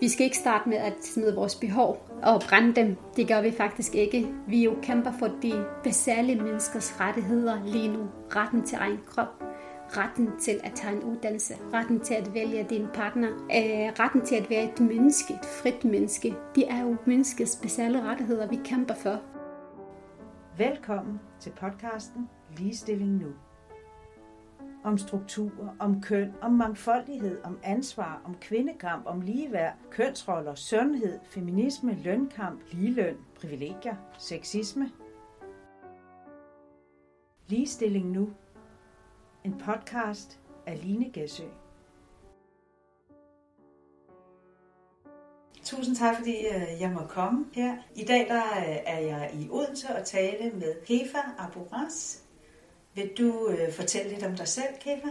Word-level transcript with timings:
Vi 0.00 0.08
skal 0.08 0.24
ikke 0.24 0.36
starte 0.36 0.68
med 0.68 0.78
at 0.78 0.94
smide 1.00 1.34
vores 1.34 1.54
behov 1.54 2.08
og 2.22 2.40
brænde 2.48 2.74
dem. 2.74 2.96
Det 3.16 3.28
gør 3.28 3.40
vi 3.40 3.50
faktisk 3.50 3.94
ikke. 3.94 4.26
Vi 4.48 4.64
jo 4.64 4.74
kæmper 4.82 5.12
for 5.18 5.26
de 5.26 5.64
basale 5.84 6.34
menneskers 6.34 7.00
rettigheder 7.00 7.64
lige 7.64 7.88
nu. 7.88 8.08
Retten 8.36 8.62
til 8.66 8.78
egen 8.78 9.00
krop, 9.06 9.42
retten 9.88 10.30
til 10.40 10.60
at 10.64 10.72
tage 10.74 10.96
en 10.96 11.02
uddannelse, 11.02 11.54
retten 11.72 12.00
til 12.00 12.14
at 12.14 12.34
vælge 12.34 12.66
din 12.70 12.86
partner, 12.94 13.28
øh, 13.28 13.92
retten 14.00 14.20
til 14.26 14.34
at 14.34 14.50
være 14.50 14.64
et 14.64 14.80
menneske, 14.80 15.34
et 15.34 15.46
frit 15.62 15.84
menneske. 15.84 16.34
Det 16.54 16.70
er 16.70 16.82
jo 16.82 16.96
menneskets 17.06 17.56
basale 17.62 18.02
rettigheder, 18.02 18.48
vi 18.48 18.58
kæmper 18.64 18.94
for. 18.94 19.20
Velkommen 20.58 21.20
til 21.40 21.50
podcasten 21.50 22.28
Ligestilling 22.58 23.12
Nu. 23.12 23.45
Om 24.86 24.98
strukturer, 24.98 25.76
om 25.78 26.02
køn, 26.02 26.34
om 26.42 26.52
mangfoldighed, 26.52 27.40
om 27.44 27.58
ansvar, 27.62 28.22
om 28.24 28.36
kvindekamp, 28.40 29.06
om 29.06 29.20
ligeværd, 29.20 29.74
kønsroller, 29.90 30.54
sundhed, 30.54 31.18
feminisme, 31.30 31.98
lønkamp, 32.02 32.60
ligeløn, 32.72 33.16
privilegier, 33.40 33.96
sexisme. 34.18 34.90
Ligestilling 37.46 38.10
Nu. 38.10 38.30
En 39.44 39.58
podcast 39.58 40.40
af 40.66 40.82
Line 40.82 41.10
Gæsø. 41.10 41.44
Tusind 45.64 45.96
tak, 45.96 46.16
fordi 46.16 46.46
øh, 46.46 46.80
jeg 46.80 46.90
må 46.90 47.00
komme 47.08 47.46
her. 47.52 47.76
I 47.94 48.04
dag 48.04 48.28
der 48.28 48.42
øh, 48.42 48.76
er 48.86 48.98
jeg 48.98 49.30
i 49.34 49.48
Odense 49.50 49.96
og 49.96 50.04
tale 50.04 50.50
med 50.50 50.74
Hefa 50.88 51.18
Aburas. 51.38 52.25
Vil 52.96 53.10
du 53.18 53.48
øh, 53.48 53.72
fortælle 53.72 54.10
lidt 54.10 54.24
om 54.24 54.36
dig 54.36 54.48
selv, 54.48 54.74
Kefa? 54.80 55.08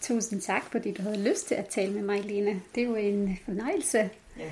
Tusind 0.00 0.40
tak, 0.40 0.64
fordi 0.72 0.92
du 0.92 1.02
havde 1.02 1.28
lyst 1.28 1.46
til 1.48 1.54
at 1.54 1.66
tale 1.66 1.92
med 1.92 2.02
mig, 2.02 2.24
Lene. 2.24 2.62
Det 2.74 2.82
er 2.82 2.86
jo 2.86 2.94
en 2.94 3.38
fornøjelse. 3.44 4.10
Ja. 4.38 4.50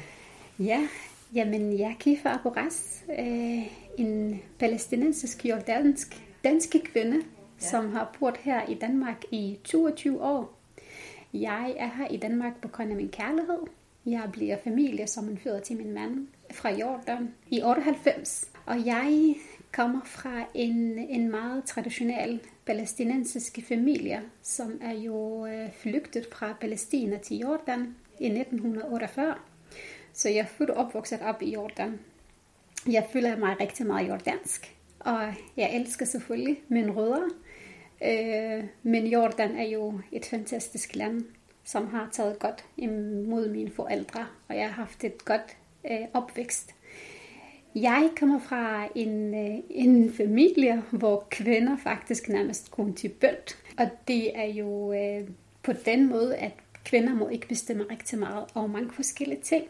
Ja, 0.58 0.88
jamen 1.34 1.78
jeg 1.78 1.90
er 1.90 1.94
Kifa 2.00 2.28
Aburas, 2.28 3.02
øh, 3.18 3.66
en 3.98 4.42
palæstinensisk 4.58 5.44
jordansk 5.44 6.22
danske 6.44 6.80
kvinde, 6.80 7.16
ja. 7.16 7.66
som 7.66 7.92
har 7.92 8.16
boet 8.18 8.36
her 8.36 8.68
i 8.68 8.74
Danmark 8.74 9.24
i 9.30 9.58
22 9.64 10.22
år. 10.22 10.58
Jeg 11.34 11.74
er 11.78 11.90
her 11.96 12.08
i 12.08 12.16
Danmark 12.16 12.60
på 12.62 12.68
grund 12.68 12.90
af 12.90 12.96
min 12.96 13.08
kærlighed. 13.08 13.58
Jeg 14.06 14.28
bliver 14.32 14.56
familie 14.64 15.06
som 15.06 15.28
en 15.28 15.40
til 15.64 15.76
min 15.76 15.92
mand 15.92 16.26
fra 16.50 16.70
Jordan 16.70 17.34
i 17.50 17.62
98. 17.62 18.50
Og 18.66 18.86
jeg 18.86 19.34
kommer 19.72 20.00
fra 20.04 20.44
en, 20.54 20.98
en 20.98 21.30
meget 21.30 21.64
traditionel 21.64 22.40
palæstinensisk 22.66 23.58
familie, 23.68 24.22
som 24.42 24.80
er 24.82 24.94
jo 24.94 25.46
øh, 25.46 25.72
flygtet 25.72 26.26
fra 26.32 26.56
Palæstina 26.60 27.18
til 27.18 27.38
Jordan 27.38 27.94
i 28.20 28.26
1948. 28.26 29.34
Så 30.12 30.28
jeg 30.28 30.38
er 30.38 30.46
født 30.46 30.70
og 30.70 30.86
opvokset 30.86 31.20
op 31.22 31.42
i 31.42 31.52
Jordan. 31.52 31.98
Jeg 32.88 33.06
føler 33.12 33.36
mig 33.36 33.60
rigtig 33.60 33.86
meget 33.86 34.08
jordansk, 34.08 34.76
og 35.00 35.34
jeg 35.56 35.76
elsker 35.76 36.06
selvfølgelig 36.06 36.62
mine 36.68 36.92
rødder. 36.92 37.28
Øh, 38.04 38.64
men 38.82 39.06
Jordan 39.06 39.56
er 39.56 39.68
jo 39.68 40.00
et 40.12 40.24
fantastisk 40.24 40.96
land, 40.96 41.24
som 41.64 41.86
har 41.86 42.08
taget 42.12 42.38
godt 42.38 42.64
imod 42.76 43.48
mine 43.48 43.70
forældre, 43.70 44.26
og 44.48 44.56
jeg 44.56 44.66
har 44.66 44.74
haft 44.74 45.04
et 45.04 45.24
godt 45.24 45.56
øh, 45.90 46.06
opvækst. 46.14 46.75
Jeg 47.80 48.10
kommer 48.18 48.38
fra 48.38 48.88
en, 48.94 49.34
øh, 49.34 49.58
en 49.70 50.12
familie, 50.12 50.82
hvor 50.90 51.26
kvinder 51.30 51.76
faktisk 51.76 52.28
nærmest 52.28 52.70
kun 52.70 52.94
til 52.94 53.08
bølt. 53.08 53.56
Og 53.78 53.90
det 54.08 54.38
er 54.38 54.44
jo 54.46 54.92
øh, 54.92 55.28
på 55.62 55.72
den 55.72 56.08
måde, 56.08 56.36
at 56.36 56.52
kvinder 56.84 57.14
må 57.14 57.28
ikke 57.28 57.48
bestemme 57.48 57.84
rigtig 57.90 58.18
meget 58.18 58.44
over 58.54 58.66
mange 58.66 58.90
forskellige 58.90 59.40
ting. 59.40 59.64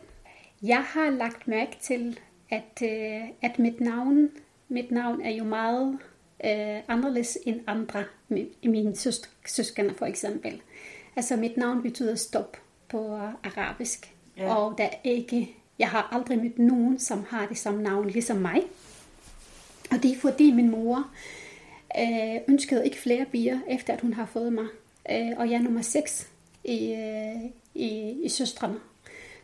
Jeg 0.62 0.82
har 0.82 1.10
lagt 1.10 1.48
mærke 1.48 1.76
til, 1.80 2.18
at, 2.50 2.82
øh, 2.82 3.28
at 3.42 3.58
mit 3.58 3.80
navn, 3.80 4.30
mit 4.68 4.90
navn 4.90 5.20
er 5.20 5.30
jo 5.30 5.44
meget 5.44 5.98
øh, 6.44 6.80
anderledes 6.88 7.38
end 7.46 7.60
andre, 7.66 8.04
mine 8.64 8.96
søs- 8.96 9.30
søskende 9.46 9.94
for 9.94 10.06
eksempel. 10.06 10.62
Altså 11.16 11.36
mit 11.36 11.56
navn 11.56 11.82
betyder 11.82 12.14
stop 12.14 12.56
på 12.88 13.14
arabisk, 13.42 14.14
ja. 14.36 14.54
og 14.54 14.78
der 14.78 14.84
er 14.84 14.98
ikke 15.04 15.56
jeg 15.78 15.88
har 15.88 16.08
aldrig 16.12 16.38
mødt 16.38 16.58
nogen, 16.58 16.98
som 16.98 17.24
har 17.28 17.46
det 17.46 17.58
samme 17.58 17.82
navn 17.82 18.10
ligesom 18.10 18.36
mig. 18.36 18.62
Og 19.90 20.02
det 20.02 20.10
er 20.12 20.20
fordi 20.20 20.50
min 20.50 20.70
mor 20.70 21.10
øh, 21.98 22.40
ønskede 22.48 22.84
ikke 22.84 22.98
flere 22.98 23.24
bier, 23.32 23.58
efter 23.68 23.92
at 23.92 24.00
hun 24.00 24.12
har 24.14 24.26
fået 24.26 24.52
mig. 24.52 24.66
Øh, 25.10 25.32
og 25.36 25.50
jeg 25.50 25.56
er 25.56 25.62
nummer 25.62 25.82
6 25.82 26.28
i, 26.64 26.92
øh, 26.92 27.50
i, 27.74 28.16
i 28.22 28.28
søstrene. 28.28 28.76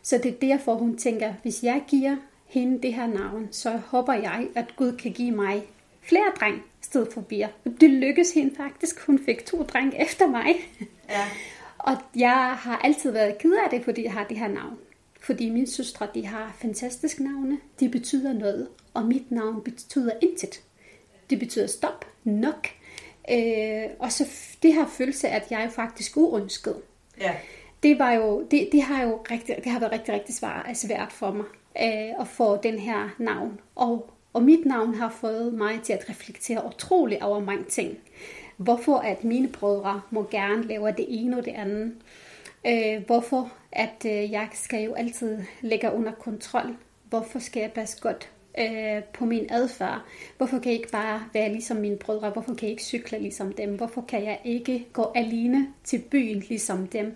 Så 0.01 0.17
det 0.17 0.31
er 0.31 0.47
derfor, 0.47 0.75
hun 0.75 0.97
tænker, 0.97 1.33
hvis 1.41 1.63
jeg 1.63 1.83
giver 1.87 2.15
hende 2.45 2.81
det 2.81 2.93
her 2.93 3.07
navn, 3.07 3.47
så 3.51 3.77
håber 3.77 4.13
jeg, 4.13 4.47
at 4.55 4.75
Gud 4.75 4.97
kan 4.97 5.11
give 5.11 5.31
mig 5.31 5.63
flere 6.01 6.31
dreng 6.39 6.63
stedet 6.81 7.13
for 7.13 7.21
bier. 7.21 7.47
Det 7.81 7.89
lykkedes 7.89 8.33
hende 8.33 8.55
faktisk. 8.55 9.05
Hun 9.05 9.19
fik 9.25 9.45
to 9.45 9.63
dreng 9.63 9.93
efter 9.99 10.27
mig. 10.27 10.55
Ja. 11.09 11.25
og 11.89 11.97
jeg 12.15 12.55
har 12.59 12.77
altid 12.77 13.11
været 13.11 13.37
ked 13.37 13.53
af 13.65 13.69
det, 13.69 13.83
fordi 13.83 14.03
jeg 14.03 14.13
har 14.13 14.23
det 14.23 14.37
her 14.37 14.47
navn. 14.47 14.77
Fordi 15.23 15.49
mine 15.49 15.67
søstre, 15.67 16.07
de 16.13 16.25
har 16.25 16.55
fantastiske 16.59 17.23
navne. 17.23 17.59
De 17.79 17.89
betyder 17.89 18.33
noget. 18.33 18.67
Og 18.93 19.05
mit 19.05 19.31
navn 19.31 19.61
betyder 19.61 20.11
intet. 20.21 20.61
Det 21.29 21.39
betyder 21.39 21.67
stop, 21.67 22.05
nok. 22.23 22.67
Øh, 23.31 23.83
og 23.99 24.11
så 24.11 24.25
det 24.63 24.73
her 24.73 24.87
følelse, 24.87 25.27
at 25.27 25.51
jeg 25.51 25.63
er 25.63 25.69
faktisk 25.69 26.17
uønsket. 26.17 26.75
Ja. 27.19 27.35
Det, 27.83 27.99
var 27.99 28.11
jo, 28.11 28.47
det, 28.51 28.69
det, 28.71 28.81
har 28.81 29.03
jo 29.03 29.19
rigtig, 29.31 29.55
det 29.63 29.71
har 29.71 29.79
været 29.79 29.91
rigtig, 29.91 30.13
rigtig 30.13 30.35
svært, 30.35 30.77
svært 30.77 31.11
for 31.11 31.31
mig 31.31 31.45
øh, 31.81 32.21
at 32.21 32.27
få 32.27 32.57
den 32.57 32.79
her 32.79 33.09
navn. 33.17 33.59
Og, 33.75 34.13
og 34.33 34.43
mit 34.43 34.65
navn 34.65 34.95
har 34.95 35.09
fået 35.09 35.53
mig 35.53 35.81
til 35.83 35.93
at 35.93 36.09
reflektere 36.09 36.65
utroligt 36.65 37.23
over 37.23 37.39
mange 37.39 37.63
ting. 37.63 37.97
Hvorfor 38.57 38.97
at 38.97 39.23
mine 39.23 39.47
brødre 39.47 40.01
må 40.11 40.27
gerne 40.31 40.63
lave 40.63 40.87
det 40.87 41.05
ene 41.07 41.37
og 41.37 41.45
det 41.45 41.51
andet. 41.51 41.93
Øh, 42.67 43.05
hvorfor 43.05 43.51
at 43.71 44.05
øh, 44.05 44.31
jeg 44.31 44.47
skal 44.53 44.83
jo 44.83 44.93
altid 44.93 45.39
lægge 45.61 45.91
under 45.93 46.11
kontrol. 46.11 46.75
Hvorfor 47.09 47.39
skal 47.39 47.61
jeg 47.61 47.71
passe 47.71 48.01
godt 48.01 48.29
øh, 48.59 49.03
på 49.03 49.25
min 49.25 49.47
adfærd? 49.49 50.01
Hvorfor 50.37 50.59
kan 50.59 50.71
jeg 50.71 50.79
ikke 50.79 50.91
bare 50.91 51.23
være 51.33 51.49
ligesom 51.49 51.77
mine 51.77 51.97
brødre? 51.97 52.29
Hvorfor 52.29 52.53
kan 52.53 52.63
jeg 52.63 52.71
ikke 52.71 52.83
cykle 52.83 53.19
ligesom 53.19 53.51
dem? 53.51 53.75
Hvorfor 53.75 54.01
kan 54.01 54.23
jeg 54.23 54.39
ikke 54.43 54.87
gå 54.93 55.11
alene 55.15 55.67
til 55.83 56.03
byen 56.11 56.39
ligesom 56.39 56.87
dem? 56.87 57.15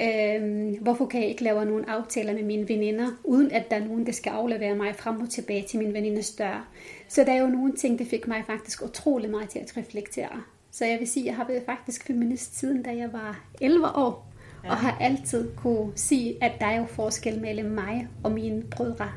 Øh, 0.00 0.72
hvorfor 0.80 1.06
kan 1.06 1.20
jeg 1.20 1.28
ikke 1.28 1.44
lave 1.44 1.64
nogle 1.64 1.90
aftaler 1.90 2.32
med 2.32 2.42
mine 2.42 2.68
veninder, 2.68 3.08
uden 3.24 3.50
at 3.50 3.70
der 3.70 3.76
er 3.76 3.84
nogen, 3.84 4.06
der 4.06 4.12
skal 4.12 4.30
aflevere 4.30 4.74
mig 4.74 4.94
frem 4.96 5.20
og 5.20 5.30
tilbage 5.30 5.62
til 5.62 5.78
min 5.78 5.94
veninders 5.94 6.30
dør? 6.30 6.68
Så 7.08 7.24
der 7.24 7.32
er 7.32 7.40
jo 7.40 7.48
nogle 7.48 7.76
ting, 7.76 7.98
der 7.98 8.04
fik 8.04 8.28
mig 8.28 8.44
faktisk 8.46 8.82
utrolig 8.82 9.30
meget 9.30 9.48
til 9.48 9.58
at 9.58 9.76
reflektere. 9.76 10.42
Så 10.70 10.84
jeg 10.84 10.98
vil 10.98 11.08
sige, 11.08 11.22
at 11.22 11.26
jeg 11.26 11.36
har 11.36 11.46
været 11.46 11.62
faktisk 11.66 12.06
feminist 12.06 12.58
siden, 12.58 12.82
da 12.82 12.96
jeg 12.96 13.12
var 13.12 13.44
11 13.60 13.86
år 13.86 14.29
og 14.64 14.76
har 14.76 14.96
altid 15.00 15.56
kunne 15.56 15.92
sige, 15.94 16.44
at 16.44 16.52
der 16.60 16.66
er 16.66 16.78
jo 16.78 16.86
forskel 16.86 17.40
mellem 17.40 17.70
mig 17.70 18.08
og 18.24 18.32
mine 18.32 18.62
brødre 18.62 19.08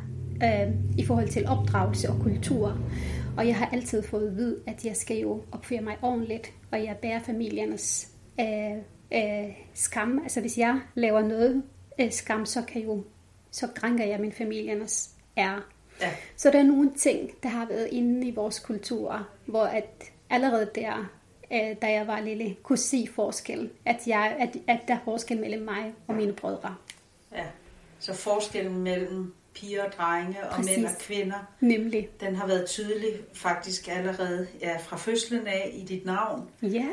øh, 0.43 0.73
i 0.97 1.05
forhold 1.05 1.27
til 1.27 1.47
opdragelse 1.47 2.09
og 2.09 2.19
kultur. 2.23 2.77
Og 3.37 3.47
jeg 3.47 3.55
har 3.55 3.65
altid 3.65 4.03
fået 4.03 4.27
at 4.27 4.35
vide, 4.35 4.59
at 4.67 4.85
jeg 4.85 4.95
skal 4.95 5.17
jo 5.17 5.41
opføre 5.51 5.81
mig 5.81 5.97
ordentligt, 6.01 6.53
og 6.71 6.83
jeg 6.83 6.97
bærer 7.01 7.19
familiernes 7.19 8.11
øh, 8.39 8.77
øh, 9.13 9.53
skam. 9.73 10.19
Altså 10.23 10.41
hvis 10.41 10.57
jeg 10.57 10.79
laver 10.95 11.21
noget 11.21 11.63
øh, 11.99 12.11
skam, 12.11 12.45
så 12.45 12.61
kan 12.61 12.81
jo 12.81 13.03
så 13.51 13.67
krænker 13.75 14.05
jeg 14.05 14.19
min 14.19 14.31
familiernes 14.31 15.09
ære. 15.37 15.61
Ja. 16.01 16.11
Så 16.35 16.51
der 16.51 16.59
er 16.59 16.63
nogle 16.63 16.91
ting, 16.97 17.29
der 17.43 17.49
har 17.49 17.67
været 17.67 17.87
inde 17.91 18.27
i 18.27 18.31
vores 18.31 18.59
kultur, 18.59 19.27
hvor 19.45 19.63
at 19.63 20.03
allerede 20.29 20.69
der 20.75 21.11
øh, 21.53 21.75
da 21.81 21.91
jeg 21.91 22.07
var 22.07 22.19
lille, 22.19 22.55
kunne 22.63 22.77
se 22.77 23.07
forskel. 23.15 23.69
At, 23.85 24.07
jeg, 24.07 24.35
at, 24.39 24.57
at 24.67 24.87
der 24.87 24.93
er 24.93 24.99
forskel 25.03 25.39
mellem 25.39 25.61
mig 25.61 25.93
og 26.07 26.15
mine 26.15 26.33
brødre. 26.33 26.75
Ja, 27.35 27.45
så 27.99 28.13
forskellen 28.13 28.77
mellem 28.77 29.33
piger 29.53 29.83
og 29.83 29.91
drenge 29.91 30.43
og 30.43 30.55
Præcis. 30.55 30.77
mænd 30.77 30.85
og 30.85 30.91
kvinder. 30.99 31.37
Nemlig. 31.59 32.09
Den 32.19 32.35
har 32.35 32.47
været 32.47 32.65
tydelig 32.65 33.09
faktisk 33.33 33.87
allerede 33.87 34.47
ja, 34.61 34.77
fra 34.77 34.97
fødslen 34.97 35.47
af 35.47 35.71
i 35.73 35.83
dit 35.85 36.05
navn. 36.05 36.49
Ja. 36.61 36.87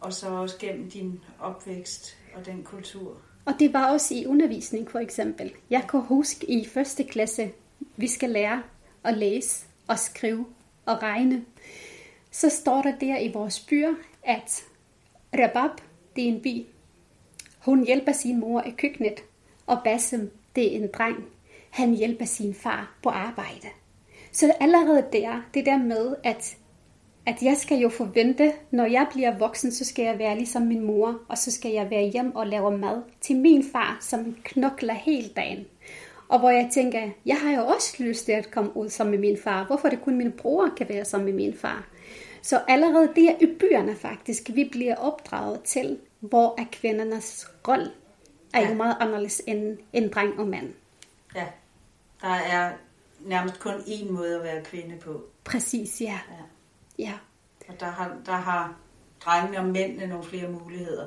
Og 0.00 0.12
så 0.12 0.28
også 0.28 0.56
gennem 0.58 0.90
din 0.90 1.20
opvækst 1.40 2.16
og 2.34 2.46
den 2.46 2.62
kultur. 2.62 3.16
Og 3.44 3.54
det 3.58 3.72
var 3.72 3.92
også 3.92 4.14
i 4.14 4.26
undervisning 4.26 4.90
for 4.90 4.98
eksempel. 4.98 5.52
Jeg 5.70 5.86
kan 5.90 6.00
huske 6.00 6.50
i 6.50 6.66
første 6.66 7.04
klasse, 7.04 7.50
vi 7.96 8.08
skal 8.08 8.30
lære 8.30 8.62
at 9.04 9.18
læse 9.18 9.66
og 9.88 9.98
skrive 9.98 10.46
og 10.86 11.02
regne 11.02 11.44
så 12.30 12.48
står 12.48 12.82
der 12.82 12.98
der 12.98 13.18
i 13.18 13.32
vores 13.32 13.60
byer, 13.60 13.94
at 14.22 14.64
Rabab, 15.34 15.70
det 16.16 16.24
er 16.24 16.28
en 16.28 16.40
bi. 16.42 16.66
Hun 17.58 17.86
hjælper 17.86 18.12
sin 18.12 18.40
mor 18.40 18.62
i 18.62 18.70
køkkenet, 18.70 19.24
og 19.66 19.78
Bassem, 19.84 20.30
det 20.56 20.72
er 20.72 20.82
en 20.82 20.88
dreng. 20.94 21.24
Han 21.70 21.94
hjælper 21.94 22.24
sin 22.24 22.54
far 22.54 22.96
på 23.02 23.08
arbejde. 23.08 23.68
Så 24.32 24.52
allerede 24.60 25.06
der, 25.12 25.40
det 25.54 25.66
der 25.66 25.78
med, 25.78 26.14
at, 26.24 26.56
at 27.26 27.42
jeg 27.42 27.56
skal 27.56 27.78
jo 27.78 27.88
forvente, 27.88 28.52
når 28.70 28.84
jeg 28.86 29.06
bliver 29.12 29.38
voksen, 29.38 29.72
så 29.72 29.84
skal 29.84 30.04
jeg 30.04 30.18
være 30.18 30.36
ligesom 30.36 30.62
min 30.62 30.84
mor, 30.84 31.18
og 31.28 31.38
så 31.38 31.50
skal 31.50 31.72
jeg 31.72 31.90
være 31.90 32.10
hjem 32.10 32.36
og 32.36 32.46
lave 32.46 32.78
mad 32.78 33.02
til 33.20 33.36
min 33.36 33.64
far, 33.72 33.98
som 34.00 34.36
knokler 34.44 34.94
hele 34.94 35.28
dagen. 35.28 35.66
Og 36.28 36.38
hvor 36.38 36.50
jeg 36.50 36.68
tænker, 36.72 37.10
jeg 37.26 37.36
har 37.36 37.52
jo 37.52 37.66
også 37.66 37.96
lyst 37.98 38.24
til 38.24 38.32
at 38.32 38.50
komme 38.50 38.76
ud 38.76 38.88
sammen 38.88 39.10
med 39.10 39.18
min 39.18 39.38
far. 39.44 39.66
Hvorfor 39.66 39.88
er 39.88 39.90
det 39.90 40.02
kun 40.02 40.16
min 40.16 40.32
bror 40.32 40.68
kan 40.76 40.88
være 40.88 41.04
sammen 41.04 41.24
med 41.24 41.34
min 41.34 41.54
far? 41.54 41.88
Så 42.42 42.60
allerede 42.68 43.12
det 43.16 43.24
er 43.30 43.34
i 43.40 43.46
byerne 43.60 43.96
faktisk, 43.96 44.50
vi 44.54 44.68
bliver 44.72 44.96
opdraget 44.96 45.62
til, 45.62 45.98
hvor 46.20 46.60
er 46.60 46.64
kvindernes 46.72 47.50
rolle 47.68 47.90
er 48.54 48.60
ja. 48.60 48.68
jo 48.68 48.74
meget 48.74 48.96
anderledes 49.00 49.42
end, 49.46 49.78
end 49.92 50.10
dreng 50.10 50.40
og 50.40 50.48
mand. 50.48 50.72
Ja, 51.34 51.46
der 52.22 52.28
er 52.28 52.72
nærmest 53.20 53.60
kun 53.60 53.72
én 53.74 54.12
måde 54.12 54.36
at 54.36 54.42
være 54.42 54.64
kvinde 54.64 54.96
på. 54.96 55.24
Præcis, 55.44 56.00
ja. 56.00 56.18
Ja. 56.98 57.04
Ja, 57.04 57.12
Og 57.68 57.80
der 57.80 57.86
har, 57.86 58.16
der 58.26 58.32
har 58.32 58.76
drengene 59.24 59.58
og 59.58 59.64
mændene 59.64 60.06
nogle 60.06 60.24
flere 60.24 60.50
muligheder. 60.50 61.06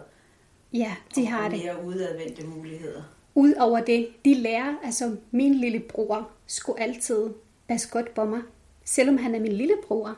ja 0.74 0.96
de 1.16 1.22
og 1.22 1.28
har 1.32 1.50
det. 1.50 1.60
mere 1.64 1.84
udadvendte 1.86 2.48
muligheder. 2.48 3.02
Udover 3.36 3.80
det, 3.80 4.08
de 4.26 4.34
lærer, 4.34 4.76
altså 4.84 5.16
min 5.32 5.56
lillebror 5.56 6.30
skulle 6.48 6.82
altid 6.82 7.30
passe 7.68 7.90
godt 7.90 8.14
på 8.14 8.26
mig, 8.26 8.42
selvom 8.86 9.18
han 9.18 9.36
er 9.36 9.40
min 9.40 9.52
lillebror. 9.52 10.18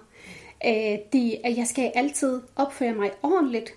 Øh, 0.66 0.98
de, 1.14 1.38
at 1.46 1.58
jeg 1.58 1.68
skal 1.68 1.92
altid 1.96 2.42
opføre 2.56 2.94
mig 2.94 3.12
ordentligt, 3.24 3.74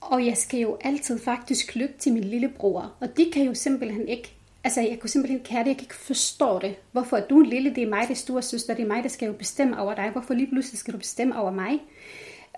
og 0.00 0.26
jeg 0.26 0.36
skal 0.36 0.60
jo 0.60 0.76
altid 0.80 1.18
faktisk 1.18 1.76
lytte 1.76 1.94
til 1.98 2.12
min 2.12 2.24
lillebror. 2.24 2.92
Og 3.00 3.16
de 3.16 3.30
kan 3.32 3.42
jo 3.42 3.54
simpelthen 3.54 4.08
ikke, 4.08 4.32
altså 4.64 4.80
jeg 4.80 4.98
kunne 5.00 5.10
simpelthen 5.10 5.40
ikke 5.40 5.48
det, 5.48 5.54
jeg 5.54 5.64
kan 5.64 5.84
ikke 5.84 5.94
forstå 5.94 6.58
det. 6.58 6.74
Hvorfor 6.92 7.16
er 7.16 7.26
du 7.26 7.40
en 7.40 7.46
lille, 7.46 7.74
det 7.74 7.82
er 7.82 7.88
mig, 7.88 8.02
det 8.02 8.10
er 8.10 8.14
store 8.14 8.42
søster, 8.42 8.74
det 8.74 8.82
er 8.82 8.88
mig, 8.88 9.02
der 9.02 9.08
skal 9.08 9.26
jo 9.26 9.32
bestemme 9.32 9.80
over 9.80 9.94
dig. 9.94 10.10
Hvorfor 10.10 10.34
lige 10.34 10.50
pludselig 10.50 10.78
skal 10.78 10.94
du 10.94 10.98
bestemme 10.98 11.38
over 11.38 11.50
mig? 11.50 11.80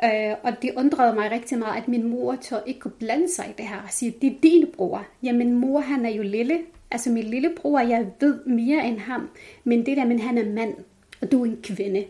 Øh, 0.05 0.35
og 0.43 0.63
det 0.63 0.73
undrede 0.77 1.15
mig 1.15 1.31
rigtig 1.31 1.59
meget, 1.59 1.83
at 1.83 1.89
min 1.89 2.11
mor 2.11 2.35
tør 2.35 2.61
ikke 2.67 2.81
kunne 2.81 2.99
blande 2.99 3.29
sig 3.35 3.47
i 3.49 3.53
det 3.59 3.69
her 3.69 3.77
og 3.77 3.91
sige, 3.91 4.15
det 4.23 4.31
er 4.31 4.41
din 4.43 4.67
bror. 4.77 5.07
Jamen 5.23 5.55
mor, 5.55 5.81
han 5.81 6.07
er 6.07 6.11
jo 6.11 6.23
lille. 6.23 6.59
Altså 6.91 7.11
min 7.11 7.25
lillebror, 7.25 7.81
jeg 7.81 8.07
ved 8.21 8.45
mere 8.47 8.87
end 8.87 8.99
ham. 8.99 9.31
Men 9.65 9.87
det 9.87 9.97
der, 9.97 10.05
men 10.05 10.21
han 10.21 10.39
er 10.39 10.45
mand, 10.45 10.75
og 11.21 11.33
du 11.33 11.43
er 11.43 11.47
en 11.47 11.59
kvinde. 11.63 12.05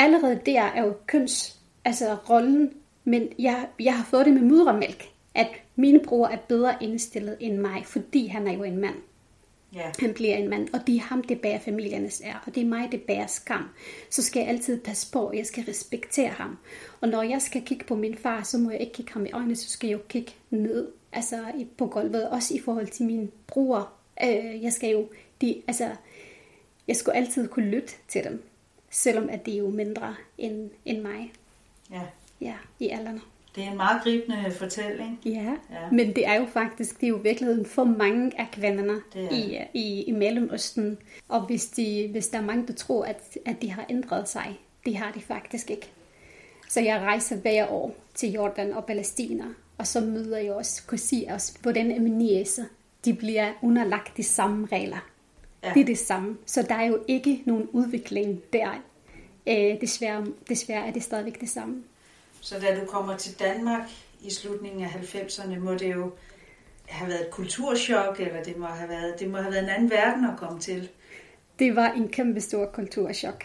Allerede 0.00 0.40
der 0.46 0.62
er 0.62 0.84
jo 0.84 0.94
køns, 1.06 1.60
altså 1.84 2.16
rollen, 2.30 2.72
men 3.04 3.28
jeg, 3.38 3.66
jeg 3.80 3.96
har 3.96 4.04
fået 4.04 4.26
det 4.26 4.34
med 4.34 4.42
mudremælk, 4.42 5.08
at 5.34 5.48
min 5.76 6.00
bror 6.04 6.26
er 6.26 6.36
bedre 6.48 6.74
indstillet 6.80 7.36
end 7.40 7.56
mig, 7.56 7.86
fordi 7.86 8.26
han 8.26 8.48
er 8.48 8.52
jo 8.52 8.62
en 8.62 8.76
mand. 8.76 8.94
Ja, 9.74 9.90
Han 9.98 10.14
bliver 10.14 10.36
en 10.36 10.48
mand, 10.48 10.68
og 10.74 10.86
det 10.86 10.96
er 10.96 11.00
ham, 11.00 11.22
det 11.22 11.40
bærer 11.40 11.58
familiernes 11.58 12.22
er, 12.24 12.34
og 12.46 12.54
det 12.54 12.62
er 12.62 12.66
mig, 12.66 12.88
det 12.92 13.02
bærer 13.02 13.26
skam. 13.26 13.68
Så 14.10 14.22
skal 14.22 14.40
jeg 14.40 14.48
altid 14.48 14.80
passe 14.80 15.12
på, 15.12 15.20
og 15.20 15.36
jeg 15.36 15.46
skal 15.46 15.64
respektere 15.64 16.28
ham. 16.28 16.58
Og 17.00 17.08
når 17.08 17.22
jeg 17.22 17.42
skal 17.42 17.62
kigge 17.62 17.84
på 17.84 17.94
min 17.94 18.16
far, 18.16 18.42
så 18.42 18.58
må 18.58 18.70
jeg 18.70 18.80
ikke 18.80 18.92
kigge 18.92 19.12
ham 19.12 19.26
i 19.26 19.32
øjnene, 19.32 19.56
så 19.56 19.70
skal 19.70 19.88
jeg 19.88 19.98
jo 19.98 20.02
kigge 20.08 20.32
ned, 20.50 20.88
altså 21.12 21.36
på 21.78 21.86
gulvet, 21.86 22.28
også 22.28 22.54
i 22.54 22.60
forhold 22.60 22.86
til 22.86 23.06
min 23.06 23.30
bror. 23.46 23.92
Øh, 24.24 24.62
jeg 24.62 24.72
skal 24.72 24.90
jo, 24.90 25.08
de, 25.40 25.62
altså, 25.66 25.90
jeg 26.88 26.96
skulle 26.96 27.16
altid 27.16 27.48
kunne 27.48 27.70
lytte 27.70 27.92
til 28.08 28.24
dem, 28.24 28.49
selvom 28.90 29.28
at 29.28 29.46
de 29.46 29.54
er 29.54 29.58
jo 29.58 29.70
mindre 29.70 30.14
end, 30.38 30.70
end 30.84 31.02
mig, 31.02 31.32
ja. 31.92 32.00
ja, 32.40 32.54
i 32.78 32.88
alderen. 32.88 33.20
Det 33.56 33.64
er 33.64 33.70
en 33.70 33.76
meget 33.76 34.02
gribende 34.02 34.50
fortælling. 34.58 35.20
Ja, 35.24 35.54
Ja. 35.70 35.90
men 35.92 36.16
det 36.16 36.26
er 36.26 36.34
jo 36.34 36.46
faktisk, 36.46 37.00
det 37.00 37.06
er 37.06 37.10
jo 37.10 37.16
virkeligheden 37.16 37.66
for 37.66 37.84
mange 37.84 38.40
af 38.40 38.46
kvinderne 38.52 39.00
Det 39.14 39.24
er 39.24 39.30
i, 39.30 39.78
i, 39.78 40.02
i 40.02 40.12
Mellemøsten. 40.12 40.98
Og 41.28 41.40
hvis, 41.46 41.66
de, 41.66 42.08
hvis 42.12 42.28
der 42.28 42.38
er 42.38 42.42
mange, 42.42 42.66
der 42.66 42.72
tror, 42.72 43.04
at, 43.04 43.38
at 43.46 43.62
de 43.62 43.70
har 43.70 43.86
ændret 43.88 44.28
sig, 44.28 44.58
det 44.84 44.96
har 44.96 45.12
de 45.12 45.20
faktisk 45.20 45.70
ikke. 45.70 45.90
Så 46.68 46.80
jeg 46.80 47.00
rejser 47.00 47.36
hver 47.36 47.66
år 47.70 47.94
til 48.14 48.32
Jordan 48.32 48.72
og 48.72 48.84
Palæstina, 48.86 49.44
og 49.78 49.86
så 49.86 50.00
møder 50.00 50.38
jeg 50.38 50.52
også, 50.52 50.82
kunne 50.86 50.98
sige 50.98 51.34
også, 51.34 51.58
hvordan 51.62 52.20
jæser, 52.20 52.64
de 53.04 53.14
bliver 53.14 53.52
underlagt 53.62 54.16
de 54.16 54.22
samme 54.22 54.66
regler. 54.72 55.09
Ja. 55.62 55.72
Det 55.74 55.80
er 55.80 55.84
det 55.84 55.98
samme. 55.98 56.36
Så 56.46 56.62
der 56.62 56.74
er 56.74 56.86
jo 56.86 56.98
ikke 57.08 57.42
nogen 57.46 57.68
udvikling 57.72 58.42
der. 58.52 58.82
Øh, 59.48 59.80
desværre, 59.80 60.26
desværre 60.48 60.86
er 60.86 60.92
det 60.92 61.02
stadigvæk 61.02 61.40
det 61.40 61.48
samme. 61.48 61.82
Så 62.40 62.54
da 62.60 62.80
du 62.80 62.86
kommer 62.86 63.16
til 63.16 63.40
Danmark 63.40 63.90
i 64.22 64.30
slutningen 64.30 64.82
af 64.82 64.88
90'erne, 64.88 65.58
må 65.58 65.74
det 65.74 65.94
jo 65.94 66.10
have 66.86 67.10
været 67.10 67.20
et 67.20 67.30
kulturschok, 67.30 68.20
eller 68.20 68.42
det 68.42 68.56
må 68.56 68.66
have 68.66 68.88
været, 68.88 69.20
det 69.20 69.30
må 69.30 69.36
have 69.36 69.52
været 69.52 69.62
en 69.62 69.68
anden 69.68 69.90
verden 69.90 70.24
at 70.24 70.36
komme 70.38 70.60
til. 70.60 70.88
Det 71.58 71.76
var 71.76 71.92
en 71.92 72.08
kæmpe 72.08 72.40
stor 72.40 72.66
kulturschok. 72.66 73.44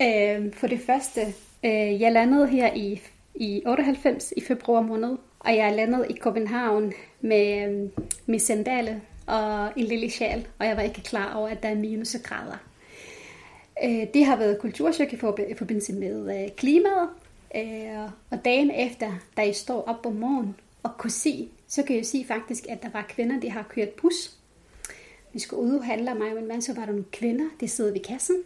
Ja. 0.00 0.36
Øh, 0.36 0.54
for 0.54 0.66
det 0.66 0.80
første, 0.80 1.20
øh, 1.64 2.00
jeg 2.00 2.12
landede 2.12 2.48
her 2.48 2.74
i, 2.74 3.00
i 3.34 3.62
98 3.66 4.32
i 4.36 4.40
februar 4.40 4.80
måned, 4.80 5.16
og 5.38 5.56
jeg 5.56 5.76
landede 5.76 6.06
i 6.10 6.12
København 6.12 6.92
med, 7.20 7.68
øh, 7.68 7.90
med 8.26 8.38
sandale 8.38 9.02
og 9.30 9.72
en 9.76 9.84
lille 9.84 10.10
sjal, 10.10 10.46
og 10.58 10.66
jeg 10.66 10.76
var 10.76 10.82
ikke 10.82 11.02
klar 11.02 11.34
over, 11.34 11.48
at 11.48 11.62
der 11.62 11.68
er 11.68 11.74
minusgrader. 11.74 12.56
Øh, 13.84 14.06
det 14.14 14.24
har 14.24 14.36
været 14.36 14.58
kulturchok 14.58 15.12
i 15.12 15.16
forbindelse 15.56 15.92
med 15.92 16.42
øh, 16.42 16.50
klimaet, 16.56 17.08
øh, 17.56 18.10
og 18.30 18.44
dagen 18.44 18.70
efter, 18.70 19.12
da 19.36 19.42
jeg 19.42 19.54
står 19.54 19.82
op 19.82 20.06
om 20.06 20.12
morgenen 20.12 20.56
og 20.82 20.90
kunne 20.98 21.10
se, 21.10 21.48
så 21.68 21.82
kan 21.82 21.96
jeg 21.96 22.06
se 22.06 22.24
faktisk, 22.28 22.66
at 22.68 22.82
der 22.82 22.90
var 22.92 23.06
kvinder, 23.08 23.40
der 23.40 23.50
har 23.50 23.62
kørt 23.62 23.88
bus, 23.88 24.36
vi 25.32 25.38
skulle 25.38 25.62
ud 25.62 25.74
og 25.74 25.84
handle, 25.84 26.14
mig 26.14 26.28
og 26.28 26.36
min 26.36 26.48
mand, 26.48 26.62
så 26.62 26.74
var 26.74 26.84
der 26.84 26.92
nogle 26.92 27.04
kvinder, 27.12 27.44
der 27.60 27.66
sidder 27.66 27.92
ved 27.92 28.00
kassen. 28.00 28.36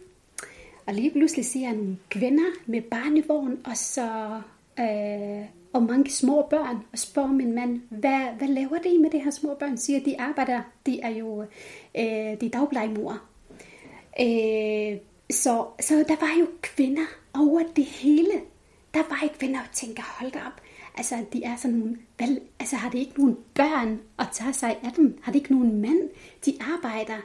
Og 0.85 0.93
lige 0.93 1.11
pludselig 1.11 1.45
ser 1.45 1.59
jeg 1.59 1.73
nogle 1.73 1.97
kvinder 2.09 2.51
med 2.65 2.81
barnevogn, 2.81 3.59
og 3.65 3.77
så 3.77 4.41
øh, 4.79 5.45
og 5.75 5.83
mange 5.83 6.11
små 6.11 6.47
børn, 6.49 6.77
og 6.91 6.99
spørger 6.99 7.31
min 7.31 7.55
mand, 7.55 7.81
hvad, 7.89 8.37
hvad 8.37 8.47
laver 8.47 8.77
de 8.77 8.99
med 8.99 9.09
de 9.09 9.19
her 9.19 9.31
små 9.31 9.53
børn? 9.53 9.77
Siger, 9.77 9.99
de 9.99 10.19
arbejder, 10.19 10.61
de 10.85 10.99
er 10.99 11.09
jo 11.09 11.41
øh, 11.97 12.39
de 12.41 12.45
er 12.45 12.49
dagplejemor. 12.53 13.21
Øh, 14.19 14.97
så, 15.31 15.65
så 15.79 16.05
der 16.07 16.15
var 16.19 16.39
jo 16.39 16.47
kvinder 16.61 17.05
over 17.33 17.61
det 17.75 17.85
hele. 17.85 18.31
Der 18.93 19.03
var 19.09 19.23
ikke 19.23 19.37
kvinder, 19.37 19.59
og 19.59 19.71
tænker, 19.73 20.03
hold 20.19 20.31
da 20.31 20.39
op. 20.39 20.61
Altså, 20.97 21.15
de 21.33 21.43
er 21.43 21.55
sådan 21.55 21.77
nogle, 21.77 21.97
vel, 22.19 22.39
altså 22.59 22.75
har 22.75 22.89
de 22.89 22.99
ikke 22.99 23.19
nogen 23.19 23.37
børn 23.53 23.99
at 24.19 24.27
tage 24.33 24.53
sig 24.53 24.77
af 24.83 24.91
dem? 24.95 25.19
Har 25.21 25.31
de 25.31 25.37
ikke 25.37 25.53
nogen 25.53 25.81
mænd? 25.81 26.09
De 26.45 26.57
arbejder. 26.61 27.21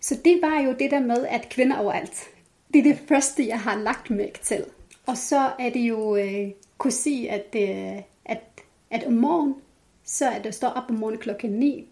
Så 0.00 0.18
det 0.24 0.38
var 0.42 0.60
jo 0.60 0.72
det 0.78 0.90
der 0.90 1.00
med, 1.00 1.26
at 1.26 1.48
kvinder 1.48 1.78
overalt. 1.78 2.30
Det 2.74 2.78
er 2.78 2.82
det 2.82 2.98
første, 3.08 3.48
jeg 3.48 3.60
har 3.60 3.76
lagt 3.76 4.10
mærke 4.10 4.38
til. 4.42 4.64
Og 5.06 5.16
så 5.16 5.50
er 5.58 5.70
det 5.70 5.80
jo 5.80 6.16
øh, 6.16 6.50
kunne 6.82 6.92
sige, 6.92 7.30
at, 7.30 7.54
øh, 7.56 8.02
at, 8.24 8.40
at 8.90 9.06
om 9.06 9.12
morgen, 9.12 9.54
så 10.04 10.30
at 10.30 10.44
jeg 10.44 10.54
står 10.54 10.68
op 10.68 10.90
om 10.90 10.96
morgenen 10.96 11.20
klokken 11.20 11.50
9. 11.50 11.88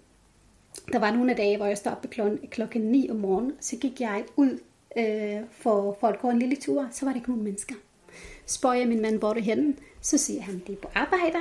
Der 0.93 0.99
var 0.99 1.11
nogle 1.11 1.35
dage, 1.35 1.57
hvor 1.57 1.67
jeg 1.67 1.79
stod 1.79 1.93
op 1.93 2.07
klokken, 2.11 2.39
klokken 2.51 2.83
9 2.83 3.11
om 3.11 3.17
morgenen. 3.17 3.53
Så 3.61 3.77
gik 3.77 4.01
jeg 4.01 4.25
ud 4.37 4.59
øh, 4.97 5.41
for, 5.51 5.97
for 6.01 6.09
at 6.09 6.21
gå 6.21 6.31
en 6.31 6.39
lille 6.39 6.57
tur. 6.57 6.89
Så 6.91 7.05
var 7.05 7.13
der 7.13 7.17
ikke 7.17 7.31
nogen 7.31 7.45
mennesker. 7.45 7.75
Spørger 8.47 8.77
jeg 8.77 8.89
min 8.89 9.03
mand, 9.03 9.19
hvor 9.19 9.33
du 9.33 9.41
henne? 9.41 9.75
Så 10.01 10.19
siger 10.19 10.43
han, 10.43 10.63
det 10.67 10.73
er 10.73 10.81
på 10.83 10.91
arbejde. 10.95 11.39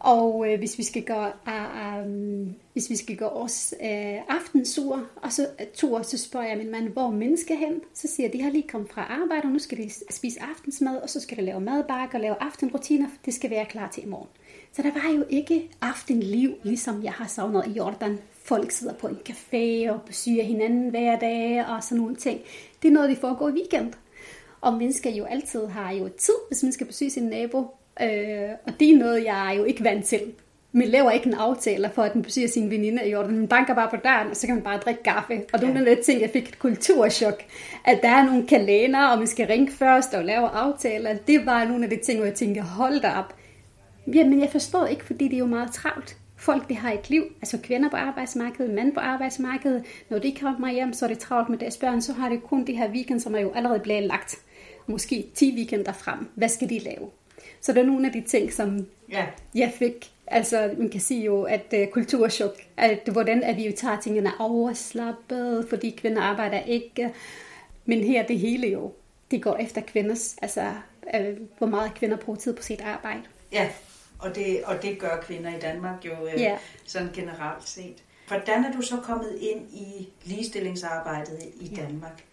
Og 0.00 0.52
øh, 0.52 0.58
hvis 0.58 0.78
vi 0.78 0.82
skal 0.82 1.04
gå, 1.04 1.24
uh, 1.46 2.04
um, 2.04 2.54
hvis 2.72 2.90
vi 2.90 2.96
skal 2.96 3.16
gå 3.16 3.24
os 3.24 3.74
øh, 3.82 4.18
aftensur, 4.28 5.06
og 5.16 5.32
så 5.32 5.42
øh, 5.42 5.66
uh, 5.66 5.72
tur, 5.74 6.02
så 6.02 6.18
spørger 6.18 6.46
jeg 6.46 6.58
min 6.58 6.70
mand, 6.70 6.88
hvor 6.88 7.10
mennesker 7.10 7.54
hen? 7.54 7.80
Så 7.94 8.08
siger 8.08 8.26
jeg, 8.26 8.32
de 8.32 8.42
har 8.42 8.50
lige 8.50 8.68
kommet 8.68 8.90
fra 8.90 9.02
arbejde, 9.02 9.44
og 9.44 9.50
nu 9.50 9.58
skal 9.58 9.78
de 9.78 9.90
spise 10.10 10.42
aftensmad, 10.42 10.96
og 10.96 11.10
så 11.10 11.20
skal 11.20 11.36
de 11.36 11.42
lave 11.42 11.60
madbakke 11.60 12.16
og 12.16 12.20
lave 12.20 12.36
aftenrutiner, 12.40 13.08
for 13.08 13.16
det 13.24 13.34
skal 13.34 13.50
være 13.50 13.64
klar 13.64 13.90
til 13.90 14.02
i 14.02 14.06
morgen. 14.06 14.28
Så 14.72 14.82
der 14.82 14.92
var 14.92 15.14
jo 15.16 15.24
ikke 15.28 15.70
aftenliv, 15.80 16.54
ligesom 16.62 17.04
jeg 17.04 17.12
har 17.12 17.26
savnet 17.26 17.66
i 17.66 17.70
Jordan. 17.70 18.18
Folk 18.42 18.70
sidder 18.70 18.94
på 18.94 19.06
en 19.06 19.18
café 19.28 19.90
og 19.90 20.02
besøger 20.02 20.44
hinanden 20.44 20.90
hver 20.90 21.18
dag 21.18 21.66
og 21.68 21.84
sådan 21.84 21.98
nogle 21.98 22.16
ting. 22.16 22.40
Det 22.82 22.88
er 22.88 22.92
noget, 22.92 23.10
vi 23.10 23.14
foregår 23.14 23.48
i 23.48 23.52
weekend. 23.52 23.92
Og 24.60 24.74
mennesker 24.74 25.10
jo 25.10 25.24
altid 25.24 25.66
har 25.66 25.92
jo 25.92 26.08
tid, 26.18 26.34
hvis 26.48 26.62
man 26.62 26.72
skal 26.72 26.86
besøge 26.86 27.10
sin 27.10 27.24
nabo. 27.24 27.66
Øh, 28.02 28.50
og 28.66 28.72
det 28.80 28.90
er 28.90 28.98
noget, 28.98 29.24
jeg 29.24 29.50
er 29.52 29.58
jo 29.58 29.64
ikke 29.64 29.84
vant 29.84 30.04
til. 30.04 30.20
Man 30.72 30.88
laver 30.88 31.10
ikke 31.10 31.26
en 31.26 31.34
aftale 31.34 31.90
for, 31.94 32.02
at 32.02 32.14
man 32.14 32.24
besøger 32.24 32.48
sin 32.48 32.70
veninde 32.70 33.06
i 33.06 33.10
Jordan. 33.10 33.36
Man 33.36 33.48
banker 33.48 33.74
bare 33.74 33.88
på 33.90 33.96
døren, 33.96 34.30
og 34.30 34.36
så 34.36 34.46
kan 34.46 34.54
man 34.54 34.64
bare 34.64 34.78
drikke 34.78 35.02
kaffe. 35.02 35.42
Og 35.52 35.60
det 35.60 35.68
var 35.68 35.74
nogle 35.74 35.90
af 35.90 35.96
de 35.96 36.02
ting, 36.02 36.20
jeg 36.20 36.30
fik 36.30 36.48
et 36.48 36.58
kulturschok. 36.58 37.42
At 37.84 37.98
der 38.02 38.08
er 38.08 38.26
nogle 38.26 38.46
kalender, 38.46 39.06
og 39.06 39.18
man 39.18 39.26
skal 39.26 39.46
ringe 39.46 39.72
først 39.72 40.14
og 40.14 40.24
lave 40.24 40.48
aftaler. 40.48 41.16
Det 41.26 41.46
var 41.46 41.64
nogle 41.64 41.84
af 41.84 41.90
de 41.90 41.96
ting, 41.96 42.18
hvor 42.18 42.26
jeg 42.26 42.34
tænker, 42.34 42.62
hold 42.62 43.00
da 43.00 43.12
op. 43.18 43.34
Jamen, 44.14 44.40
jeg 44.40 44.50
forstår 44.50 44.86
ikke, 44.86 45.04
fordi 45.04 45.24
det 45.24 45.34
er 45.34 45.38
jo 45.38 45.46
meget 45.46 45.72
travlt. 45.72 46.16
Folk, 46.36 46.68
de 46.68 46.76
har 46.76 46.92
et 46.92 47.10
liv, 47.10 47.24
altså 47.42 47.58
kvinder 47.62 47.90
på 47.90 47.96
arbejdsmarkedet, 47.96 48.74
mænd 48.74 48.92
på 48.94 49.00
arbejdsmarkedet. 49.00 49.84
Når 50.10 50.18
de 50.18 50.34
kommer 50.40 50.72
hjem, 50.72 50.92
så 50.92 51.04
er 51.04 51.08
det 51.08 51.18
travlt 51.18 51.48
med 51.48 51.58
deres 51.58 51.76
børn, 51.76 52.02
så 52.02 52.12
har 52.12 52.28
det 52.28 52.42
kun 52.42 52.66
de 52.66 52.72
her 52.72 52.90
weekend, 52.90 53.20
som 53.20 53.34
er 53.34 53.40
jo 53.40 53.52
allerede 53.54 53.80
blevet 53.80 54.02
lagt. 54.02 54.36
Måske 54.86 55.26
10 55.34 55.54
weekender 55.56 55.92
frem. 55.92 56.28
Hvad 56.34 56.48
skal 56.48 56.68
de 56.68 56.78
lave? 56.78 57.08
Så 57.60 57.72
der 57.72 57.80
er 57.80 57.86
nogle 57.86 58.06
af 58.06 58.12
de 58.12 58.20
ting, 58.20 58.52
som 58.52 58.86
Ja, 59.10 59.26
jeg 59.54 59.72
fik. 59.78 60.10
Altså, 60.26 60.74
man 60.78 60.88
kan 60.88 61.00
sige 61.00 61.24
jo, 61.24 61.42
at 61.42 61.74
uh, 61.78 61.86
kulturschok, 61.92 62.56
at 62.76 63.08
hvordan 63.12 63.42
at 63.42 63.56
vi 63.56 63.66
jo 63.66 63.72
tager 63.76 64.00
tingene 64.00 64.30
overslappet, 64.40 65.66
fordi 65.68 65.90
kvinder 65.90 66.22
arbejder 66.22 66.60
ikke. 66.62 67.12
Men 67.84 68.04
her 68.04 68.26
det 68.26 68.38
hele 68.38 68.68
jo, 68.68 68.92
det 69.30 69.42
går 69.42 69.56
efter 69.56 69.80
kvinders 69.80 70.36
altså, 70.42 70.72
øh, 71.14 71.36
hvor 71.58 71.66
meget 71.66 71.94
kvinder 71.94 72.16
bruger 72.16 72.38
tid 72.38 72.56
på 72.56 72.62
sit 72.62 72.80
arbejde. 72.80 73.22
Ja, 73.52 73.68
og 74.18 74.34
det, 74.34 74.62
og 74.64 74.82
det 74.82 74.98
gør 74.98 75.20
kvinder 75.22 75.56
i 75.56 75.60
Danmark 75.60 76.04
jo 76.06 76.12
øh, 76.34 76.40
Ja. 76.40 76.58
sådan 76.86 77.08
generelt 77.14 77.68
set. 77.68 78.04
Hvordan 78.28 78.64
er 78.64 78.72
du 78.72 78.82
så 78.82 78.96
kommet 78.96 79.38
ind 79.40 79.60
i 79.72 80.08
ligestillingsarbejdet 80.24 81.38
i 81.60 81.66
Ja. 81.76 81.82
Danmark? 81.82 82.24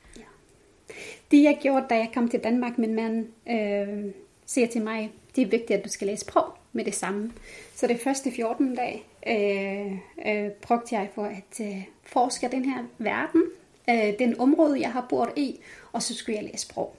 Det 1.31 1.43
jeg 1.43 1.57
gjorde, 1.61 1.85
da 1.89 1.95
jeg 1.95 2.09
kom 2.13 2.29
til 2.29 2.39
Danmark, 2.39 2.77
min 2.77 2.95
mand 2.95 3.27
øh, 3.49 4.11
siger 4.47 4.67
til 4.67 4.81
mig, 4.81 5.11
det 5.35 5.41
er 5.41 5.47
vigtigt, 5.47 5.79
at 5.79 5.85
du 5.85 5.89
skal 5.89 6.07
læse 6.07 6.21
sprog 6.21 6.53
med 6.73 6.85
det 6.85 6.95
samme. 6.95 7.31
Så 7.75 7.87
det 7.87 7.99
første 7.99 8.31
14 8.31 8.75
dage 8.75 9.03
øh, 9.27 9.91
øh, 10.27 10.51
brugte 10.51 10.95
jeg 10.95 11.09
for 11.15 11.25
at 11.25 11.61
øh, 11.61 11.83
forske 12.03 12.49
den 12.51 12.65
her 12.65 12.83
verden, 12.97 13.43
øh, 13.89 14.19
den 14.19 14.39
område, 14.39 14.81
jeg 14.81 14.91
har 14.91 15.05
boet 15.09 15.29
i, 15.35 15.59
og 15.91 16.03
så 16.03 16.15
skulle 16.15 16.35
jeg 16.35 16.43
læse 16.43 16.57
sprog. 16.57 16.95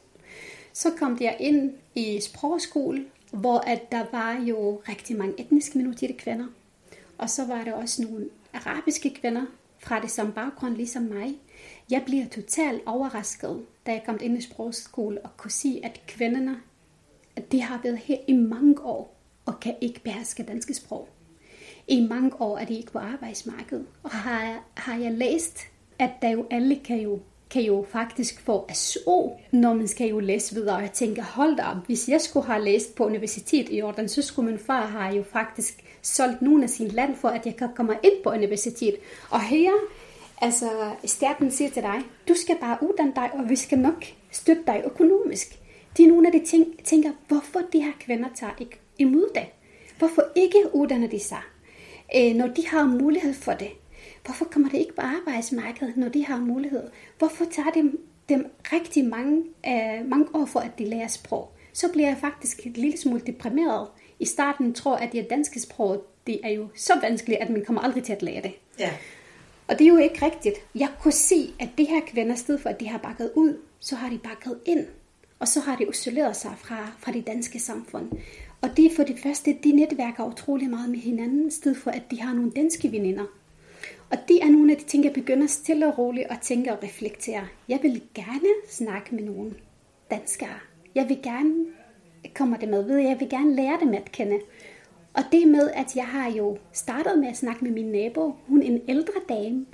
Så 0.73 0.91
kom 0.99 1.19
jeg 1.21 1.37
ind 1.41 1.73
i 1.95 2.21
sprogskole, 2.21 3.05
hvor 3.33 3.59
at 3.59 3.93
der 3.93 4.05
var 4.13 4.33
jo 4.33 4.83
rigtig 4.89 5.17
mange 5.17 5.41
etniske 5.41 5.79
minoriteter 5.79 6.15
kvinder. 6.19 6.47
Og 7.19 7.31
så 7.31 7.47
var 7.47 7.65
der 7.65 7.73
også 7.73 8.03
nogle 8.03 8.29
arabiske 8.55 9.11
kvinder 9.11 9.47
fra 9.79 10.01
det 10.01 10.11
samme 10.11 10.33
baggrund, 10.33 10.77
ligesom 10.77 11.03
mig. 11.03 11.35
Jeg 11.91 12.03
bliver 12.07 12.27
totalt 12.29 12.83
overrasket, 12.87 13.67
da 13.87 13.93
jeg 13.93 14.03
kom 14.07 14.19
ind 14.21 14.39
i 14.39 14.41
sprogskole 14.41 15.21
og 15.21 15.37
kunne 15.37 15.51
se, 15.51 15.81
at 15.85 16.01
kvinderne, 16.07 16.61
at 17.39 17.53
de 17.53 17.63
har 17.63 17.81
været 17.83 17.99
her 17.99 18.17
i 18.27 18.33
mange 18.33 18.83
år 18.83 19.17
og 19.47 19.61
kan 19.61 19.75
ikke 19.81 20.01
beherske 20.05 20.43
danske 20.43 20.75
sprog. 20.75 21.09
I 21.89 22.07
mange 22.07 22.41
år 22.41 22.59
er 22.59 22.65
de 22.65 22.75
ikke 22.75 22.93
på 22.93 22.99
arbejdsmarkedet. 22.99 23.87
Og 24.03 24.11
har, 24.11 24.65
har 24.75 24.99
jeg 24.99 25.13
læst, 25.13 25.61
at 25.99 26.11
der 26.23 26.29
jo 26.29 26.47
alle 26.51 26.77
kan 26.85 27.01
jo, 27.01 27.19
kan 27.51 27.63
jo 27.63 27.87
faktisk 27.93 28.41
få 28.41 28.69
SO, 28.73 29.37
når 29.53 29.75
man 29.75 29.89
skal 29.89 30.09
jo 30.09 30.19
læse 30.19 30.55
videre. 30.55 30.77
Og 30.77 30.83
jeg 30.83 30.93
tænker, 30.93 31.23
hold 31.23 31.57
da 31.57 31.63
op, 31.63 31.87
hvis 31.87 32.09
jeg 32.09 32.21
skulle 32.21 32.47
have 32.47 32.65
læst 32.65 32.95
på 32.95 33.07
universitet 33.07 33.69
i 33.69 33.79
Jordan, 33.79 34.09
så 34.09 34.23
skulle 34.23 34.51
min 34.51 34.59
far 34.59 34.87
have 34.87 35.17
jo 35.17 35.23
faktisk 35.23 35.85
solgt 36.03 36.43
nogle 36.43 36.63
af 36.63 36.71
sin 36.71 36.89
land 36.89 37.17
for, 37.17 37.29
at 37.29 37.47
jeg 37.47 37.57
kan 37.57 37.69
komme 37.77 37.95
ind 38.03 38.23
på 38.25 38.31
universitet. 38.31 38.97
Og 39.31 39.41
her, 39.41 39.71
altså, 40.41 40.71
staten 41.05 41.51
siger 41.51 41.71
til 41.71 41.83
dig, 41.83 42.01
du 42.29 42.35
skal 42.35 42.57
bare 42.61 42.79
uddanne 42.83 43.13
dig, 43.17 43.31
og 43.33 43.49
vi 43.49 43.57
skal 43.57 43.79
nok 43.79 44.05
støtte 44.31 44.63
dig 44.67 44.83
økonomisk. 44.85 45.59
Det 45.97 46.05
er 46.05 46.09
nogle 46.09 46.27
af 46.27 46.33
de 46.41 46.47
ting, 46.47 46.85
tænker, 46.85 47.11
hvorfor 47.29 47.61
de 47.73 47.83
her 47.83 47.93
kvinder 48.01 48.29
tager 48.35 48.53
ikke 48.61 48.81
imod 48.99 49.29
det? 49.35 49.47
Hvorfor 49.99 50.23
ikke 50.35 50.59
uddanner 50.75 51.09
de 51.09 51.21
sig? 51.21 51.41
øh, 52.17 52.35
når 52.35 52.47
de 52.47 52.67
har 52.67 52.85
mulighed 52.87 53.35
for 53.35 53.53
det. 53.53 53.71
Hvorfor 54.25 54.45
kommer 54.45 54.69
det 54.69 54.79
ikke 54.79 54.95
på 54.95 55.03
arbejdsmarkedet, 55.03 55.97
når 55.97 56.09
de 56.09 56.25
har 56.27 56.39
mulighed? 56.41 56.83
Hvorfor 57.19 57.45
tager 57.45 57.71
det 57.71 57.93
dem 58.29 58.51
rigtig 58.73 59.05
mange, 59.05 59.43
øh, 59.67 60.09
mange 60.09 60.27
år 60.35 60.45
for, 60.47 60.61
at 60.61 60.79
de 60.79 60.85
lærer 60.85 61.09
sprog? 61.09 61.53
Så 61.73 61.89
bliver 61.93 62.09
jeg 62.09 62.17
faktisk 62.21 62.67
en 62.67 62.73
lille 62.73 62.99
smule 62.99 63.21
deprimeret. 63.27 63.89
I 64.19 64.25
starten 64.25 64.75
tror 64.75 64.97
jeg, 64.97 65.07
at 65.07 65.13
det 65.13 65.31
danske 65.31 65.61
sprog, 65.61 66.05
det 66.27 66.41
er 66.45 66.49
jo 66.51 66.69
så 66.77 66.93
vanskeligt, 67.03 67.41
at 67.41 67.51
man 67.51 67.65
kommer 67.65 67.83
aldrig 67.83 68.05
til 68.05 68.13
at 68.13 68.23
lære 68.23 68.43
det. 68.43 68.53
Ja, 68.79 68.91
Og 69.69 69.79
det 69.79 69.85
er 69.85 69.89
jo 69.89 69.97
ikke 69.97 70.25
rigtigt. 70.27 70.57
Jeg 70.75 70.89
kunne 71.01 71.13
se, 71.13 71.55
at 71.61 71.69
de 71.79 71.85
her 71.85 72.01
kvinder, 72.07 72.35
i 72.35 72.39
stedet 72.39 72.61
for 72.61 72.69
at 72.69 72.81
de 72.81 72.89
har 72.89 72.99
bakket 72.99 73.31
ud, 73.35 73.57
så 73.81 73.97
har 73.97 74.11
de 74.11 74.19
bakket 74.19 74.59
ind. 74.67 74.87
Og 75.39 75.49
så 75.49 75.61
har 75.61 75.77
de 75.77 75.87
isoleret 75.91 76.37
sig 76.37 76.55
fra, 76.59 76.91
fra 76.99 77.13
det 77.13 77.27
danske 77.27 77.59
samfund. 77.59 78.11
Og 78.61 78.77
det 78.77 78.87
er 78.87 78.97
for 78.97 79.03
det 79.03 79.19
første, 79.19 79.59
de 79.65 79.73
netværker 79.73 80.25
utrolig 80.25 80.71
meget 80.71 80.91
med 80.91 80.99
hinanden, 80.99 81.49
i 81.49 81.51
stedet 81.51 81.77
for 81.77 81.91
at 81.91 82.03
de 82.11 82.21
har 82.21 82.35
nogle 82.35 82.51
danske 82.51 82.93
veninder. 82.93 83.25
Og 84.11 84.19
det 84.29 84.43
er 84.43 84.49
nogle 84.51 84.73
af 84.73 84.79
de 84.79 84.85
ting, 84.85 85.05
jeg 85.05 85.13
begynder 85.13 85.47
stille 85.47 85.87
og 85.87 85.99
roligt 85.99 86.27
at 86.31 86.39
tænke 86.43 86.73
og 86.73 86.83
reflektere. 86.83 87.49
Jeg 87.69 87.79
vil 87.83 88.03
gerne 88.15 88.49
snakke 88.69 89.15
med 89.15 89.25
nogle 89.25 89.55
danskere. 90.11 90.59
Jeg 90.95 91.09
vil 91.09 91.19
gerne, 91.23 91.55
kommer 92.35 92.57
det 92.57 92.69
med 92.69 92.83
ved, 92.83 92.97
jeg 92.97 93.21
vil 93.21 93.29
gerne 93.29 93.55
lære 93.55 93.79
dem 93.81 93.95
at 93.95 94.13
kende. 94.13 94.39
Og 95.15 95.23
det 95.33 95.49
med, 95.49 95.71
at 95.71 95.97
jeg 95.97 96.07
har 96.07 96.31
jo 96.31 96.59
startet 96.73 97.19
med 97.19 97.29
at 97.29 97.37
snakke 97.37 97.65
med 97.65 97.73
min 97.73 97.93
nabo. 97.93 98.35
Hun 98.47 98.63
er 98.63 98.67
en 98.67 98.81
ældre 98.89 99.21
dame. 99.29 99.67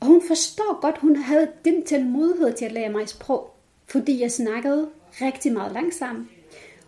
Og 0.00 0.06
hun 0.06 0.22
forstår 0.26 0.80
godt, 0.80 0.98
hun 0.98 1.16
havde 1.16 1.52
den 1.64 1.86
tålmodighed 1.86 2.52
til 2.52 2.64
at 2.64 2.72
lære 2.72 2.92
mig 2.92 3.08
sprog. 3.08 3.55
Fordi 3.88 4.20
jeg 4.20 4.32
snakkede 4.32 4.90
rigtig 5.20 5.52
meget 5.52 5.72
langsomt. 5.72 6.28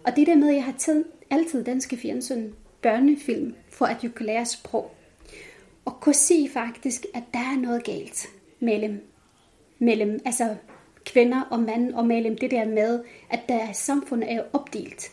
Og 0.05 0.17
det 0.17 0.27
der 0.27 0.37
med, 0.37 0.49
at 0.49 0.55
jeg 0.55 0.65
har 0.65 0.75
taget 0.79 1.05
altid 1.31 1.65
danske 1.65 1.97
fjernsyn, 1.97 2.53
børnefilm, 2.83 3.55
for 3.71 3.87
at 3.87 4.03
jeg 4.03 4.15
kunne 4.15 4.27
lære 4.27 4.47
sprog. 4.47 4.95
Og 5.85 6.01
kunne 6.01 6.15
se 6.15 6.49
faktisk, 6.53 7.07
at 7.15 7.23
der 7.33 7.39
er 7.39 7.61
noget 7.61 7.85
galt 7.85 8.27
mellem, 8.61 9.07
mellem 9.79 10.21
altså 10.25 10.57
kvinder 11.05 11.43
og 11.51 11.61
mænd, 11.61 11.95
og 11.95 12.07
mellem 12.07 12.39
det 12.39 12.51
der 12.51 12.65
med, 12.65 13.05
at 13.31 13.41
der 13.49 13.73
samfundet 13.73 14.33
er 14.33 14.37
jo 14.37 14.43
opdelt. 14.53 15.13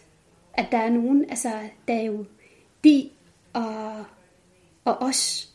At 0.54 0.66
der 0.72 0.78
er 0.78 0.90
nogen, 0.90 1.26
altså 1.30 1.50
der 1.88 1.94
er 1.94 2.02
jo 2.02 2.26
de 2.84 3.10
og, 3.54 4.06
og 4.86 5.02
os, 5.02 5.50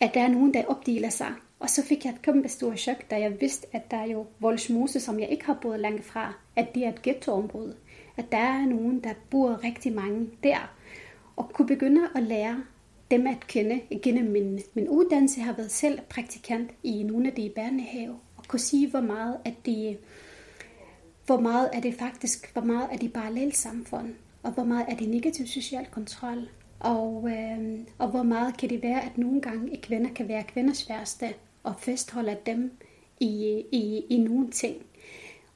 at 0.00 0.14
der 0.14 0.20
er 0.20 0.28
nogen, 0.28 0.54
der 0.54 0.64
opdeler 0.64 1.08
sig. 1.08 1.32
Og 1.64 1.70
så 1.70 1.82
fik 1.84 2.04
jeg 2.04 2.12
et 2.12 2.22
kæmpe 2.22 2.48
stort 2.48 2.78
chok, 2.78 3.10
da 3.10 3.20
jeg 3.20 3.40
vidste, 3.40 3.66
at 3.72 3.90
der 3.90 3.96
er 3.96 4.06
jo 4.06 4.26
Voldsmose, 4.38 5.00
som 5.00 5.20
jeg 5.20 5.28
ikke 5.28 5.44
har 5.44 5.58
boet 5.62 5.80
langt 5.80 6.04
fra, 6.04 6.32
at 6.56 6.74
det 6.74 6.84
er 6.84 6.88
et 6.88 7.02
ghettoområde. 7.02 7.76
At 8.16 8.32
der 8.32 8.38
er 8.38 8.66
nogen, 8.66 9.00
der 9.04 9.10
bor 9.30 9.64
rigtig 9.64 9.92
mange 9.92 10.28
der. 10.42 10.74
Og 11.36 11.50
kunne 11.52 11.66
begynde 11.66 12.08
at 12.14 12.22
lære 12.22 12.64
dem 13.10 13.26
at 13.26 13.46
kende 13.46 13.80
gennem 14.02 14.24
min, 14.24 14.60
min 14.74 14.88
uddannelse. 14.88 15.38
Jeg 15.38 15.46
har 15.46 15.52
været 15.52 15.70
selv 15.70 16.00
praktikant 16.08 16.70
i 16.82 17.02
nogle 17.02 17.28
af 17.28 17.34
de 17.34 17.52
børnehave, 17.54 18.18
og 18.36 18.44
kunne 18.48 18.60
sige, 18.60 18.90
hvor 18.90 19.00
meget 19.00 19.36
at 19.44 19.54
det 19.66 19.98
hvor 21.26 21.40
meget 21.40 21.70
er 21.72 21.80
det 21.80 21.94
faktisk, 21.94 22.52
hvor 22.52 22.62
meget 22.62 22.88
er 22.92 22.96
det 22.96 23.12
parallelt 23.12 23.56
samfund, 23.56 24.14
og 24.42 24.52
hvor 24.52 24.64
meget 24.64 24.86
er 24.88 24.96
det 24.96 25.08
negativ 25.08 25.46
social 25.46 25.86
kontrol, 25.90 26.48
og, 26.80 27.28
øh, 27.30 27.78
og 27.98 28.08
hvor 28.08 28.22
meget 28.22 28.56
kan 28.56 28.70
det 28.70 28.82
være, 28.82 29.04
at 29.04 29.18
nogle 29.18 29.40
gange 29.40 29.80
kvinder 29.82 30.10
kan 30.14 30.28
være 30.28 30.42
kvinders 30.42 30.88
værste, 30.88 31.34
og 31.64 31.74
fastholde 31.78 32.36
dem 32.46 32.72
i, 33.20 33.62
i, 33.72 34.04
i 34.10 34.16
nogle 34.18 34.50
ting. 34.50 34.76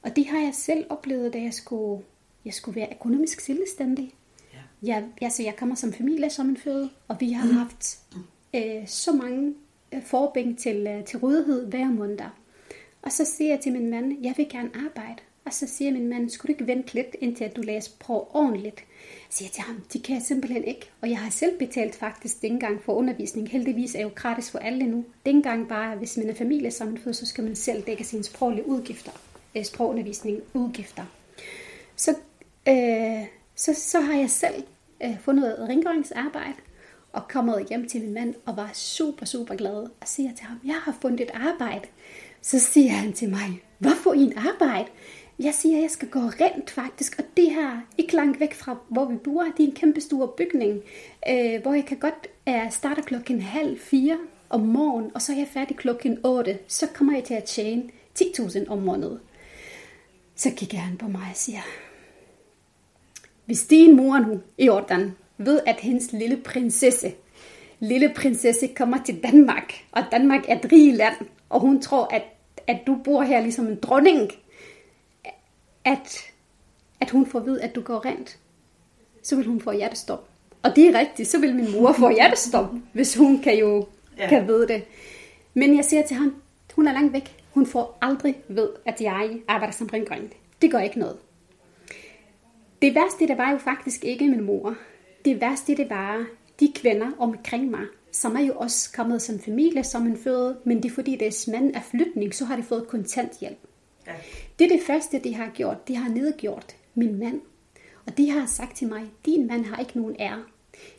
Og 0.01 0.15
det 0.15 0.25
har 0.27 0.39
jeg 0.39 0.53
selv 0.53 0.85
oplevet, 0.89 1.33
da 1.33 1.41
jeg 1.41 1.53
skulle, 1.53 2.03
jeg 2.45 2.53
skulle 2.53 2.75
være 2.75 2.89
økonomisk 2.95 3.39
selvstændig. 3.39 4.13
ja, 4.53 4.59
Jeg, 4.93 5.05
altså, 5.21 5.43
jeg 5.43 5.55
kommer 5.55 5.75
som 5.75 5.93
familie 5.93 6.29
som 6.29 6.49
en 6.49 6.57
føde, 6.57 6.89
og 7.07 7.15
vi 7.19 7.31
har 7.31 7.47
haft 7.53 7.99
øh, 8.55 8.87
så 8.87 9.11
mange 9.11 9.53
øh, 9.91 10.03
forbing 10.03 10.59
til, 10.59 10.87
øh, 10.87 11.05
til 11.05 11.19
rådighed 11.19 11.67
hver 11.67 11.85
måned. 11.85 12.19
Og 13.01 13.11
så 13.11 13.25
siger 13.25 13.49
jeg 13.49 13.59
til 13.59 13.71
min 13.71 13.89
mand, 13.89 14.23
jeg 14.23 14.33
vil 14.37 14.49
gerne 14.49 14.69
arbejde. 14.85 15.21
Og 15.45 15.53
så 15.53 15.67
siger 15.67 15.91
min 15.91 16.09
mand, 16.09 16.29
skulle 16.29 16.53
du 16.53 16.53
ikke 16.53 16.73
vente 16.73 16.93
lidt, 16.93 17.15
indtil 17.19 17.43
at 17.43 17.55
du 17.55 17.61
læser 17.61 17.91
på 17.99 18.29
ordentligt? 18.33 18.79
Så 19.29 19.37
siger 19.37 19.47
jeg 19.47 19.53
til 19.53 19.63
ham, 19.63 19.83
det 19.93 20.03
kan 20.03 20.15
jeg 20.15 20.23
simpelthen 20.23 20.63
ikke. 20.63 20.89
Og 21.01 21.09
jeg 21.09 21.19
har 21.19 21.29
selv 21.29 21.57
betalt 21.59 21.95
faktisk 21.95 22.41
dengang 22.41 22.83
for 22.83 22.93
undervisning. 22.93 23.49
Heldigvis 23.49 23.95
er 23.95 24.01
jo 24.01 24.11
gratis 24.15 24.51
for 24.51 24.59
alle 24.59 24.87
nu. 24.87 25.05
Dengang 25.25 25.69
bare, 25.69 25.95
hvis 25.95 26.17
man 26.17 26.29
er 26.29 26.33
familiesammenfød, 26.33 27.13
så 27.13 27.25
skal 27.25 27.43
man 27.43 27.55
selv 27.55 27.83
dække 27.83 28.03
sine 28.03 28.23
sproglige 28.23 28.67
udgifter. 28.67 29.11
Øh, 29.55 29.65
sprogundervisning 29.65 30.41
udgifter. 30.53 31.03
Så, 31.95 32.15
øh, 32.67 33.25
så, 33.55 33.73
så 33.73 33.99
har 33.99 34.17
jeg 34.17 34.29
selv 34.29 34.63
øh, 35.03 35.19
fundet 35.19 35.41
noget 35.41 35.69
rengøringsarbejde 35.69 36.57
og 37.13 37.27
kommet 37.27 37.65
hjem 37.69 37.87
til 37.87 38.01
min 38.01 38.13
mand 38.13 38.35
og 38.45 38.57
var 38.57 38.69
super, 38.73 39.25
super 39.25 39.55
glad 39.55 39.75
og 40.01 40.07
siger 40.07 40.35
til 40.35 40.45
ham, 40.45 40.59
jeg 40.65 40.75
har 40.75 40.97
fundet 41.01 41.21
et 41.21 41.31
arbejde. 41.33 41.87
Så 42.41 42.59
siger 42.59 42.91
han 42.91 43.13
til 43.13 43.29
mig, 43.29 43.61
hvorfor 43.77 44.13
i 44.13 44.19
en 44.19 44.37
arbejde? 44.37 44.89
Jeg 45.39 45.53
siger, 45.53 45.79
jeg 45.79 45.89
skal 45.89 46.09
gå 46.09 46.19
rent 46.19 46.69
faktisk, 46.69 47.15
og 47.19 47.25
det 47.37 47.51
her 47.51 47.81
ikke 47.97 48.15
langt 48.15 48.39
væk 48.39 48.53
fra, 48.53 48.77
hvor 48.89 49.05
vi 49.05 49.15
bor. 49.15 49.43
Det 49.43 49.63
er 49.63 49.67
en 49.67 49.75
kæmpe 49.75 50.01
stor 50.01 50.25
bygning, 50.37 50.81
øh, 51.29 51.61
hvor 51.61 51.73
jeg 51.73 51.85
kan 51.85 51.97
godt 51.97 52.27
øh, 52.49 52.71
starte 52.71 53.01
klokken 53.01 53.41
halv 53.41 53.79
fire 53.79 54.17
om 54.49 54.61
morgenen, 54.61 55.11
og 55.15 55.21
så 55.21 55.33
er 55.33 55.37
jeg 55.37 55.47
færdig 55.47 55.77
klokken 55.77 56.17
8. 56.25 56.59
Så 56.67 56.87
kommer 56.93 57.13
jeg 57.13 57.23
til 57.23 57.33
at 57.33 57.43
tjene 57.43 57.83
10.000 58.19 58.69
om 58.69 58.77
måneden. 58.77 59.19
Så 60.35 60.51
kigger 60.57 60.77
han 60.77 60.97
på 60.97 61.07
mig 61.07 61.27
og 61.31 61.35
siger, 61.35 61.61
hvis 63.45 63.63
din 63.63 63.95
mor 63.95 64.19
nu 64.19 64.39
i 64.57 64.65
Jordan 64.65 65.11
ved, 65.37 65.59
at 65.65 65.79
hendes 65.79 66.11
lille 66.11 66.37
prinsesse, 66.37 67.13
lille 67.79 68.13
prinsesse 68.15 68.67
kommer 68.67 69.03
til 69.05 69.23
Danmark, 69.23 69.73
og 69.91 70.03
Danmark 70.11 70.45
er 70.47 70.59
et 70.59 70.71
rigt 70.71 70.95
land, 70.95 71.15
og 71.49 71.59
hun 71.59 71.81
tror, 71.81 72.07
at, 72.11 72.23
at 72.67 72.77
du 72.87 72.95
bor 73.03 73.21
her 73.21 73.41
ligesom 73.41 73.67
en 73.67 73.79
dronning, 73.79 74.31
at, 75.85 76.31
at 76.99 77.09
hun 77.09 77.25
får 77.25 77.39
ved, 77.39 77.59
at 77.59 77.75
du 77.75 77.81
går 77.81 78.05
rent, 78.05 78.39
så 79.23 79.35
vil 79.35 79.45
hun 79.45 79.61
få 79.61 79.71
hjertestop. 79.71 80.29
Og 80.63 80.75
det 80.75 80.87
er 80.87 80.99
rigtigt, 80.99 81.29
så 81.29 81.39
vil 81.39 81.55
min 81.55 81.71
mor 81.71 81.93
få 81.93 82.09
hjertestop, 82.09 82.73
hvis 82.93 83.15
hun 83.15 83.41
kan 83.41 83.57
jo 83.57 83.87
ja. 84.17 84.29
kan 84.29 84.47
vide 84.47 84.67
det. 84.67 84.83
Men 85.53 85.75
jeg 85.75 85.85
siger 85.85 86.07
til 86.07 86.15
ham, 86.15 86.41
hun 86.75 86.87
er 86.87 86.93
langt 86.93 87.13
væk. 87.13 87.35
Hun 87.53 87.65
får 87.65 87.97
aldrig 88.01 88.35
ved, 88.47 88.69
at 88.85 89.01
jeg 89.01 89.39
arbejder 89.47 89.73
som 89.73 89.89
rengøring. 89.93 90.33
Det 90.61 90.71
gør 90.71 90.79
ikke 90.79 90.99
noget. 90.99 91.17
Det 92.81 92.95
værste, 92.95 93.27
det 93.27 93.37
var 93.37 93.51
jo 93.51 93.57
faktisk 93.57 94.03
ikke 94.03 94.27
min 94.27 94.43
mor. 94.43 94.75
Det 95.25 95.41
værste, 95.41 95.77
det 95.77 95.89
var 95.89 96.25
de 96.59 96.71
kvinder 96.75 97.11
omkring 97.19 97.69
mig, 97.69 97.85
som 98.11 98.35
er 98.35 98.39
jo 98.41 98.53
også 98.55 98.91
kommet 98.95 99.21
som 99.21 99.39
familie, 99.39 99.83
som 99.83 100.07
en 100.07 100.17
føde, 100.17 100.57
men 100.63 100.83
det 100.83 100.89
er 100.91 100.93
fordi 100.93 101.15
deres 101.15 101.47
mand 101.47 101.75
er 101.75 101.81
flytning, 101.91 102.33
så 102.35 102.45
har 102.45 102.55
de 102.55 102.63
fået 102.63 102.87
kontanthjælp. 102.87 103.57
ja, 104.07 104.11
Det 104.59 104.65
er 104.71 104.77
det 104.77 104.85
første, 104.87 105.19
de 105.19 105.35
har 105.35 105.49
gjort. 105.49 105.87
De 105.87 105.95
har 105.95 106.09
nedgjort 106.09 106.75
min 106.95 107.19
mand. 107.19 107.41
Og 108.07 108.17
de 108.17 108.29
har 108.29 108.45
sagt 108.45 108.77
til 108.77 108.87
mig, 108.87 109.01
din 109.25 109.47
mand 109.47 109.65
har 109.65 109.77
ikke 109.81 109.99
nogen 109.99 110.15
ære. 110.19 110.43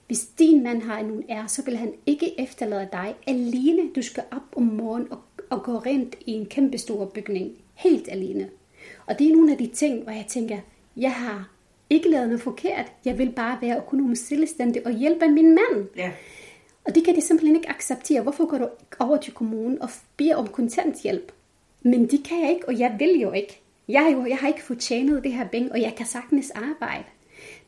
Hvis 0.07 0.27
din 0.27 0.63
mand 0.63 0.83
har 0.83 1.03
nogen 1.03 1.25
ære, 1.31 1.49
så 1.49 1.63
vil 1.65 1.77
han 1.77 1.93
ikke 2.07 2.41
efterlade 2.41 2.89
dig 2.93 3.15
alene. 3.27 3.83
Du 3.97 4.03
skal 4.03 4.23
op 4.31 4.57
om 4.57 4.63
morgenen 4.63 5.13
og, 5.13 5.19
og 5.51 5.63
gå 5.63 5.79
rent 5.79 6.17
i 6.27 6.31
en 6.33 6.47
kæmpe 6.47 6.79
stor 6.79 7.05
bygning. 7.05 7.53
Helt 7.75 8.09
alene. 8.11 8.49
Og 9.07 9.19
det 9.19 9.27
er 9.27 9.33
nogle 9.37 9.53
af 9.53 9.59
de 9.59 9.67
ting, 9.67 10.03
hvor 10.03 10.13
jeg 10.13 10.25
tænker, 10.29 10.59
jeg 10.97 11.13
har 11.13 11.51
ikke 11.91 12.11
lavet 12.11 12.27
noget 12.27 12.43
forkert. 12.43 12.93
Jeg 13.05 13.19
vil 13.19 13.33
bare 13.33 13.59
være 13.63 13.77
økonomisk 13.79 14.27
selvstændig 14.27 14.87
og 14.87 14.93
hjælpe 14.93 15.29
min 15.29 15.49
mand. 15.55 15.87
Ja. 15.97 16.11
Og 16.85 16.95
det 16.95 17.05
kan 17.05 17.17
de 17.17 17.21
simpelthen 17.21 17.57
ikke 17.57 17.71
acceptere. 17.71 18.23
Hvorfor 18.23 18.47
går 18.47 18.59
du 18.59 18.69
over 18.99 19.17
til 19.17 19.33
kommunen 19.33 19.83
og 19.83 19.89
beder 20.17 20.37
om 20.37 20.47
kontanthjælp? 20.47 21.33
Men 21.83 22.11
de 22.11 22.19
kan 22.29 22.41
jeg 22.41 22.51
ikke, 22.51 22.69
og 22.69 22.79
jeg 22.79 22.97
vil 22.99 23.21
jo 23.21 23.33
ikke. 23.33 23.61
Jeg, 23.89 24.03
har 24.03 24.11
jo, 24.11 24.27
jeg 24.27 24.37
har 24.37 24.49
ikke 24.49 24.63
fortjent 24.63 25.25
det 25.25 25.33
her 25.33 25.49
penge, 25.49 25.73
og 25.73 25.81
jeg 25.81 25.95
kan 25.97 26.07
sagtens 26.07 26.51
arbejde. 26.51 27.05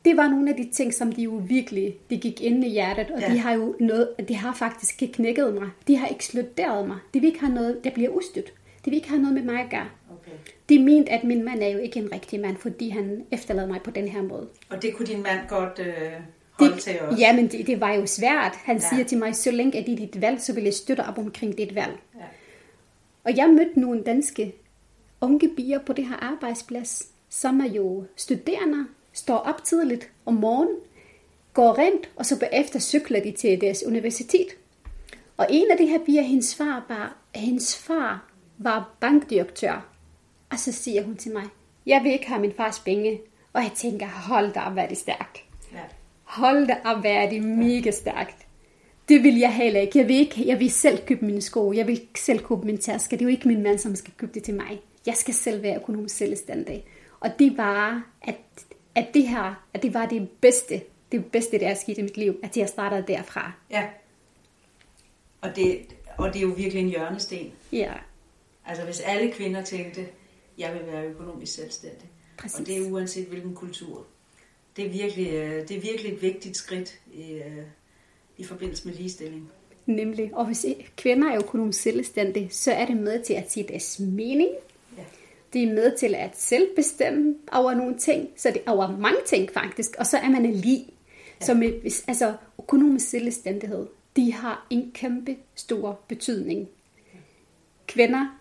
Det 0.05 0.17
var 0.17 0.29
nogle 0.29 0.51
af 0.51 0.57
de 0.57 0.71
ting, 0.73 0.95
som 0.95 1.13
de 1.13 1.23
jo 1.23 1.43
virkelig, 1.45 1.97
de 2.11 2.17
gik 2.17 2.41
ind 2.41 2.65
i 2.65 2.69
hjertet, 2.69 3.11
og 3.11 3.21
ja. 3.21 3.33
de 3.33 3.39
har 3.39 3.53
jo 3.53 3.77
noget, 3.81 4.09
de 4.29 4.35
har 4.35 4.55
faktisk 4.55 5.03
knækket 5.13 5.55
mig. 5.55 5.69
De 5.87 5.97
har 5.97 6.09
ekskluderet 6.09 6.89
mig. 6.89 6.97
De 7.15 7.21
vil 7.21 7.27
ikke 7.27 7.41
have 7.41 7.55
noget, 7.55 7.85
der 7.85 7.91
bliver 7.91 8.11
ustødt. 8.11 8.53
De 8.85 8.91
vil 8.91 8.95
ikke 8.95 9.09
have 9.09 9.23
noget 9.23 9.35
med 9.35 9.43
mig 9.43 9.61
at 9.61 9.71
gøre. 9.71 9.89
Okay. 10.11 10.33
De 10.69 10.79
mente, 10.79 11.13
at 11.13 11.25
min 11.25 11.45
mand 11.45 11.63
er 11.63 11.69
jo 11.69 11.79
ikke 11.79 11.99
en 12.01 12.13
rigtig 12.13 12.41
mand, 12.41 12.57
fordi 12.57 12.89
han 12.89 13.25
efterlader 13.31 13.69
mig 13.69 13.81
på 13.83 13.91
den 13.91 14.09
her 14.09 14.23
måde. 14.23 14.49
Og 14.71 14.83
det 14.83 14.95
kunne 14.95 15.07
din 15.07 15.23
mand 15.23 15.49
godt 15.49 15.79
øh, 15.79 16.13
holde 16.53 16.75
det, 16.75 16.83
til? 16.83 16.99
Ja, 17.19 17.37
men 17.37 17.49
det, 17.49 17.67
det 17.67 17.81
var 17.81 17.93
jo 17.93 18.07
svært. 18.07 18.55
Han 18.55 18.77
ja. 18.77 18.89
siger 18.89 19.05
til 19.05 19.19
mig, 19.19 19.37
så 19.37 19.51
længe 19.51 19.79
er 19.79 19.85
det 19.85 19.99
dit 19.99 20.21
valg, 20.21 20.41
så 20.41 20.53
vil 20.53 20.65
jeg 20.65 20.75
støtte 20.75 21.01
op 21.01 21.19
omkring 21.19 21.59
dit 21.59 21.75
valg. 21.75 21.99
Ja. 22.15 22.25
Og 23.25 23.37
jeg 23.37 23.51
mødte 23.51 23.81
nogle 23.81 24.03
danske 24.03 24.55
unge 25.21 25.49
bier 25.57 25.79
på 25.79 25.93
det 25.93 26.09
her 26.09 26.17
arbejdsplads, 26.17 27.07
som 27.31 27.61
er 27.61 27.69
jo 27.69 28.05
studerende, 28.17 28.87
står 29.13 29.37
op 29.37 29.65
tidligt 29.65 30.11
om 30.27 30.35
morgenen, 30.35 30.77
går 31.53 31.79
rent, 31.79 32.11
og 32.17 32.27
så 32.27 32.39
bagefter 32.39 32.79
cykler 32.79 33.23
de 33.23 33.31
til 33.31 33.61
deres 33.61 33.83
universitet. 33.87 34.47
Og 35.37 35.47
en 35.51 35.71
af 35.71 35.79
de 35.79 35.87
her 35.87 35.99
bier, 35.99 36.23
hendes 36.23 36.55
far 36.55 36.85
var, 36.89 37.17
hendes 37.35 37.77
far 37.77 38.31
var 38.59 38.95
bankdirektør. 39.01 39.89
Og 40.51 40.59
så 40.59 40.73
siger 40.73 41.03
hun 41.03 41.17
til 41.17 41.33
mig, 41.33 41.45
jeg 41.87 42.01
vil 42.05 42.13
ikke 42.13 42.29
have 42.29 42.41
min 42.41 42.53
fars 42.57 42.81
penge. 42.81 43.21
Og 43.53 43.63
jeg 43.63 43.73
tænker, 43.75 44.07
hold 44.07 44.53
da 44.53 44.61
op, 44.61 44.73
hvad 44.73 44.89
det 44.89 44.99
stærkt. 44.99 45.45
Hold 46.33 46.67
da 46.67 46.77
op, 46.85 47.01
hvad 47.01 47.11
er 47.11 47.31
det 47.31 47.43
mega 47.43 47.91
stærkt. 47.91 48.47
Det 49.09 49.23
vil 49.23 49.39
jeg 49.39 49.55
heller 49.55 49.81
ikke. 49.81 49.99
Jeg 49.99 50.09
vil, 50.09 50.17
ikke. 50.17 50.47
jeg 50.47 50.61
vil 50.61 50.71
selv 50.71 51.07
købe 51.07 51.25
mine 51.25 51.41
sko. 51.41 51.73
Jeg 51.73 51.87
vil 51.87 52.01
selv 52.17 52.39
købe 52.39 52.67
min 52.67 52.79
taske. 52.79 53.11
Det 53.11 53.21
er 53.21 53.25
jo 53.25 53.31
ikke 53.31 53.49
min 53.49 53.63
mand, 53.63 53.79
som 53.79 53.97
skal 53.97 54.13
købe 54.17 54.33
det 54.35 54.43
til 54.43 54.55
mig. 54.55 54.81
Jeg 55.07 55.15
skal 55.15 55.35
selv 55.35 55.63
være 55.63 55.77
økonomisk 55.77 56.17
selvstændig. 56.17 56.85
Og 57.21 57.31
det 57.39 57.57
var, 57.57 58.07
at, 58.23 58.37
at 58.95 59.07
det 59.15 59.29
her, 59.29 59.65
at 59.75 59.83
det 59.83 59.95
var 59.95 60.07
det 60.07 60.31
bedste, 60.31 60.83
det 61.13 61.25
bedste, 61.25 61.59
der 61.59 61.69
er 61.69 61.75
sket 61.75 61.99
i 61.99 62.03
mit 62.03 62.17
liv, 62.17 62.39
at 62.43 62.57
jeg 62.57 62.69
startede 62.69 63.05
derfra. 63.09 63.53
Ja. 63.71 63.87
Og 65.41 65.57
det, 65.57 65.81
og 66.19 66.29
det 66.35 66.37
er 66.37 66.43
jo 66.43 66.55
virkelig 66.57 66.83
en 66.83 66.89
hjørnesten. 66.89 67.53
Ja. 67.73 67.93
Altså 68.67 68.85
hvis 68.85 69.01
alle 69.01 69.33
kvinder 69.33 69.65
tænkte, 69.65 70.07
jeg 70.59 70.75
vil 70.75 70.93
være 70.93 71.05
økonomisk 71.05 71.55
selvstændig. 71.55 72.09
Præcis. 72.37 72.61
Og 72.61 72.67
det 72.67 72.79
er 72.79 72.91
uanset 72.91 73.27
hvilken 73.27 73.55
kultur. 73.55 74.07
Det 74.77 74.87
er 74.87 74.91
virkelig, 74.91 75.33
øh, 75.33 75.69
det 75.69 75.77
er 75.77 75.81
virkelig 75.81 76.13
et 76.13 76.23
vigtigt 76.23 76.57
skridt 76.57 77.01
i, 77.15 77.33
øh, 77.33 77.65
i 78.37 78.45
forbindelse 78.45 78.89
med 78.89 78.95
ligestilling. 78.95 79.51
Nemlig. 79.87 80.31
Og 80.35 80.47
hvis 80.47 80.67
kvinder 80.97 81.31
er 81.31 81.39
økonomisk 81.39 81.81
selvstændige, 81.83 82.51
så 82.51 82.73
er 82.73 82.87
det 82.87 82.97
med 82.97 83.23
til 83.23 83.35
at 83.35 83.53
sige 83.53 83.69
deres 83.69 84.01
mening. 84.01 84.51
Ja. 84.99 85.03
Det 85.53 85.63
er 85.63 85.73
med 85.75 85.97
til 85.97 86.15
at 86.15 86.31
selv 86.37 86.69
bestemme 86.77 87.35
over 87.53 87.75
nogle 87.75 87.99
ting. 87.99 88.29
Så 88.37 88.51
det 88.51 88.63
er 88.67 88.71
over 88.71 88.97
mange 88.97 89.21
ting 89.27 89.51
faktisk. 89.51 89.91
Og 89.99 90.07
så 90.07 90.17
er 90.17 90.29
man 90.29 90.53
lige. 90.53 90.87
Ja. 91.41 91.47
Så 91.47 91.55
med, 91.55 92.03
altså, 92.09 92.35
økonomisk 92.59 93.09
selvstændighed, 93.09 93.87
de 94.17 94.33
har 94.33 94.67
en 94.71 94.93
kæmpe 94.95 95.37
stor 95.55 96.01
betydning. 96.09 96.69
Kvinder 97.87 98.39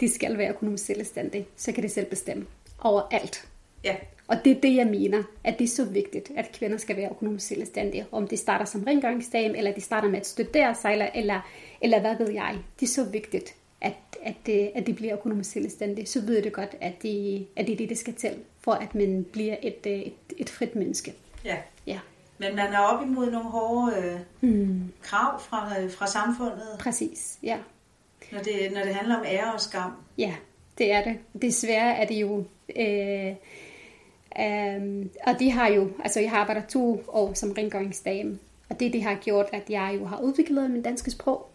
de 0.00 0.08
skal 0.08 0.38
være 0.38 0.50
økonomisk 0.50 0.84
selvstændige, 0.84 1.46
så 1.56 1.72
kan 1.72 1.82
de 1.82 1.88
selv 1.88 2.06
bestemme 2.06 2.46
over 2.78 3.02
alt. 3.10 3.48
Ja. 3.84 3.96
Og 4.30 4.36
det 4.44 4.56
er 4.56 4.60
det, 4.60 4.76
jeg 4.76 4.86
mener, 4.86 5.22
at 5.44 5.58
det 5.58 5.64
er 5.64 5.68
så 5.68 5.84
vigtigt, 5.84 6.30
at 6.36 6.52
kvinder 6.52 6.76
skal 6.76 6.96
være 6.96 7.10
økonomisk 7.10 7.46
selvstændige. 7.46 8.06
Om 8.12 8.28
de 8.28 8.36
starter 8.36 8.64
som 8.64 8.84
rengøringsdame, 8.84 9.58
eller 9.58 9.72
de 9.72 9.80
starter 9.80 10.08
med 10.08 10.18
at 10.18 10.26
studere 10.26 10.74
sig, 10.74 10.92
eller, 10.92 11.08
eller, 11.14 11.40
eller 11.80 12.00
hvad 12.00 12.16
ved 12.18 12.30
jeg. 12.30 12.58
Det 12.80 12.86
er 12.86 12.90
så 12.90 13.04
vigtigt, 13.04 13.54
at, 13.80 13.94
at, 14.22 14.48
at 14.74 14.86
de 14.86 14.94
bliver 14.94 15.14
økonomisk 15.16 15.50
selvstændige. 15.50 16.06
Så 16.06 16.20
ved 16.20 16.42
det 16.42 16.52
godt, 16.52 16.76
at, 16.80 17.02
de, 17.02 17.46
at 17.56 17.66
det 17.66 17.72
er 17.72 17.76
det, 17.76 17.88
det 17.88 17.98
skal 17.98 18.14
til, 18.14 18.34
for 18.60 18.72
at 18.72 18.94
man 18.94 19.26
bliver 19.32 19.56
et, 19.62 19.86
et, 19.86 20.12
et 20.38 20.50
frit 20.50 20.76
menneske. 20.76 21.14
Ja. 21.44 21.56
ja. 21.86 21.98
Men 22.38 22.56
man 22.56 22.72
er 22.72 22.78
op 22.78 23.02
imod 23.02 23.30
nogle 23.30 23.48
hårde 23.48 23.96
øh, 24.42 24.50
mm. 24.50 24.92
krav 25.02 25.40
fra, 25.40 25.80
øh, 25.80 25.90
fra 25.90 26.06
samfundet. 26.06 26.76
Præcis, 26.78 27.38
ja. 27.42 27.58
Når 28.32 28.38
det, 28.38 28.72
når 28.72 28.80
det 28.80 28.94
handler 28.94 29.16
om 29.16 29.24
ære 29.26 29.54
og 29.54 29.60
skam? 29.60 29.92
Ja, 30.18 30.34
det 30.78 30.92
er 30.92 31.04
det. 31.04 31.42
Desværre 31.42 31.96
er 31.96 32.06
det 32.06 32.14
jo... 32.14 32.44
Øh, 32.76 33.34
øh, 34.38 35.06
og 35.26 35.40
de 35.40 35.50
har 35.50 35.68
jo... 35.68 35.90
Altså, 36.04 36.20
jeg 36.20 36.30
har 36.30 36.38
arbejdet 36.38 36.64
to 36.68 37.02
år 37.08 37.34
som 37.34 37.52
rengøringsdame. 37.52 38.38
Og 38.70 38.80
det, 38.80 38.92
det 38.92 39.02
har 39.02 39.14
gjort, 39.14 39.46
at 39.52 39.70
jeg 39.70 39.96
jo 40.00 40.04
har 40.04 40.20
udviklet 40.20 40.70
min 40.70 40.82
danske 40.82 41.10
sprog. 41.10 41.50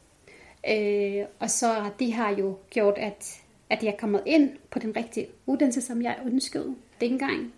Øh, 0.69 1.25
og 1.39 1.49
så 1.49 1.89
det 1.99 2.13
har 2.13 2.29
jo 2.29 2.57
gjort, 2.69 2.97
at, 2.97 3.41
at 3.69 3.83
jeg 3.83 3.91
er 3.91 3.97
kommet 3.97 4.21
ind 4.25 4.49
på 4.69 4.79
den 4.79 4.95
rigtige 4.95 5.27
uddannelse, 5.45 5.81
som 5.81 6.01
jeg 6.01 6.17
ønskede 6.25 6.75
dengang. 7.01 7.53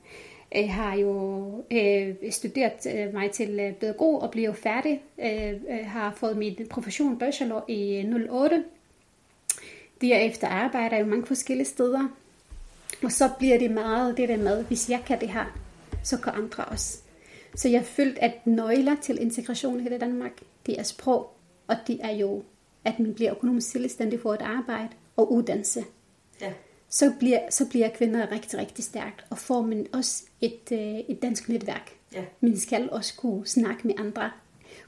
Jeg 0.51 0.73
har 0.73 0.95
jo 0.95 1.47
øh, 1.71 2.15
studeret 2.31 2.87
øh, 2.95 3.13
mig 3.13 3.31
til 3.31 3.59
øh, 3.59 3.73
pædagog 3.73 4.21
og 4.21 4.31
blev 4.31 4.53
færdig. 4.53 5.01
Øh, 5.19 5.51
øh, 5.51 5.85
har 5.85 6.13
fået 6.17 6.37
min 6.37 6.67
profession 6.69 7.19
bachelor 7.19 7.65
i 7.67 8.05
øh, 8.05 8.31
08 8.31 8.63
Derefter 10.01 10.47
arbejder 10.47 10.95
jeg 10.95 11.05
jo 11.05 11.09
mange 11.09 11.25
forskellige 11.25 11.67
steder. 11.67 12.07
Og 13.03 13.11
så 13.11 13.29
bliver 13.39 13.59
det 13.59 13.71
meget 13.71 14.17
det 14.17 14.29
der 14.29 14.37
med, 14.37 14.63
hvis 14.63 14.89
jeg 14.89 15.03
kan 15.05 15.19
det 15.19 15.29
her, 15.29 15.59
så 16.03 16.17
kan 16.17 16.33
andre 16.35 16.65
også. 16.65 16.97
Så 17.55 17.69
jeg 17.69 17.85
følte, 17.85 18.23
at 18.23 18.47
nøgler 18.47 18.95
til 19.01 19.21
integration 19.21 19.87
i 19.87 19.97
Danmark, 19.97 20.31
det 20.65 20.79
er 20.79 20.83
sprog, 20.83 21.33
og 21.67 21.75
det 21.87 21.99
er 22.03 22.11
jo, 22.11 22.43
at 22.85 22.99
man 22.99 23.13
bliver 23.13 23.31
økonomisk 23.31 23.71
selvstændig 23.71 24.21
for 24.21 24.33
et 24.33 24.41
arbejde 24.41 24.89
og 25.15 25.31
uddannelse. 25.31 25.83
Ja. 26.41 26.53
Så, 26.89 27.13
bliver, 27.19 27.39
så 27.49 27.69
bliver 27.69 27.89
kvinder 27.89 28.31
rigtig, 28.31 28.59
rigtig 28.59 28.83
stærkt, 28.83 29.25
og 29.29 29.37
får 29.37 29.61
man 29.61 29.87
også 29.93 30.23
et, 30.41 30.71
øh, 30.71 30.79
et 30.79 31.21
dansk 31.21 31.49
netværk. 31.49 31.91
Ja. 32.13 32.23
Man 32.41 32.57
skal 32.57 32.89
også 32.91 33.13
kunne 33.17 33.47
snakke 33.47 33.87
med 33.87 33.95
andre. 33.97 34.31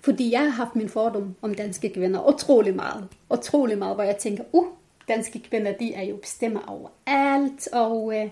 Fordi 0.02 0.32
jeg 0.32 0.40
har 0.40 0.50
haft 0.50 0.76
min 0.76 0.90
fordom 0.90 1.36
om 1.42 1.54
danske 1.54 1.90
kvinder 1.90 2.34
utrolig 2.34 2.76
meget. 2.76 3.08
Utrolig 3.34 3.78
meget, 3.78 3.96
hvor 3.96 4.04
jeg 4.04 4.18
tænker, 4.18 4.44
uh, 4.52 4.66
danske 5.10 5.40
kvinder, 5.40 5.72
de 5.72 5.94
er 5.94 6.04
jo 6.04 6.16
bestemmer 6.16 6.62
over 6.68 6.90
alt, 7.06 7.68
og 7.74 8.16
øh, 8.16 8.30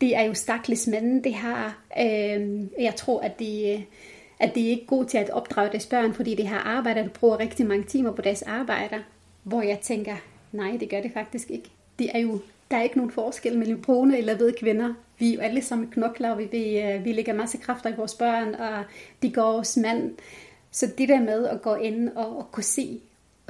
de 0.00 0.14
er 0.14 0.22
jo 0.22 0.34
stakkels 0.34 0.86
mænd, 0.86 1.22
de 1.22 1.34
har. 1.34 1.78
Øh, 2.00 2.60
jeg 2.78 2.94
tror, 2.96 3.20
at 3.20 3.38
de, 3.38 3.84
at 4.38 4.54
de 4.54 4.66
er 4.66 4.70
ikke 4.70 4.86
gode 4.86 5.06
til 5.06 5.18
at 5.18 5.30
opdrage 5.30 5.70
deres 5.70 5.86
børn, 5.86 6.14
fordi 6.14 6.34
de 6.34 6.46
har 6.46 6.58
arbejde, 6.58 7.00
og 7.00 7.10
bruger 7.10 7.40
rigtig 7.40 7.66
mange 7.66 7.84
timer 7.84 8.12
på 8.12 8.22
deres 8.22 8.42
arbejder, 8.42 8.98
hvor 9.42 9.62
jeg 9.62 9.80
tænker, 9.80 10.16
nej, 10.52 10.76
det 10.80 10.90
gør 10.90 11.00
det 11.00 11.12
faktisk 11.12 11.50
ikke. 11.50 11.70
Det 11.98 12.10
er 12.14 12.18
jo, 12.18 12.40
der 12.70 12.76
er 12.76 12.82
ikke 12.82 12.96
nogen 12.96 13.12
forskel 13.12 13.58
mellem 13.58 13.82
brune 13.82 14.18
eller 14.18 14.36
hvide 14.36 14.54
kvinder. 14.60 14.94
Vi 15.18 15.30
er 15.30 15.34
jo 15.34 15.40
alle 15.40 15.62
sammen 15.62 15.90
knokler, 15.90 16.30
og 16.30 16.38
vi, 16.38 16.44
vi, 16.44 16.80
øh, 16.80 17.04
vi 17.04 17.12
lægger 17.12 17.32
masse 17.32 17.58
kræfter 17.58 17.90
i 17.90 17.96
vores 17.96 18.14
børn, 18.14 18.54
og 18.54 18.84
de 19.22 19.32
går 19.32 19.58
os 19.58 19.76
mand. 19.76 20.14
Så 20.70 20.86
det 20.98 21.08
der 21.08 21.20
med 21.20 21.46
at 21.46 21.62
gå 21.62 21.74
ind 21.74 22.08
og, 22.08 22.36
og 22.36 22.52
kunne 22.52 22.64
se, 22.64 23.00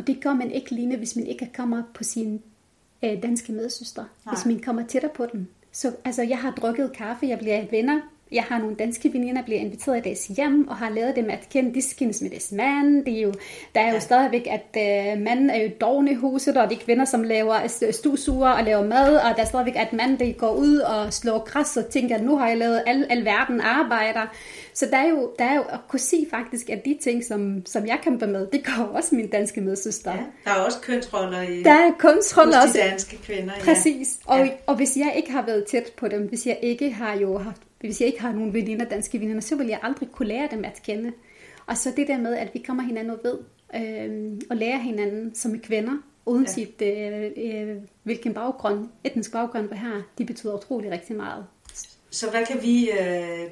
og 0.04 0.08
det 0.08 0.20
gør 0.22 0.32
man 0.32 0.50
ikke 0.50 0.70
lige, 0.70 0.96
hvis 0.96 1.16
man 1.16 1.26
ikke 1.26 1.50
kommer 1.56 1.82
på 1.94 2.04
sin 2.04 2.42
øh, 3.04 3.22
danske 3.22 3.52
medsøstre. 3.52 4.06
Nej. 4.26 4.34
Hvis 4.34 4.46
man 4.46 4.58
kommer 4.58 4.86
tættere 4.86 5.12
på 5.14 5.26
dem. 5.32 5.46
Så 5.72 5.96
altså, 6.04 6.22
jeg 6.22 6.38
har 6.38 6.50
drukket 6.50 6.92
kaffe, 6.92 7.26
jeg 7.26 7.38
bliver 7.38 7.64
venner. 7.70 8.00
Jeg 8.32 8.42
har 8.42 8.58
nogle 8.58 8.76
danske 8.76 9.12
veninder, 9.12 9.34
der 9.34 9.42
bliver 9.42 9.60
inviteret 9.60 9.98
i 9.98 10.08
deres 10.08 10.26
hjem, 10.26 10.68
og 10.68 10.76
har 10.76 10.90
lavet 10.90 11.16
dem 11.16 11.30
at 11.30 11.48
kende, 11.52 11.74
de 11.74 11.82
skændes 11.82 12.22
med 12.22 12.30
deres 12.30 12.52
mand. 12.52 13.04
Det 13.04 13.18
er 13.18 13.22
jo, 13.22 13.32
der 13.74 13.80
er 13.80 13.88
jo 13.88 13.94
ja. 13.94 13.98
stadigvæk, 13.98 14.46
at 14.50 14.76
øh, 14.76 15.22
manden 15.22 15.50
er 15.50 15.62
jo 15.62 15.70
doven 15.80 16.08
i 16.08 16.14
huset, 16.14 16.56
og 16.56 16.70
de 16.70 16.76
kvinder, 16.76 17.04
som 17.04 17.22
laver 17.22 17.88
stusuger 17.90 18.48
og 18.48 18.64
laver 18.64 18.86
mad, 18.86 19.16
og 19.16 19.36
der 19.36 19.42
er 19.42 19.46
stadigvæk, 19.46 19.76
at 19.76 19.92
manden 19.92 20.18
der 20.18 20.32
går 20.32 20.54
ud 20.54 20.78
og 20.78 21.12
slår 21.12 21.44
græs 21.44 21.76
og 21.76 21.86
tænker, 21.86 22.18
nu 22.18 22.36
har 22.36 22.48
jeg 22.48 22.58
lavet 22.58 22.82
al, 22.86 23.06
al 23.10 23.24
verden 23.24 23.60
arbejder. 23.60 24.26
Så 24.74 24.86
der 24.90 24.96
er 24.96 25.08
jo, 25.08 25.30
der 25.38 25.44
er 25.44 25.54
jo 25.54 25.62
at 25.62 25.78
kunne 25.88 26.00
se 26.00 26.26
faktisk, 26.30 26.70
at 26.70 26.84
de 26.84 26.98
ting, 27.02 27.24
som, 27.24 27.66
som 27.66 27.86
jeg 27.86 27.98
kæmper 28.02 28.26
med, 28.26 28.46
det 28.52 28.64
går 28.64 28.84
også 28.84 29.14
min 29.14 29.28
danske 29.28 29.60
medsøster. 29.60 30.10
Ja, 30.10 30.18
der 30.44 30.50
er 30.50 30.64
også 30.64 30.80
kønsroller 30.80 31.42
i 31.42 31.62
der 31.62 31.70
er 31.70 31.90
kønsroller 31.98 32.60
hos 32.60 32.72
de 32.72 32.78
danske 32.78 33.16
kvinder. 33.16 33.52
Præcis. 33.60 34.18
Ja. 34.28 34.32
Og, 34.32 34.46
ja. 34.46 34.52
og 34.66 34.76
hvis 34.76 34.96
jeg 34.96 35.12
ikke 35.16 35.32
har 35.32 35.42
været 35.46 35.64
tæt 35.64 35.92
på 35.96 36.08
dem, 36.08 36.28
hvis 36.28 36.46
jeg 36.46 36.58
ikke 36.62 36.92
har 36.92 37.14
jo 37.14 37.38
haft, 37.38 37.60
hvis 37.86 38.00
jeg 38.00 38.06
ikke 38.06 38.20
har 38.20 38.32
nogen 38.32 38.54
veninder, 38.54 38.84
danske 38.84 39.20
veninder, 39.20 39.40
så 39.40 39.56
vil 39.56 39.66
jeg 39.66 39.78
aldrig 39.82 40.08
kunne 40.12 40.28
lære 40.28 40.48
dem 40.50 40.64
at 40.64 40.80
kende. 40.84 41.12
Og 41.66 41.76
så 41.76 41.92
det 41.96 42.08
der 42.08 42.18
med, 42.18 42.36
at 42.36 42.50
vi 42.54 42.58
kommer 42.58 42.82
hinanden 42.82 43.18
ved, 43.24 43.38
øh, 43.74 44.40
og 44.50 44.56
lærer 44.56 44.78
hinanden 44.78 45.34
som 45.34 45.60
kvinder, 45.60 45.92
uanset 46.26 46.74
ja. 46.80 47.10
øh, 47.10 47.32
øh, 47.36 47.76
hvilken 48.02 48.34
baggrund, 48.34 48.88
etnisk 49.04 49.32
baggrund 49.32 49.68
vi 49.68 49.76
har, 49.76 50.02
det 50.18 50.26
betyder 50.26 50.54
utrolig 50.58 50.90
rigtig 50.90 51.16
meget. 51.16 51.46
Så 52.10 52.30
hvad 52.30 52.46
kan 52.46 52.62
vi 52.62 52.90
øh, 52.90 53.50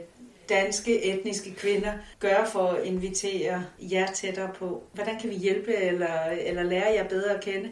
danske 0.49 1.05
etniske 1.05 1.55
kvinder 1.55 1.93
gøre 2.21 2.47
for 2.47 2.67
at 2.69 2.87
invitere 2.87 3.65
jer 3.81 4.07
tættere 4.07 4.51
på? 4.59 4.83
Hvordan 4.93 5.21
kan 5.21 5.31
vi 5.31 5.35
hjælpe 5.35 5.75
eller, 5.75 6.25
eller 6.25 6.63
lære 6.63 6.93
jer 6.93 7.09
bedre 7.09 7.35
at 7.35 7.45
kende? 7.45 7.71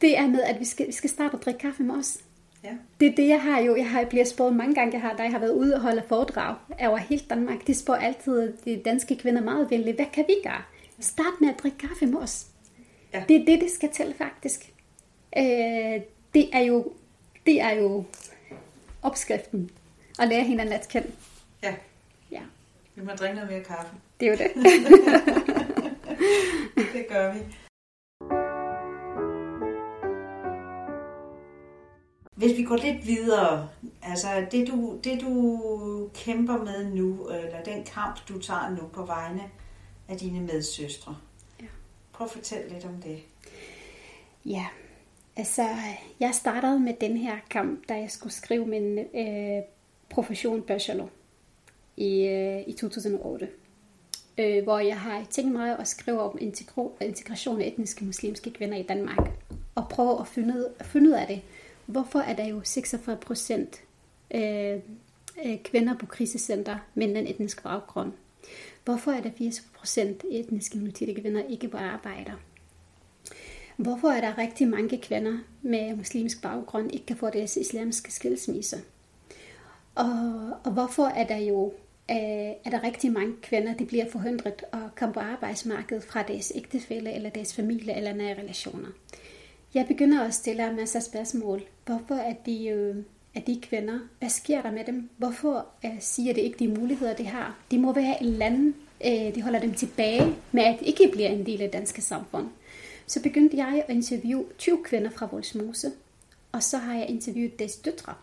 Det 0.00 0.18
er 0.18 0.26
med, 0.26 0.42
at 0.42 0.60
vi 0.60 0.64
skal, 0.64 0.86
vi 0.86 0.92
skal 0.92 1.10
starte 1.10 1.36
at 1.36 1.44
drikke 1.44 1.60
kaffe 1.60 1.82
med 1.82 1.94
os. 1.94 2.18
Ja. 2.64 2.70
Det 3.00 3.08
er 3.08 3.14
det, 3.14 3.28
jeg 3.28 3.42
har 3.42 3.60
jo. 3.60 3.76
Jeg 3.76 3.90
har 3.90 4.04
blevet 4.04 4.28
spurgt 4.28 4.56
mange 4.56 4.74
gange, 4.74 4.92
jeg 4.92 5.00
har, 5.00 5.16
da 5.16 5.22
jeg 5.22 5.32
har 5.32 5.38
været 5.38 5.52
ude 5.52 5.74
og 5.74 5.80
holde 5.80 6.02
foredrag 6.08 6.56
over 6.80 6.96
hele 6.96 7.22
Danmark. 7.30 7.66
De 7.66 7.74
spørger 7.74 8.00
altid 8.00 8.52
de 8.64 8.82
danske 8.84 9.16
kvinder 9.16 9.42
meget 9.42 9.70
venligt, 9.70 9.96
hvad 9.96 10.06
kan 10.12 10.24
vi 10.28 10.34
gøre? 10.44 10.62
Start 11.00 11.40
med 11.40 11.48
at 11.48 11.58
drikke 11.62 11.78
kaffe 11.78 12.06
med 12.06 12.18
os. 12.20 12.46
Ja. 13.14 13.22
Det 13.28 13.40
er 13.40 13.44
det, 13.44 13.60
det 13.60 13.70
skal 13.70 13.88
til 13.92 14.14
faktisk. 14.18 14.72
Øh, 15.38 16.00
det 16.34 16.48
er 16.52 16.60
jo 16.60 16.92
det 17.46 17.60
er 17.60 17.70
jo 17.70 18.04
opskriften 19.02 19.70
at 20.18 20.28
lære 20.28 20.44
hinanden 20.44 20.74
at 20.74 20.88
kende. 20.88 21.10
Ja. 21.62 21.74
Ja, 22.30 22.40
Vi 22.94 23.04
må 23.04 23.10
drikke 23.10 23.34
noget 23.34 23.50
mere 23.50 23.64
kaffe. 23.64 23.90
det 24.20 24.28
er 24.28 24.32
jo 24.32 24.38
det. 24.38 24.50
Det 26.92 27.06
gør 27.08 27.32
vi. 27.34 27.40
Hvis 32.42 32.58
vi 32.58 32.62
går 32.62 32.76
lidt 32.76 33.06
videre, 33.06 33.68
altså 34.02 34.46
det 34.50 34.68
du, 34.68 34.98
det 35.04 35.20
du 35.20 36.10
kæmper 36.14 36.58
med 36.58 36.94
nu, 36.94 37.28
eller 37.28 37.62
den 37.64 37.84
kamp 37.84 38.28
du 38.28 38.38
tager 38.38 38.70
nu 38.70 38.86
på 38.92 39.04
vegne 39.04 39.42
af 40.08 40.16
dine 40.16 40.40
medsøstre. 40.40 41.16
Ja. 41.60 41.66
Prøv 42.12 42.24
at 42.24 42.30
fortælle 42.30 42.72
lidt 42.72 42.84
om 42.84 43.02
det. 43.02 43.18
Ja, 44.44 44.66
altså 45.36 45.62
jeg 46.20 46.34
startede 46.34 46.80
med 46.80 46.94
den 47.00 47.16
her 47.16 47.36
kamp, 47.50 47.88
da 47.88 47.94
jeg 47.94 48.10
skulle 48.10 48.32
skrive 48.32 48.66
min 48.66 48.98
øh, 48.98 49.62
profession 50.10 50.62
bachelor 50.62 51.08
i, 51.96 52.24
øh, 52.24 52.62
i 52.66 52.72
2008. 52.72 53.48
Øh, 54.38 54.62
hvor 54.62 54.78
jeg 54.78 55.00
har 55.00 55.24
tænkt 55.30 55.52
mig 55.52 55.78
at 55.78 55.88
skrive 55.88 56.20
om 56.20 56.38
integration 57.00 57.60
af 57.60 57.66
etniske 57.66 58.04
muslimske 58.04 58.50
kvinder 58.50 58.78
i 58.78 58.82
Danmark. 58.82 59.30
Og 59.74 59.88
prøve 59.88 60.20
at 60.20 60.26
finde, 60.26 60.68
finde 60.82 61.08
ud 61.08 61.14
af 61.14 61.26
det. 61.26 61.42
Hvorfor 61.86 62.18
er 62.18 62.36
der 62.36 62.46
jo 62.46 62.60
46 62.64 63.16
procent 63.16 63.82
øh, 64.34 64.78
øh, 65.44 65.58
kvinder 65.64 65.94
på 65.98 66.06
krisecenter 66.06 66.78
med 66.94 67.16
en 67.16 67.26
etnisk 67.26 67.62
baggrund? 67.62 68.12
Hvorfor 68.84 69.10
er 69.10 69.20
der 69.20 69.30
80 69.38 69.62
procent 69.74 70.24
etniske 70.30 70.76
minoritetskvinder 70.76 71.42
ikke 71.48 71.68
på 71.68 71.76
arbejde? 71.76 72.32
Hvorfor 73.76 74.08
er 74.08 74.20
der 74.20 74.38
rigtig 74.38 74.68
mange 74.68 74.98
kvinder 74.98 75.38
med 75.62 75.96
muslimsk 75.96 76.42
baggrund 76.42 76.92
ikke 76.92 77.06
kan 77.06 77.16
få 77.16 77.30
deres 77.30 77.56
islamiske 77.56 78.12
skilsmisse? 78.12 78.76
Og, 79.94 80.50
og 80.64 80.72
hvorfor 80.72 81.04
er 81.04 81.26
der 81.26 81.36
jo 81.36 81.72
øh, 82.10 82.16
er 82.64 82.70
der 82.70 82.82
rigtig 82.82 83.12
mange 83.12 83.34
kvinder, 83.42 83.74
der 83.74 83.84
bliver 83.84 84.10
forhindret 84.10 84.64
at 84.72 84.94
komme 84.96 85.12
på 85.12 85.20
arbejdsmarkedet 85.20 86.04
fra 86.04 86.22
deres 86.22 86.52
ægtefælle 86.54 87.12
eller 87.12 87.30
deres 87.30 87.54
familie 87.54 87.96
eller 87.96 88.14
nære 88.14 88.38
relationer? 88.38 88.88
Jeg 89.74 89.86
begynder 89.86 90.24
at 90.24 90.34
stille 90.34 90.70
en 90.70 90.76
masse 90.76 91.00
spørgsmål. 91.00 91.62
Hvorfor 91.86 92.14
er 92.14 92.34
de, 92.46 92.66
øh, 92.66 92.96
er 93.34 93.40
de 93.40 93.60
kvinder? 93.62 93.98
Hvad 94.18 94.28
sker 94.28 94.62
der 94.62 94.70
med 94.70 94.84
dem? 94.84 95.10
Hvorfor 95.16 95.66
øh, 95.84 96.00
siger 96.00 96.34
det 96.34 96.40
ikke 96.40 96.58
de 96.58 96.68
muligheder, 96.68 97.14
de 97.14 97.26
har? 97.26 97.58
De 97.70 97.78
må 97.78 97.92
være 97.92 98.22
et 98.22 98.26
land, 98.26 98.74
øh, 99.04 99.34
de 99.34 99.42
holder 99.42 99.60
dem 99.60 99.74
tilbage 99.74 100.34
med 100.52 100.62
at 100.62 100.78
ikke 100.82 101.08
bliver 101.12 101.28
en 101.28 101.46
del 101.46 101.62
af 101.62 101.68
det 101.68 101.72
danske 101.72 102.02
samfund. 102.02 102.48
Så 103.06 103.22
begyndte 103.22 103.56
jeg 103.56 103.84
at 103.88 103.94
interviewe 103.94 104.44
20 104.58 104.84
kvinder 104.84 105.10
fra 105.10 105.28
Volsmose, 105.32 105.92
og 106.52 106.62
så 106.62 106.78
har 106.78 106.94
jeg 106.94 107.08
interviewet 107.08 107.58
deres 107.58 107.76
døtre, 107.76 108.14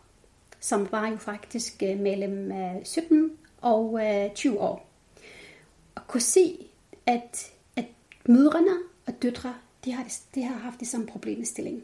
som 0.60 0.88
var 0.92 1.08
jo 1.08 1.18
faktisk 1.18 1.84
øh, 1.84 2.00
mellem 2.00 2.52
øh, 2.52 2.76
17 2.84 3.32
og 3.62 4.00
øh, 4.06 4.32
20 4.36 4.60
år. 4.60 4.90
Og 5.96 6.08
kunne 6.08 6.22
se, 6.22 6.58
at, 7.06 7.52
at 7.76 7.86
mødrene 8.26 8.78
og 9.08 9.14
døtre, 9.22 9.56
de 9.86 9.92
har, 9.92 10.08
de 10.36 10.44
har 10.44 10.56
haft 10.56 10.80
det 10.80 10.88
som 10.88 11.06
problemstilling. 11.06 11.84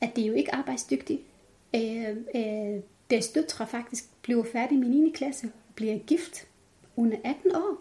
At 0.00 0.16
de 0.16 0.22
jo 0.22 0.34
ikke 0.34 0.50
er 0.50 0.56
arbejdsdygtige. 0.56 1.20
Øh, 1.74 2.16
øh, 2.34 2.80
deres 3.10 3.28
døtre 3.28 3.66
faktisk 3.66 4.04
bliver 4.22 4.44
færdige 4.52 4.78
med 4.78 4.88
9. 4.88 5.12
klasse, 5.14 5.52
bliver 5.74 5.98
gift 5.98 6.46
under 6.96 7.16
18 7.24 7.56
år, 7.56 7.78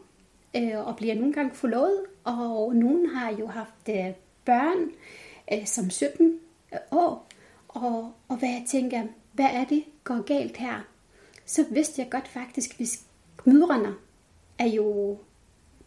øh, 0.55 0.87
og 0.87 0.95
bliver 0.95 1.15
nogle 1.15 1.33
gange 1.33 1.55
forlovet, 1.55 2.05
og 2.23 2.75
nogen 2.75 3.09
har 3.09 3.31
jo 3.31 3.47
haft 3.47 3.89
øh, 3.89 4.13
børn 4.45 4.91
øh, 5.53 5.65
som 5.65 5.89
17 5.89 6.39
øh, 6.73 6.79
år, 6.91 7.27
og, 7.67 8.13
og 8.27 8.37
hvad 8.37 8.49
jeg 8.49 8.63
tænker, 8.67 9.03
hvad 9.31 9.49
er 9.51 9.65
det 9.65 9.83
går 10.03 10.21
galt 10.21 10.57
her? 10.57 10.87
Så 11.45 11.65
vidste 11.71 12.01
jeg 12.01 12.11
godt 12.11 12.27
faktisk, 12.27 12.77
hvis 12.77 13.03
mødrene 13.45 13.93
er 14.59 14.67
jo 14.67 15.17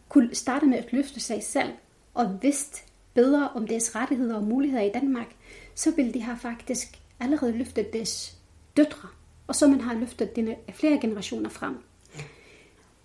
kunne 0.09 0.35
starte 0.35 0.65
med 0.65 0.77
at 0.77 0.93
løfte 0.93 1.19
sig 1.19 1.43
selv, 1.43 1.73
og 2.13 2.41
vidste 2.41 2.83
bedre 3.17 3.49
om 3.55 3.67
deres 3.67 3.95
rettigheder 3.95 4.35
og 4.35 4.43
muligheder 4.43 4.83
i 4.83 4.91
Danmark, 4.91 5.35
så 5.75 5.91
ville 5.91 6.13
de 6.13 6.21
have 6.21 6.37
faktisk 6.37 6.99
allerede 7.19 7.51
løftet 7.51 7.93
deres 7.93 8.37
døtre, 8.77 9.09
og 9.47 9.55
så 9.55 9.67
man 9.67 9.81
har 9.81 9.93
løftet 9.93 10.35
dine 10.35 10.55
flere 10.73 11.01
generationer 11.01 11.49
frem. 11.49 11.75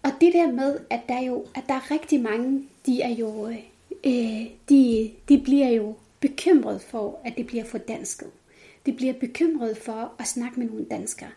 Og 0.02 0.10
det 0.20 0.32
der 0.32 0.52
med, 0.52 0.78
at 0.90 1.00
der 1.08 1.20
jo 1.20 1.46
at 1.54 1.64
der 1.68 1.74
er 1.74 1.90
rigtig 1.90 2.20
mange, 2.22 2.68
de 2.86 3.02
er 3.02 3.14
jo, 3.14 3.48
øh, 4.04 4.46
de, 4.68 5.10
de 5.28 5.40
bliver 5.44 5.68
jo 5.68 5.94
bekymret 6.20 6.82
for, 6.82 7.20
at 7.24 7.32
det 7.36 7.46
bliver 7.46 7.64
for 7.64 7.78
dansket. 7.78 8.30
De 8.86 8.92
bliver 8.92 9.12
bekymret 9.12 9.76
for 9.76 10.12
at 10.18 10.26
snakke 10.26 10.60
med 10.60 10.68
nogle 10.68 10.86
danskere. 10.90 11.30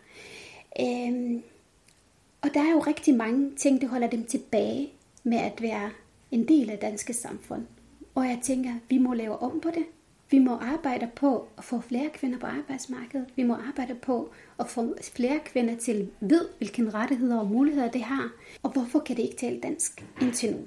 Øh, 0.80 1.40
og 2.42 2.50
der 2.54 2.60
er 2.60 2.70
jo 2.70 2.78
rigtig 2.78 3.14
mange 3.14 3.50
ting, 3.56 3.80
der 3.80 3.88
holder 3.88 4.06
dem 4.06 4.24
tilbage 4.24 4.88
med 5.24 5.38
at 5.38 5.62
være 5.62 5.90
en 6.30 6.48
del 6.48 6.70
af 6.70 6.78
danske 6.78 7.12
samfund. 7.12 7.66
Og 8.16 8.24
jeg 8.24 8.38
tænker, 8.42 8.74
vi 8.88 8.98
må 8.98 9.14
lave 9.14 9.42
om 9.42 9.60
på 9.60 9.70
det. 9.70 9.84
Vi 10.30 10.38
må 10.38 10.56
arbejde 10.56 11.10
på 11.16 11.48
at 11.58 11.64
få 11.64 11.80
flere 11.80 12.10
kvinder 12.14 12.38
på 12.38 12.46
arbejdsmarkedet. 12.46 13.26
Vi 13.36 13.42
må 13.42 13.54
arbejde 13.54 13.94
på 13.94 14.30
at 14.58 14.68
få 14.68 14.94
flere 15.02 15.40
kvinder 15.44 15.76
til 15.76 16.10
ved, 16.20 16.48
hvilke 16.58 16.90
rettigheder 16.90 17.38
og 17.38 17.46
muligheder 17.46 17.90
det 17.90 18.02
har. 18.02 18.30
Og 18.62 18.70
hvorfor 18.70 18.98
kan 18.98 19.16
det 19.16 19.22
ikke 19.22 19.36
tale 19.36 19.60
dansk 19.60 20.04
indtil 20.20 20.52
nu? 20.52 20.58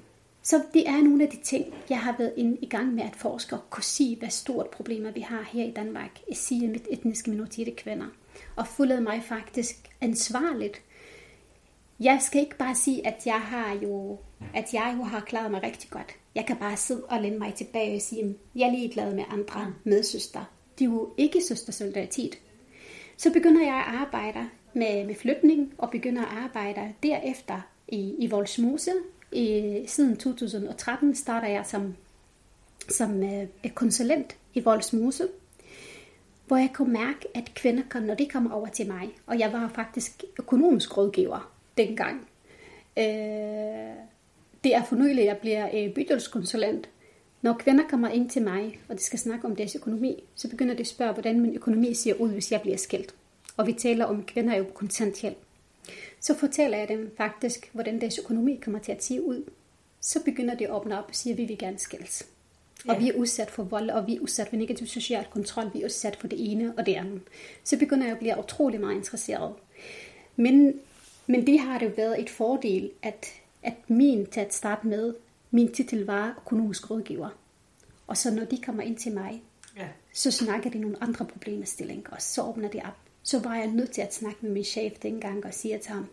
Så 0.42 0.62
det 0.74 0.88
er 0.88 1.02
nogle 1.02 1.22
af 1.22 1.28
de 1.30 1.36
ting, 1.36 1.74
jeg 1.90 2.00
har 2.00 2.14
været 2.18 2.32
inde 2.36 2.56
i 2.62 2.66
gang 2.66 2.94
med 2.94 3.02
at 3.02 3.16
forske 3.16 3.56
og 3.56 3.70
kunne 3.70 3.82
sige, 3.82 4.16
hvad 4.16 4.30
stort 4.30 4.70
problemer 4.70 5.10
vi 5.10 5.20
har 5.20 5.42
her 5.42 5.64
i 5.64 5.70
Danmark, 5.70 6.20
at 6.30 6.36
sige 6.36 6.68
med 6.68 6.80
etniske 6.90 7.30
minoriteter 7.30 7.72
kvinder. 7.76 8.06
Og 8.56 8.66
følget 8.66 9.02
mig 9.02 9.22
faktisk 9.22 9.90
ansvarligt. 10.00 10.82
Jeg 12.00 12.18
skal 12.20 12.40
ikke 12.40 12.56
bare 12.56 12.74
sige, 12.74 13.06
at 13.06 13.26
jeg 13.26 13.40
har 13.40 13.74
jo, 13.82 14.18
at 14.54 14.74
jeg 14.74 14.94
jo 14.98 15.02
har 15.02 15.20
klaret 15.20 15.50
mig 15.50 15.62
rigtig 15.62 15.90
godt. 15.90 16.19
Jeg 16.34 16.46
kan 16.46 16.56
bare 16.56 16.76
sidde 16.76 17.04
og 17.04 17.20
læne 17.20 17.38
mig 17.38 17.54
tilbage 17.54 17.96
og 17.96 18.02
sige, 18.02 18.22
at 18.22 18.34
jeg 18.54 18.68
er 18.68 18.72
ligeglad 18.72 19.14
med 19.14 19.24
andre 19.30 19.74
medsøster. 19.84 20.44
Det 20.78 20.84
er 20.84 20.90
jo 20.90 21.14
ikke 21.16 21.40
søstersolidaritet. 21.48 22.38
Så 23.16 23.32
begynder 23.32 23.62
jeg 23.62 23.74
at 23.74 23.94
arbejde 24.00 24.48
med, 24.74 25.06
med 25.06 25.14
flytning, 25.14 25.74
og 25.78 25.90
begynder 25.90 26.22
at 26.22 26.38
arbejde 26.38 26.94
derefter 27.02 27.60
i, 27.88 28.14
i 28.18 28.26
Voldsmose. 28.26 28.92
I, 29.32 29.84
siden 29.86 30.16
2013 30.16 31.14
starter 31.14 31.48
jeg 31.48 31.66
som, 31.66 31.96
som 32.88 33.22
øh, 33.22 33.46
konsulent 33.74 34.36
i 34.54 34.60
Voldsmose, 34.60 35.28
hvor 36.46 36.56
jeg 36.56 36.70
kunne 36.74 36.92
mærke, 36.92 37.26
at 37.34 37.54
kvinder, 37.54 37.82
kom, 37.88 38.02
når 38.02 38.14
de 38.14 38.26
kommer 38.26 38.52
over 38.52 38.68
til 38.68 38.86
mig, 38.86 39.10
og 39.26 39.38
jeg 39.38 39.52
var 39.52 39.68
faktisk 39.74 40.24
økonomisk 40.38 40.96
rådgiver 40.96 41.52
dengang. 41.76 42.28
Øh, 42.98 44.09
det 44.64 44.74
er 44.74 44.84
for 44.84 44.96
nylig, 44.96 45.24
jeg 45.24 45.38
bliver 45.38 45.68
øh, 45.74 45.94
bydelskonsulent. 45.94 46.88
Når 47.42 47.52
kvinder 47.52 47.84
kommer 47.90 48.08
ind 48.08 48.30
til 48.30 48.42
mig, 48.42 48.80
og 48.88 48.96
de 48.96 49.02
skal 49.02 49.18
snakke 49.18 49.44
om 49.46 49.56
deres 49.56 49.76
økonomi, 49.76 50.22
så 50.34 50.48
begynder 50.48 50.74
de 50.74 50.80
at 50.80 50.86
spørge, 50.86 51.12
hvordan 51.12 51.40
min 51.40 51.54
økonomi 51.54 51.94
ser 51.94 52.14
ud, 52.14 52.30
hvis 52.30 52.52
jeg 52.52 52.60
bliver 52.60 52.76
skilt. 52.76 53.14
Og 53.56 53.66
vi 53.66 53.72
taler 53.72 54.04
om, 54.04 54.18
at 54.20 54.26
kvinder 54.26 54.52
er 54.52 54.58
jo 54.58 54.64
kontanthjælp. 54.74 55.36
Så 56.20 56.34
fortæller 56.38 56.78
jeg 56.78 56.88
dem 56.88 57.14
faktisk, 57.16 57.70
hvordan 57.72 58.00
deres 58.00 58.18
økonomi 58.18 58.60
kommer 58.64 58.80
til 58.80 58.92
at 58.92 59.04
se 59.04 59.22
ud. 59.22 59.42
Så 60.00 60.24
begynder 60.24 60.54
de 60.54 60.64
at 60.66 60.72
åbne 60.74 60.98
op 60.98 61.04
og 61.08 61.14
sige, 61.14 61.32
at 61.32 61.38
vi 61.38 61.44
vil 61.44 61.58
gerne 61.58 61.78
skilles. 61.78 62.26
Og 62.88 62.94
Ja. 62.94 62.98
vi 62.98 63.08
er 63.08 63.14
udsat 63.14 63.50
for 63.50 63.62
vold, 63.62 63.90
og 63.90 64.06
vi 64.06 64.16
er 64.16 64.20
udsat 64.20 64.48
for 64.48 64.56
negativ 64.56 64.86
social 64.86 65.24
kontrol, 65.30 65.70
vi 65.74 65.80
er 65.80 65.84
udsat 65.84 66.16
for 66.16 66.28
det 66.28 66.52
ene 66.52 66.74
og 66.78 66.86
det 66.86 66.94
andet. 66.94 67.20
Så 67.64 67.78
begynder 67.78 68.04
jeg 68.04 68.12
at 68.12 68.18
blive 68.18 68.38
utrolig 68.38 68.80
meget 68.80 68.94
interesseret. 68.94 69.54
Men, 70.36 70.74
men 71.26 71.46
det 71.46 71.60
har 71.60 71.78
det 71.78 71.86
jo 71.86 71.92
været 71.96 72.20
et 72.20 72.30
fordel, 72.30 72.90
at, 73.02 73.26
at 73.62 73.90
min 73.90 74.26
til 74.26 74.40
at 74.40 74.54
starte 74.54 74.86
med, 74.86 75.14
min 75.50 75.72
titel 75.72 76.06
var 76.06 76.34
økonomisk 76.46 76.90
rådgiver. 76.90 77.28
Og 78.06 78.16
så 78.16 78.34
når 78.34 78.44
de 78.44 78.58
kommer 78.58 78.82
ind 78.82 78.96
til 78.96 79.12
mig, 79.14 79.42
Ja. 79.76 79.88
så 80.12 80.30
snakker 80.30 80.70
de 80.70 80.78
nogle 80.78 81.02
andre 81.02 81.24
problemstillinger, 81.24 82.10
og 82.10 82.22
så 82.22 82.42
åbner 82.42 82.68
de 82.68 82.80
op. 82.84 82.98
Så 83.22 83.38
var 83.38 83.56
jeg 83.56 83.66
nødt 83.66 83.90
til 83.90 84.00
at 84.02 84.14
snakke 84.14 84.38
med 84.40 84.50
min 84.50 84.64
chef 84.64 84.92
dengang 85.02 85.44
og 85.44 85.54
sige 85.54 85.78
til 85.78 85.92
ham, 85.92 86.06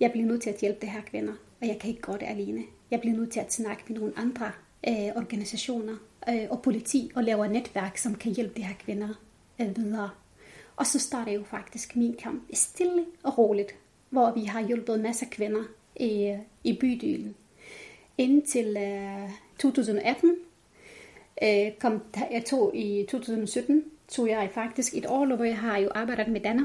jeg 0.00 0.10
bliver 0.10 0.26
nødt 0.26 0.42
til 0.42 0.50
at 0.50 0.60
hjælpe 0.60 0.80
det 0.80 0.88
her 0.88 1.00
kvinder, 1.02 1.32
og 1.60 1.66
jeg 1.66 1.78
kan 1.80 1.90
ikke 1.90 2.02
gøre 2.02 2.18
det 2.18 2.26
alene. 2.26 2.62
Jeg 2.90 3.00
bliver 3.00 3.16
nødt 3.16 3.30
til 3.32 3.40
at 3.40 3.52
snakke 3.52 3.82
med 3.88 3.98
nogle 3.98 4.12
andre 4.16 4.52
øh, 4.88 5.08
organisationer 5.16 5.94
øh, 6.28 6.46
og 6.50 6.62
politi 6.62 7.10
og 7.14 7.24
lave 7.24 7.44
et 7.46 7.52
netværk, 7.52 7.96
som 7.98 8.14
kan 8.14 8.32
hjælpe 8.32 8.54
de 8.56 8.62
her 8.62 8.74
kvinder 8.78 9.08
øh, 9.60 9.76
videre. 9.76 10.10
Og 10.76 10.86
så 10.86 10.98
starter 10.98 11.32
jo 11.32 11.44
faktisk 11.44 11.96
min 11.96 12.16
kamp 12.22 12.42
stille 12.52 13.04
og 13.22 13.38
roligt, 13.38 13.74
hvor 14.10 14.32
vi 14.32 14.44
har 14.44 14.66
hjulpet 14.66 15.00
masser 15.00 15.26
af 15.26 15.30
kvinder 15.30 15.62
i, 16.00 16.36
i 16.64 16.78
bydelen. 16.80 17.34
Indtil 18.18 18.76
uh, 18.76 19.30
2018 19.58 20.30
uh, 21.42 21.48
kom 21.78 22.02
jeg 22.30 22.44
tog 22.44 22.76
i 22.76 23.06
2017 23.10 23.84
tog 24.08 24.28
jeg 24.28 24.50
faktisk 24.54 24.94
et 24.94 25.06
år, 25.06 25.36
hvor 25.36 25.44
jeg 25.44 25.58
har 25.58 25.78
jo 25.78 25.88
arbejdet 25.94 26.28
med 26.28 26.40
Danner. 26.40 26.64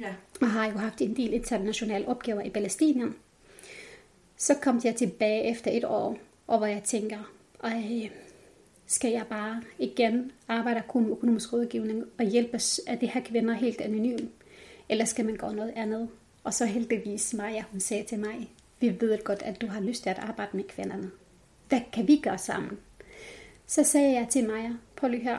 Ja. 0.00 0.14
Og 0.40 0.50
har 0.50 0.66
jo 0.66 0.78
haft 0.78 1.00
en 1.00 1.16
del 1.16 1.32
internationale 1.32 2.08
opgaver 2.08 2.40
i 2.40 2.50
Palæstina. 2.50 3.04
Så 4.36 4.54
kom 4.62 4.80
jeg 4.84 4.96
tilbage 4.96 5.50
efter 5.50 5.70
et 5.70 5.84
år, 5.84 6.18
og 6.46 6.58
hvor 6.58 6.66
jeg 6.66 6.82
tænker, 6.82 7.32
ej, 7.64 8.10
skal 8.86 9.10
jeg 9.10 9.26
bare 9.30 9.62
igen 9.78 10.32
arbejde 10.48 10.82
kun 10.88 11.02
med 11.02 11.10
økonomisk 11.10 11.52
rådgivning 11.52 12.04
og 12.18 12.24
hjælpe 12.24 12.60
af 12.86 12.98
de 12.98 13.06
her 13.06 13.20
kvinder 13.20 13.54
helt 13.54 13.80
anonymt? 13.80 14.30
Eller 14.88 15.04
skal 15.04 15.24
man 15.24 15.36
gøre 15.36 15.54
noget 15.54 15.72
andet? 15.76 16.08
Og 16.44 16.54
så 16.54 16.66
heldigvis 16.66 17.34
Maja, 17.34 17.64
hun 17.70 17.80
sagde 17.80 18.04
til 18.04 18.18
mig, 18.18 18.50
vi 18.84 19.00
ved 19.00 19.24
godt, 19.24 19.42
at 19.42 19.60
du 19.60 19.66
har 19.66 19.80
lyst 19.80 20.02
til 20.02 20.10
at 20.10 20.18
arbejde 20.18 20.56
med 20.56 20.64
kvinderne. 20.64 21.10
Hvad 21.68 21.80
kan 21.92 22.08
vi 22.08 22.16
gøre 22.16 22.38
sammen? 22.38 22.78
Så 23.66 23.84
sagde 23.84 24.12
jeg 24.12 24.26
til 24.30 24.46
Maja, 24.46 24.70
prøv 24.96 25.10
lige 25.10 25.22
her. 25.22 25.38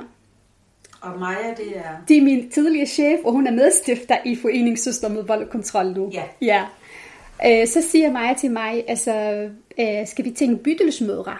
Og 1.01 1.19
Maja, 1.19 1.53
det 1.57 1.77
er? 1.77 1.97
Det 2.07 2.17
er 2.17 2.21
min 2.21 2.49
tidligere 2.49 2.85
chef, 2.85 3.19
og 3.25 3.31
hun 3.31 3.47
er 3.47 3.51
medstifter 3.51 4.17
i 4.25 4.35
Foreningssøster 4.35 5.09
mod 5.09 5.25
vold 5.25 5.43
og 5.43 5.49
kontrol 5.49 5.85
nu. 5.85 6.11
Ja. 6.13 6.23
ja. 6.41 6.65
Øh, 7.47 7.67
så 7.67 7.81
siger 7.81 8.11
Maja 8.11 8.33
til 8.33 8.51
mig, 8.51 8.83
altså, 8.87 9.13
øh, 9.79 10.07
skal 10.07 10.25
vi 10.25 10.31
tænke 10.31 10.63
bydelsmødre? 10.63 11.37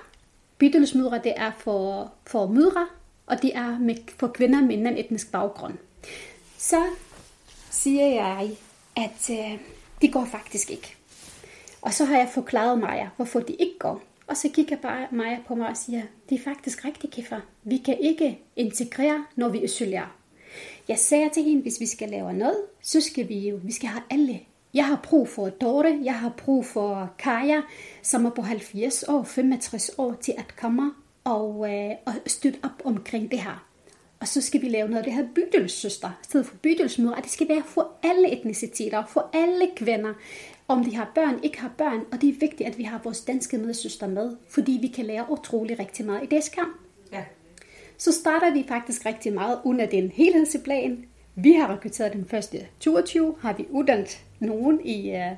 Bydelsmødre, 0.57 1.21
det 1.23 1.33
er 1.35 1.51
for, 1.57 2.11
for 2.25 2.47
mødre, 2.47 2.87
og 3.25 3.41
det 3.41 3.55
er 3.55 3.79
med, 3.79 3.95
for 4.17 4.27
kvinder 4.27 4.61
med 4.61 4.75
en 4.75 4.97
etnisk 4.97 5.31
baggrund. 5.31 5.73
Så 6.57 6.83
siger 7.69 8.05
jeg, 8.05 8.49
at 8.95 9.29
øh, 9.29 9.59
det 10.01 10.13
går 10.13 10.25
faktisk 10.31 10.71
ikke. 10.71 10.95
Og 11.85 11.93
så 11.93 12.05
har 12.05 12.17
jeg 12.17 12.29
forklaret 12.33 12.79
Maja, 12.79 13.09
hvorfor 13.15 13.39
det 13.39 13.55
ikke 13.59 13.79
går. 13.79 14.01
Og 14.27 14.37
så 14.37 14.49
kigger 14.49 14.75
bare 14.75 15.07
Maja 15.11 15.37
på 15.47 15.55
mig 15.55 15.67
og 15.69 15.77
siger, 15.77 16.01
det 16.29 16.39
er 16.39 16.43
faktisk 16.43 16.85
rigtigt, 16.85 17.13
Kiffer. 17.13 17.39
Vi 17.63 17.77
kan 17.77 17.97
ikke 17.99 18.39
integrere, 18.55 19.25
når 19.35 19.49
vi 19.49 19.63
isolerer. 19.63 20.15
Jeg 20.87 20.99
sagde 20.99 21.29
til 21.33 21.43
hende, 21.43 21.61
hvis 21.61 21.79
vi 21.79 21.85
skal 21.85 22.09
lave 22.09 22.33
noget, 22.33 22.57
så 22.81 23.01
skal 23.01 23.29
vi 23.29 23.49
jo, 23.49 23.59
vi 23.63 23.71
skal 23.71 23.89
have 23.89 24.03
alle. 24.09 24.39
Jeg 24.73 24.85
har 24.87 24.99
brug 25.03 25.29
for 25.29 25.49
Dorte, 25.49 25.99
jeg 26.03 26.15
har 26.15 26.33
brug 26.37 26.65
for 26.65 27.13
Kaja, 27.17 27.61
som 28.01 28.25
er 28.25 28.29
på 28.29 28.41
70 28.41 29.03
år, 29.03 29.23
65 29.23 29.91
år, 29.97 30.13
til 30.21 30.33
at 30.37 30.55
komme 30.57 30.91
og, 31.23 31.73
øh, 31.73 31.91
og 32.05 32.13
støtte 32.27 32.59
op 32.63 32.81
omkring 32.85 33.31
det 33.31 33.39
her. 33.39 33.67
Og 34.19 34.27
så 34.27 34.41
skal 34.41 34.61
vi 34.61 34.69
lave 34.69 34.87
noget 34.87 34.99
af 34.99 35.03
det 35.03 35.13
her 35.13 35.27
bydelssøster, 35.35 36.09
i 36.09 36.23
stedet 36.23 36.45
for 36.45 36.55
bydelsmødre. 36.55 37.21
Det 37.21 37.31
skal 37.31 37.49
være 37.49 37.63
for 37.65 37.91
alle 38.03 38.39
etniciteter, 38.39 39.05
for 39.05 39.29
alle 39.33 39.69
kvinder, 39.75 40.13
om 40.67 40.83
de 40.83 40.95
har 40.95 41.11
børn, 41.15 41.39
ikke 41.43 41.59
har 41.61 41.71
børn. 41.77 41.99
Og 42.11 42.21
det 42.21 42.29
er 42.29 42.33
vigtigt, 42.39 42.69
at 42.69 42.77
vi 42.77 42.83
har 42.83 43.01
vores 43.03 43.21
danske 43.21 43.57
medsøster 43.57 44.07
med, 44.07 44.35
fordi 44.49 44.77
vi 44.81 44.87
kan 44.87 45.05
lære 45.05 45.31
utrolig 45.31 45.79
rigtig 45.79 46.05
meget 46.05 46.23
i 46.23 46.25
deres 46.25 46.49
kamp. 46.49 46.77
Ja. 47.11 47.23
Så 47.97 48.11
starter 48.11 48.53
vi 48.53 48.65
faktisk 48.67 49.05
rigtig 49.05 49.33
meget 49.33 49.59
under 49.63 49.85
den 49.85 50.11
helhedsplan. 50.11 51.05
Vi 51.35 51.53
har 51.53 51.73
rekrutteret 51.73 52.13
den 52.13 52.25
første 52.25 52.67
22, 52.79 53.35
har 53.39 53.53
vi 53.53 53.67
uddannet 53.69 54.23
nogen 54.39 54.81
i, 54.85 55.11
uh, 55.11 55.37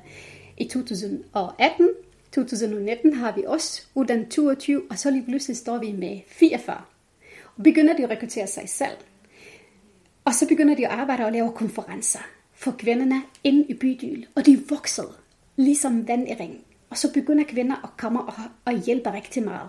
i 0.56 0.68
2018. 0.68 1.88
2019 2.32 3.14
har 3.14 3.32
vi 3.32 3.44
også 3.46 3.82
uddannet 3.94 4.28
22, 4.28 4.82
og 4.90 4.98
så 4.98 5.10
lige 5.10 5.24
pludselig 5.24 5.56
står 5.56 5.78
vi 5.78 5.92
med 5.92 6.20
44. 6.26 6.76
Og 7.56 7.64
begynder 7.64 7.96
de 7.96 8.04
at 8.04 8.10
rekruttere 8.10 8.46
sig 8.46 8.68
selv. 8.68 8.96
Og 10.24 10.34
så 10.34 10.48
begynder 10.48 10.74
de 10.74 10.86
at 10.86 10.92
arbejde 10.92 11.24
og 11.24 11.32
lave 11.32 11.52
konferencer 11.52 12.37
for 12.58 12.70
kvinderne 12.78 13.22
ind 13.44 13.70
i 13.70 13.74
bydel. 13.74 14.26
Og 14.34 14.46
de 14.46 14.62
voksede 14.68 15.12
ligesom 15.56 16.08
vand 16.08 16.28
i 16.28 16.34
ring. 16.34 16.64
Og 16.90 16.98
så 16.98 17.12
begynder 17.12 17.44
kvinder 17.44 17.84
at 17.84 17.90
komme 17.96 18.20
og, 18.20 18.34
og 18.64 18.82
hjælpe 18.84 19.12
rigtig 19.12 19.42
meget. 19.42 19.68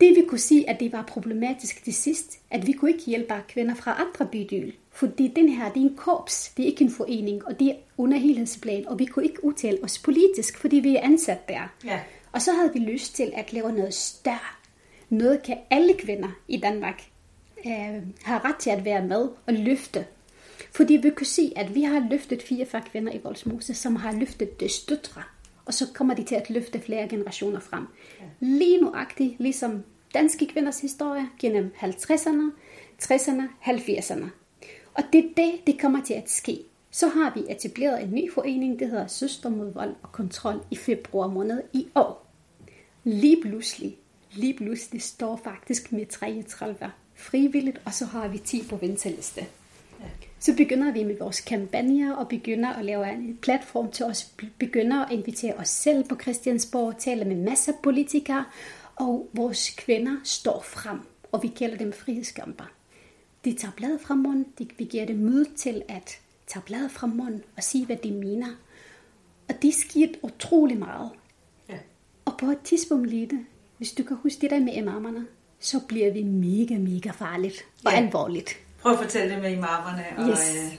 Det 0.00 0.16
vi 0.16 0.24
kunne 0.28 0.38
sige, 0.38 0.70
at 0.70 0.80
det 0.80 0.92
var 0.92 1.02
problematisk 1.02 1.84
til 1.84 1.94
sidst, 1.94 2.38
at 2.50 2.66
vi 2.66 2.72
kunne 2.72 2.90
ikke 2.90 3.04
hjælpe 3.04 3.34
kvinder 3.48 3.74
fra 3.74 4.04
andre 4.06 4.26
bydel. 4.26 4.72
Fordi 4.90 5.32
den 5.36 5.48
her, 5.48 5.72
det 5.72 5.82
er 5.82 5.86
en 5.86 5.96
korps, 5.96 6.52
det 6.56 6.62
er 6.62 6.66
ikke 6.66 6.84
en 6.84 6.90
forening, 6.90 7.46
og 7.46 7.60
det 7.60 7.68
er 7.68 7.74
under 7.96 8.18
helhedsplan, 8.18 8.88
og 8.88 8.98
vi 8.98 9.04
kunne 9.04 9.24
ikke 9.24 9.44
udtale 9.44 9.78
os 9.82 9.98
politisk, 9.98 10.58
fordi 10.58 10.76
vi 10.76 10.96
er 10.96 11.00
ansat 11.00 11.48
der. 11.48 11.74
Ja. 11.84 12.00
Og 12.32 12.42
så 12.42 12.52
havde 12.52 12.72
vi 12.72 12.78
lyst 12.78 13.14
til 13.14 13.32
at 13.36 13.52
lave 13.52 13.72
noget 13.72 13.94
større. 13.94 14.54
Noget 15.08 15.42
kan 15.42 15.58
alle 15.70 15.94
kvinder 15.98 16.28
i 16.48 16.56
Danmark 16.56 17.02
øh, 17.66 18.02
have 18.22 18.40
ret 18.44 18.56
til 18.56 18.70
at 18.70 18.84
være 18.84 19.04
med 19.04 19.28
og 19.46 19.54
løfte. 19.54 20.06
Fordi 20.78 20.96
vi 20.96 21.10
kunne 21.10 21.26
se, 21.26 21.52
at 21.56 21.74
vi 21.74 21.82
har 21.82 22.06
løftet 22.10 22.42
44 22.42 22.82
kvinder 22.90 23.12
i 23.12 23.20
Voldsmose, 23.24 23.74
som 23.74 23.96
har 23.96 24.12
løftet 24.12 24.60
det 24.60 24.70
støtre. 24.70 25.22
Og 25.64 25.74
så 25.74 25.86
kommer 25.94 26.14
de 26.14 26.24
til 26.24 26.34
at 26.34 26.50
løfte 26.50 26.80
flere 26.80 27.08
generationer 27.08 27.60
frem. 27.60 27.86
Lige 28.40 28.80
nuagtigt, 28.80 29.34
ligesom 29.40 29.84
danske 30.14 30.46
kvinders 30.46 30.80
historie 30.80 31.28
gennem 31.38 31.74
50'erne, 31.76 32.52
60'erne, 33.02 33.42
70'erne. 33.62 34.24
Og 34.94 35.02
det 35.12 35.24
er 35.24 35.28
det, 35.36 35.52
det 35.66 35.80
kommer 35.80 36.04
til 36.04 36.14
at 36.14 36.30
ske. 36.30 36.60
Så 36.90 37.08
har 37.08 37.32
vi 37.34 37.52
etableret 37.52 38.02
en 38.02 38.10
ny 38.10 38.32
forening, 38.32 38.78
det 38.78 38.88
hedder 38.88 39.06
Søster 39.06 39.48
mod 39.48 39.72
vold 39.72 39.94
og 40.02 40.12
kontrol 40.12 40.64
i 40.70 40.76
februar 40.76 41.26
måned 41.26 41.62
i 41.72 41.86
år. 41.94 42.26
Lige 43.04 43.42
pludselig, 43.42 43.96
lige 44.32 44.54
pludselig 44.54 45.02
står 45.02 45.40
faktisk 45.44 45.92
med 45.92 46.06
33 46.06 46.90
frivilligt, 47.14 47.80
og 47.84 47.94
så 47.94 48.04
har 48.04 48.28
vi 48.28 48.38
10 48.38 48.64
på 48.68 48.76
venteliste. 48.76 49.46
Så 50.40 50.56
begynder 50.56 50.92
vi 50.92 51.04
med 51.04 51.18
vores 51.18 51.40
kampagner 51.40 52.14
og 52.14 52.28
begynder 52.28 52.68
at 52.68 52.84
lave 52.84 53.12
en 53.12 53.38
platform 53.42 53.90
til 53.90 54.04
os, 54.04 54.32
begynder 54.58 55.04
at 55.04 55.12
invitere 55.12 55.54
os 55.54 55.68
selv 55.68 56.04
på 56.08 56.16
Christiansborg, 56.16 56.98
tale 56.98 57.24
med 57.24 57.36
masser 57.36 57.72
af 57.72 57.78
politikere, 57.82 58.44
og 58.96 59.28
vores 59.32 59.70
kvinder 59.70 60.16
står 60.24 60.62
frem, 60.62 60.98
og 61.32 61.42
vi 61.42 61.48
kalder 61.48 61.76
dem 61.76 61.92
frihedskamper. 61.92 62.64
De 63.44 63.54
tager 63.54 63.72
bladet 63.72 64.00
fra 64.00 64.14
munden, 64.14 64.46
de, 64.58 64.68
vi 64.78 64.84
giver 64.84 65.06
dem 65.06 65.16
møde 65.16 65.46
til 65.56 65.82
at 65.88 66.18
tage 66.46 66.62
bladet 66.66 66.90
fra 66.90 67.06
munden 67.06 67.42
og 67.56 67.62
sige, 67.62 67.86
hvad 67.86 67.96
de 67.96 68.12
mener. 68.12 68.48
Og 69.48 69.54
det 69.62 69.74
sker 69.74 70.08
utrolig 70.22 70.78
meget. 70.78 71.10
Ja. 71.68 71.78
Og 72.24 72.38
på 72.38 72.46
et 72.46 72.60
tidspunkt 72.64 73.10
lige 73.10 73.26
det, 73.26 73.46
hvis 73.76 73.92
du 73.92 74.02
kan 74.02 74.16
huske 74.16 74.40
det 74.40 74.50
der 74.50 74.60
med 74.60 74.74
imamerne, 74.74 75.26
så 75.60 75.80
bliver 75.88 76.12
vi 76.12 76.22
mega, 76.22 76.78
mega 76.78 77.10
farligt 77.10 77.64
og 77.84 77.92
ja. 77.92 77.96
alvorligt. 77.96 78.67
Prøv 78.82 78.92
at 78.92 78.98
fortælle 78.98 79.34
det 79.34 79.42
med 79.42 79.52
imamerne 79.52 80.04
og, 80.18 80.28
yes. 80.28 80.54
øh, 80.56 80.78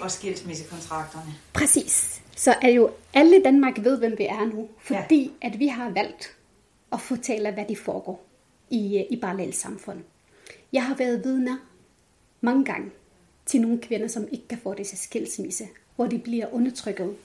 og 0.00 0.10
skilsmissekontrakterne. 0.10 1.34
Præcis. 1.52 2.22
Så 2.36 2.54
er 2.62 2.68
jo 2.68 2.90
alle 3.14 3.40
i 3.40 3.42
Danmark 3.42 3.84
ved, 3.84 3.98
hvem 3.98 4.14
vi 4.18 4.24
er 4.24 4.44
nu, 4.44 4.68
fordi 4.80 5.32
ja. 5.42 5.48
at 5.48 5.58
vi 5.58 5.66
har 5.66 5.90
valgt 5.90 6.36
at 6.92 7.00
fortælle, 7.00 7.50
hvad 7.50 7.64
de 7.68 7.76
foregår 7.76 8.26
i, 8.70 8.98
øh, 8.98 9.04
i 9.10 9.20
parallelsamfund. 9.20 9.98
Jeg 10.72 10.86
har 10.86 10.94
været 10.94 11.24
vidner 11.24 11.56
mange 12.40 12.64
gange 12.64 12.90
til 13.46 13.60
nogle 13.60 13.78
kvinder, 13.78 14.08
som 14.08 14.28
ikke 14.32 14.48
kan 14.48 14.58
få 14.62 14.74
disse 14.74 14.96
skilsmisse, 14.96 15.68
hvor 15.96 16.06
de 16.06 16.18
bliver 16.18 16.46
undertrykket 16.52 17.16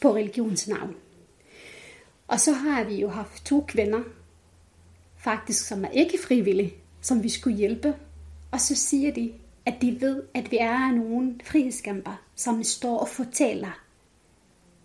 på 0.00 0.14
religionsnavn. 0.14 0.96
Og 2.28 2.40
så 2.40 2.52
har 2.52 2.84
vi 2.84 2.94
jo 2.94 3.08
haft 3.08 3.44
to 3.44 3.64
kvinder, 3.68 4.00
faktisk 5.16 5.66
som 5.66 5.84
er 5.84 5.88
ikke 5.88 6.18
frivillige, 6.24 6.74
som 7.00 7.22
vi 7.22 7.28
skulle 7.28 7.56
hjælpe. 7.56 7.94
Og 8.50 8.60
så 8.60 8.74
siger 8.74 9.12
de, 9.12 9.32
at 9.66 9.74
de 9.82 10.00
ved, 10.00 10.22
at 10.34 10.50
vi 10.50 10.56
er 10.60 10.92
nogle 10.92 11.34
frihedskæmper, 11.44 12.22
som 12.36 12.62
står 12.62 12.98
og 12.98 13.08
fortæller 13.08 13.80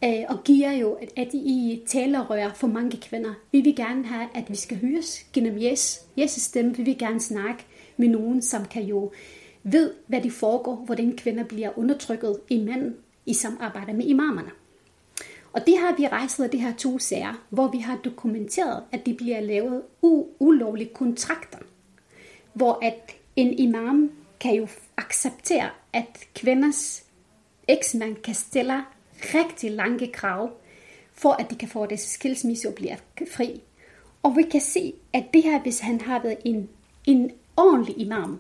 øh, 0.04 0.24
og 0.30 0.44
giver 0.44 0.72
jo, 0.72 0.98
at 1.18 1.32
de 1.32 1.38
i 1.38 1.84
talerør 1.88 2.54
for 2.54 2.68
mange 2.68 2.98
kvinder. 2.98 3.34
Vi 3.52 3.62
vil 3.62 3.76
gerne 3.76 4.06
have, 4.06 4.28
at 4.34 4.50
vi 4.50 4.56
skal 4.56 4.78
høres 4.78 5.26
gennem 5.34 5.58
yes. 5.58 6.06
Jesus 6.18 6.42
stemme. 6.42 6.76
Vi 6.76 6.84
vil 6.84 6.98
gerne 6.98 7.20
snakke 7.20 7.66
med 7.98 8.08
nogen, 8.08 8.42
som 8.42 8.66
kan 8.66 8.84
jo 8.84 9.12
ved, 9.64 9.94
hvad 10.08 10.22
de 10.22 10.32
foregår, 10.32 10.76
hvordan 10.76 11.18
kvinder 11.18 11.44
bliver 11.44 11.80
undertrykket 11.80 12.40
i 12.50 12.64
mænd 12.64 12.96
i 13.26 13.34
samarbejde 13.34 13.94
med 13.94 14.06
imamerne. 14.06 14.52
Og 15.54 15.62
det 15.66 15.78
har 15.78 15.96
vi 15.98 16.08
rejst 16.08 16.40
af 16.40 16.50
de 16.50 16.58
her 16.58 16.74
to 16.76 17.00
sager, 17.00 17.46
hvor 17.50 17.68
vi 17.68 17.78
har 17.78 17.98
dokumenteret, 17.98 18.84
at 18.92 19.06
de 19.06 19.14
bliver 19.14 19.42
lavet 19.42 19.82
u- 20.06 20.26
ulovlige 20.40 20.90
kontrakter, 20.94 21.58
hvor 22.54 22.80
at 22.82 23.16
en 23.36 23.60
imam 23.60 24.12
kan 24.40 24.56
jo 24.56 24.68
acceptere, 24.98 25.70
at 25.94 26.28
kvinders 26.36 27.04
eksmand 27.68 28.16
kan 28.16 28.36
stille 28.36 28.84
rigtig 29.20 29.72
lange 29.72 30.08
krav, 30.08 30.52
for 31.14 31.32
at 31.32 31.50
de 31.50 31.56
kan 31.56 31.68
få 31.68 31.86
deres 31.86 32.02
skilsmisse 32.02 32.68
og 32.68 32.76
blive 32.76 32.98
fri. 33.32 33.62
Og 34.24 34.36
vi 34.38 34.44
kan 34.44 34.62
se, 34.62 34.94
at 35.14 35.24
det 35.34 35.44
her, 35.44 35.62
hvis 35.62 35.80
han 35.80 36.02
har 36.02 36.22
været 36.22 36.38
en, 36.46 36.70
en 37.06 37.32
ordentlig 37.58 37.98
imam, 37.98 38.40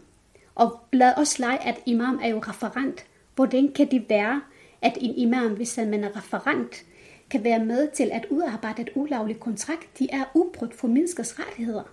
og 0.56 0.80
lad 0.94 1.14
os 1.18 1.40
lege, 1.40 1.64
at 1.64 1.82
imam 1.86 2.20
er 2.24 2.28
jo 2.28 2.40
referent. 2.40 3.06
Hvordan 3.36 3.72
kan 3.72 3.92
det 3.92 4.10
være, 4.10 4.42
at 4.82 4.98
en 5.02 5.16
imam, 5.16 5.52
hvis 5.52 5.78
man 5.78 6.04
er 6.04 6.18
referent, 6.18 6.86
kan 7.30 7.44
være 7.44 7.66
med 7.66 7.88
til 7.92 8.10
at 8.14 8.26
udarbejde 8.30 8.82
et 8.82 8.90
ulovligt 8.96 9.40
kontrakt? 9.40 10.00
De 10.00 10.08
er 10.12 10.24
ubrudt 10.34 10.74
for 10.74 10.88
menneskers 10.88 11.40
rettigheder. 11.40 11.84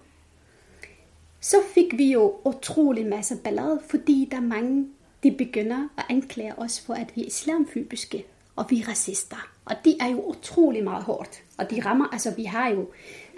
Så 1.45 1.57
fik 1.75 1.99
vi 1.99 2.13
jo 2.13 2.35
utrolig 2.45 3.07
masse 3.07 3.37
ballade, 3.37 3.81
fordi 3.89 4.29
der 4.31 4.37
er 4.37 4.41
mange 4.41 4.87
de 5.23 5.31
begynder 5.31 5.89
at 5.99 6.05
anklage 6.09 6.59
os 6.59 6.81
for, 6.81 6.95
at 6.95 7.17
vi 7.17 7.23
er 7.23 7.27
islamfybiske, 7.27 8.25
og 8.57 8.67
vi 8.71 8.81
er 8.81 8.89
racister. 8.89 9.49
Og 9.65 9.75
det 9.85 9.97
er 10.01 10.09
jo 10.09 10.21
utrolig 10.21 10.85
meget 10.85 11.05
hårdt. 11.05 11.43
Og 11.59 11.71
de 11.71 11.81
rammer, 11.81 12.09
altså 12.13 12.35
vi 12.37 12.45
har 12.45 12.69
jo 12.69 12.89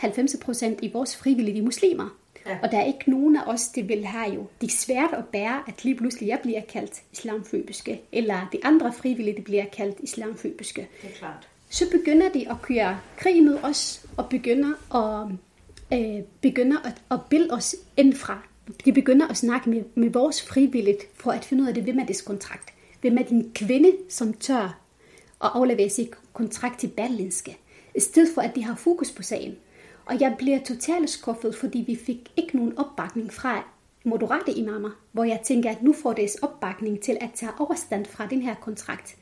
90% 0.02 0.64
i 0.82 0.90
vores 0.92 1.16
frivillige 1.16 1.62
muslimer. 1.62 2.16
Ja. 2.46 2.58
Og 2.62 2.70
der 2.70 2.78
er 2.78 2.84
ikke 2.84 3.10
nogen 3.10 3.36
af 3.36 3.42
os, 3.46 3.68
det 3.68 3.88
vil 3.88 4.06
have 4.06 4.34
jo. 4.34 4.46
Det 4.60 4.66
er 4.66 4.70
svært 4.70 5.12
at 5.12 5.24
bære, 5.24 5.62
at 5.66 5.84
lige 5.84 5.96
pludselig 5.96 6.28
jeg 6.28 6.38
bliver 6.42 6.60
kaldt 6.60 7.02
islamføbiske, 7.12 8.00
eller 8.12 8.48
de 8.52 8.58
andre 8.64 8.92
frivillige 8.92 9.42
bliver 9.42 9.64
kaldt 9.64 9.96
islamføbiske. 10.00 10.88
Det 11.02 11.10
er 11.10 11.14
klart. 11.14 11.48
Så 11.68 11.90
begynder 11.90 12.28
de 12.28 12.50
at 12.50 12.56
køre 12.62 13.00
krig 13.16 13.44
mod 13.44 13.58
os, 13.62 14.06
og 14.16 14.28
begynder 14.28 14.70
at, 14.94 15.28
øh, 15.94 16.22
begynder 16.40 16.76
at, 16.84 17.02
at 17.10 17.20
bilde 17.30 17.54
os 17.54 17.76
indfra. 17.96 18.38
De 18.84 18.92
begynder 18.92 19.28
at 19.28 19.36
snakke 19.36 19.70
med, 19.70 19.82
med 19.94 20.10
vores 20.10 20.42
frivilligt, 20.42 21.02
for 21.14 21.30
at 21.30 21.44
finde 21.44 21.62
ud 21.62 21.68
af 21.68 21.74
det, 21.74 21.82
hvem 21.82 21.98
er 21.98 22.06
det 22.06 22.24
kontrakt. 22.26 22.70
Hvem 23.00 23.18
er 23.18 23.22
din 23.22 23.50
kvinde, 23.54 23.92
som 24.08 24.32
tør 24.32 24.80
at 25.44 25.50
aflevere 25.54 25.88
sit 25.88 26.10
kontrakt 26.32 26.80
til 26.80 26.88
Berlinske, 26.88 27.56
i 27.94 28.00
stedet 28.00 28.34
for 28.34 28.42
at 28.42 28.54
de 28.54 28.64
har 28.64 28.74
fokus 28.74 29.10
på 29.10 29.22
sagen. 29.22 29.56
Og 30.06 30.20
jeg 30.20 30.34
bliver 30.38 30.58
totalt 30.64 31.10
skuffet, 31.10 31.56
fordi 31.56 31.84
vi 31.86 31.96
fik 31.96 32.32
ikke 32.36 32.56
nogen 32.56 32.78
opbakning 32.78 33.32
fra 33.32 33.64
moderate 34.04 34.52
imamer, 34.52 34.90
hvor 35.12 35.24
jeg 35.24 35.40
tænker, 35.44 35.70
at 35.70 35.82
nu 35.82 35.92
får 35.92 36.12
deres 36.12 36.34
opbakning 36.34 37.00
til 37.00 37.16
at 37.20 37.30
tage 37.34 37.52
overstand 37.58 38.06
fra 38.06 38.26
den 38.26 38.42
her 38.42 38.54
kontrakt. 38.54 39.16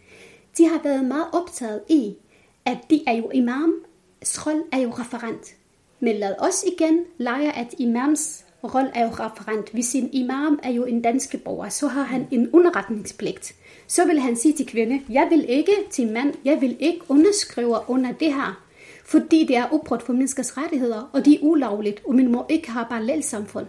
De 0.59 0.69
har 0.69 0.83
været 0.83 1.05
meget 1.05 1.27
optaget 1.33 1.83
i, 1.89 2.17
at 2.65 2.79
de 2.91 3.05
er 3.07 3.13
jo 3.13 3.31
imam, 3.31 3.75
rolle 4.23 4.63
er 4.73 4.79
jo 4.79 4.91
referent. 4.91 5.55
Men 6.03 6.17
lad 6.17 6.35
os 6.39 6.65
igen 6.77 7.05
lege, 7.19 7.53
at 7.53 7.75
imams 7.79 8.45
rolle 8.65 8.91
er 8.95 9.05
jo 9.05 9.11
referent. 9.11 9.71
Hvis 9.73 9.95
en 9.95 10.11
imam 10.13 10.61
er 10.63 10.71
jo 10.71 10.85
en 10.85 11.03
dansk 11.03 11.37
borger, 11.45 11.69
så 11.69 11.87
har 11.87 12.03
han 12.03 12.27
en 12.31 12.51
underretningspligt. 12.53 13.55
Så 13.87 14.07
vil 14.07 14.21
han 14.21 14.37
sige 14.37 14.55
til 14.55 14.67
kvinde, 14.67 15.01
jeg 15.09 15.27
vil 15.31 15.45
ikke 15.49 15.73
til 15.91 16.13
mand, 16.13 16.35
jeg 16.45 16.61
vil 16.61 16.77
ikke 16.81 17.01
underskrive 17.09 17.79
under 17.89 18.13
det 18.13 18.35
her 18.35 18.63
fordi 19.05 19.47
det 19.47 19.57
er 19.57 19.65
opbrud 19.65 19.99
for 20.07 20.13
menneskers 20.13 20.57
rettigheder, 20.57 21.11
og 21.13 21.25
det 21.25 21.35
er 21.35 21.39
ulovligt, 21.43 22.03
og 22.07 22.15
man 22.15 22.33
må 22.33 22.47
ikke 22.49 22.71
have 22.71 22.87
bare 22.91 23.23
samfund. 23.23 23.67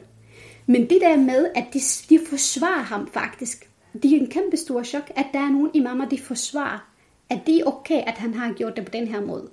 Men 0.65 0.89
det 0.89 1.02
der 1.02 1.17
med, 1.17 1.48
at 1.56 1.65
de, 1.74 1.80
de 2.10 2.19
forsvarer 2.30 2.84
ham 2.84 3.08
faktisk, 3.13 3.69
det 4.04 4.13
er 4.13 4.19
en 4.19 4.30
kæmpe 4.30 4.58
stor 4.58 4.84
chok, 4.84 5.12
at 5.15 5.26
der 5.34 5.39
er 5.39 5.50
nogle 5.50 5.72
imamer, 5.74 6.10
de 6.10 6.19
forsvarer, 6.19 6.89
at 7.30 7.39
det 7.46 7.60
er 7.60 7.63
okay, 7.65 8.04
at 8.08 8.13
han 8.13 8.34
har 8.34 8.54
gjort 8.54 8.76
det 8.76 8.86
på 8.86 8.91
den 8.93 9.08
her 9.08 9.22
måde. 9.22 9.50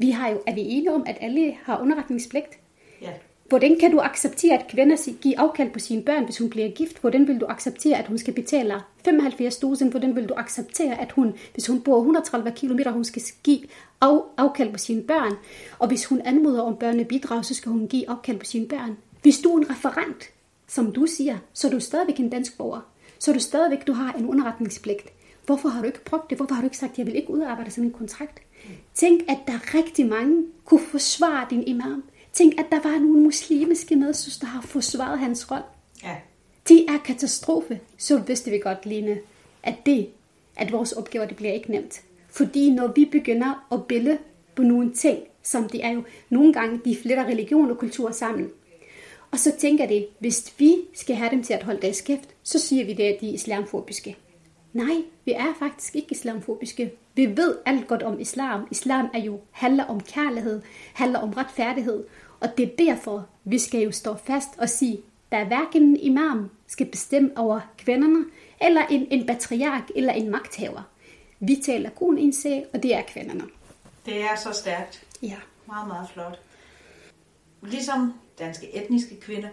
Vi 0.00 0.10
har 0.10 0.28
jo, 0.28 0.40
er 0.46 0.54
vi 0.54 0.60
enige 0.60 0.92
om, 0.92 1.04
at 1.06 1.16
alle 1.20 1.56
har 1.62 1.80
underretningspligt? 1.80 2.58
Ja. 3.02 3.10
Hvordan 3.48 3.76
kan 3.80 3.90
du 3.90 3.98
acceptere, 3.98 4.58
at 4.58 4.66
kvinder 4.68 5.12
giver 5.22 5.40
afkald 5.40 5.70
på 5.70 5.78
sine 5.78 6.02
børn, 6.02 6.24
hvis 6.24 6.38
hun 6.38 6.50
bliver 6.50 6.68
gift? 6.70 7.00
Hvordan 7.00 7.28
vil 7.28 7.40
du 7.40 7.46
acceptere, 7.46 7.98
at 7.98 8.06
hun 8.06 8.18
skal 8.18 8.34
betale 8.34 8.74
75.000? 9.08 9.90
Hvordan 9.90 10.16
vil 10.16 10.28
du 10.28 10.34
acceptere, 10.36 11.00
at 11.00 11.12
hun, 11.12 11.34
hvis 11.52 11.66
hun 11.66 11.80
bor 11.80 11.98
130 11.98 12.50
km, 12.50 12.78
hun 12.90 13.04
skal 13.04 13.22
give 13.44 13.60
af, 14.00 14.18
afkald 14.36 14.72
på 14.72 14.78
sine 14.78 15.02
børn? 15.02 15.32
Og 15.78 15.88
hvis 15.88 16.06
hun 16.06 16.20
anmoder 16.24 16.62
om 16.62 16.76
børnebidrag, 16.76 17.44
så 17.44 17.54
skal 17.54 17.72
hun 17.72 17.88
give 17.88 18.10
afkald 18.10 18.38
på 18.38 18.44
sine 18.44 18.66
børn. 18.66 18.96
Hvis 19.22 19.38
du 19.38 19.48
er 19.54 19.58
en 19.58 19.70
referent, 19.70 20.24
som 20.68 20.92
du 20.92 21.06
siger, 21.06 21.38
så 21.52 21.66
er 21.66 21.70
du 21.70 21.80
stadigvæk 21.80 22.20
en 22.20 22.30
dansk 22.30 22.58
borger. 22.58 22.80
Så 23.18 23.30
er 23.30 23.32
du 23.32 23.40
stadigvæk, 23.40 23.86
du 23.86 23.92
har 23.92 24.12
en 24.12 24.26
underretningspligt. 24.26 25.08
Hvorfor 25.46 25.68
har 25.68 25.80
du 25.80 25.86
ikke 25.86 26.04
prøvet 26.04 26.30
det? 26.30 26.38
Hvorfor 26.38 26.54
har 26.54 26.62
du 26.62 26.66
ikke 26.66 26.76
sagt, 26.76 26.92
at 26.92 26.98
jeg 26.98 27.06
vil 27.06 27.16
ikke 27.16 27.30
udarbejde 27.30 27.70
sådan 27.70 27.84
en 27.84 27.92
kontrakt? 27.92 28.42
Tænk, 28.94 29.22
at 29.28 29.38
der 29.46 29.52
er 29.52 29.74
rigtig 29.74 30.06
mange 30.06 30.44
kunne 30.64 30.80
forsvare 30.80 31.46
din 31.50 31.62
imam. 31.66 32.04
Tænk, 32.32 32.60
at 32.60 32.66
der 32.70 32.80
var 32.80 32.98
nogle 32.98 33.20
muslimske 33.22 33.96
medsøster, 33.96 34.46
der 34.46 34.52
har 34.52 34.62
forsvaret 34.62 35.18
hans 35.18 35.50
rolle. 35.50 35.64
Ja. 36.02 36.16
Det 36.68 36.90
er 36.90 36.98
katastrofe. 37.04 37.80
Så 37.98 38.18
vidste 38.18 38.50
vi 38.50 38.58
godt, 38.58 38.86
Line, 38.86 39.18
at 39.62 39.74
det, 39.86 40.08
at 40.56 40.72
vores 40.72 40.92
opgaver, 40.92 41.26
det 41.26 41.36
bliver 41.36 41.52
ikke 41.52 41.70
nemt. 41.70 42.02
Fordi 42.30 42.70
når 42.70 42.92
vi 42.96 43.04
begynder 43.04 43.66
at 43.72 43.86
bille 43.86 44.18
på 44.54 44.62
nogle 44.62 44.94
ting, 44.94 45.18
som 45.42 45.68
det 45.68 45.84
er 45.84 45.90
jo 45.90 46.02
nogle 46.30 46.52
gange, 46.52 46.80
de 46.84 46.96
fletter 47.02 47.24
religion 47.24 47.70
og 47.70 47.78
kultur 47.78 48.10
sammen. 48.10 48.50
Og 49.30 49.38
så 49.38 49.52
tænker 49.58 49.86
det, 49.86 50.06
hvis 50.18 50.54
vi 50.58 50.76
skal 50.94 51.16
have 51.16 51.30
dem 51.30 51.42
til 51.42 51.54
at 51.54 51.62
holde 51.62 51.82
deres 51.82 52.00
kæft, 52.00 52.28
så 52.42 52.58
siger 52.58 52.84
vi 52.84 52.92
det, 52.92 53.02
at 53.02 53.20
de 53.20 53.28
er 53.28 53.34
islamfobiske. 53.34 54.16
Nej, 54.72 54.96
vi 55.24 55.32
er 55.32 55.54
faktisk 55.58 55.96
ikke 55.96 56.08
islamfobiske. 56.10 56.92
Vi 57.14 57.36
ved 57.36 57.56
alt 57.66 57.86
godt 57.86 58.02
om 58.02 58.20
islam. 58.20 58.68
Islam 58.70 59.08
er 59.14 59.18
jo 59.18 59.40
handler 59.50 59.84
om 59.84 60.00
kærlighed, 60.00 60.62
handler 60.94 61.18
om 61.18 61.30
retfærdighed. 61.30 62.04
Og 62.40 62.48
det 62.56 62.72
er 62.72 62.76
derfor, 62.86 63.26
vi 63.44 63.58
skal 63.58 63.80
jo 63.80 63.92
stå 63.92 64.16
fast 64.16 64.48
og 64.58 64.68
sige, 64.68 65.00
der 65.32 65.38
er 65.38 65.44
hverken 65.44 65.82
en 65.82 65.96
imam 65.96 66.50
skal 66.66 66.86
bestemme 66.86 67.30
over 67.36 67.60
kvinderne, 67.78 68.24
eller 68.60 68.86
en, 68.86 69.06
en 69.10 69.26
patriark 69.26 69.90
eller 69.96 70.12
en 70.12 70.30
magthaver. 70.30 70.82
Vi 71.40 71.62
taler 71.64 71.90
kun 71.90 72.18
en 72.18 72.32
sag, 72.32 72.66
og 72.74 72.82
det 72.82 72.94
er 72.94 73.02
kvinderne. 73.02 73.44
Det 74.06 74.22
er 74.22 74.36
så 74.36 74.52
stærkt. 74.52 75.06
Ja. 75.22 75.36
Meget, 75.66 75.88
meget 75.88 76.08
flot. 76.10 76.40
Ligesom 77.62 78.14
danske 78.38 78.76
etniske 78.76 79.20
kvinder 79.20 79.48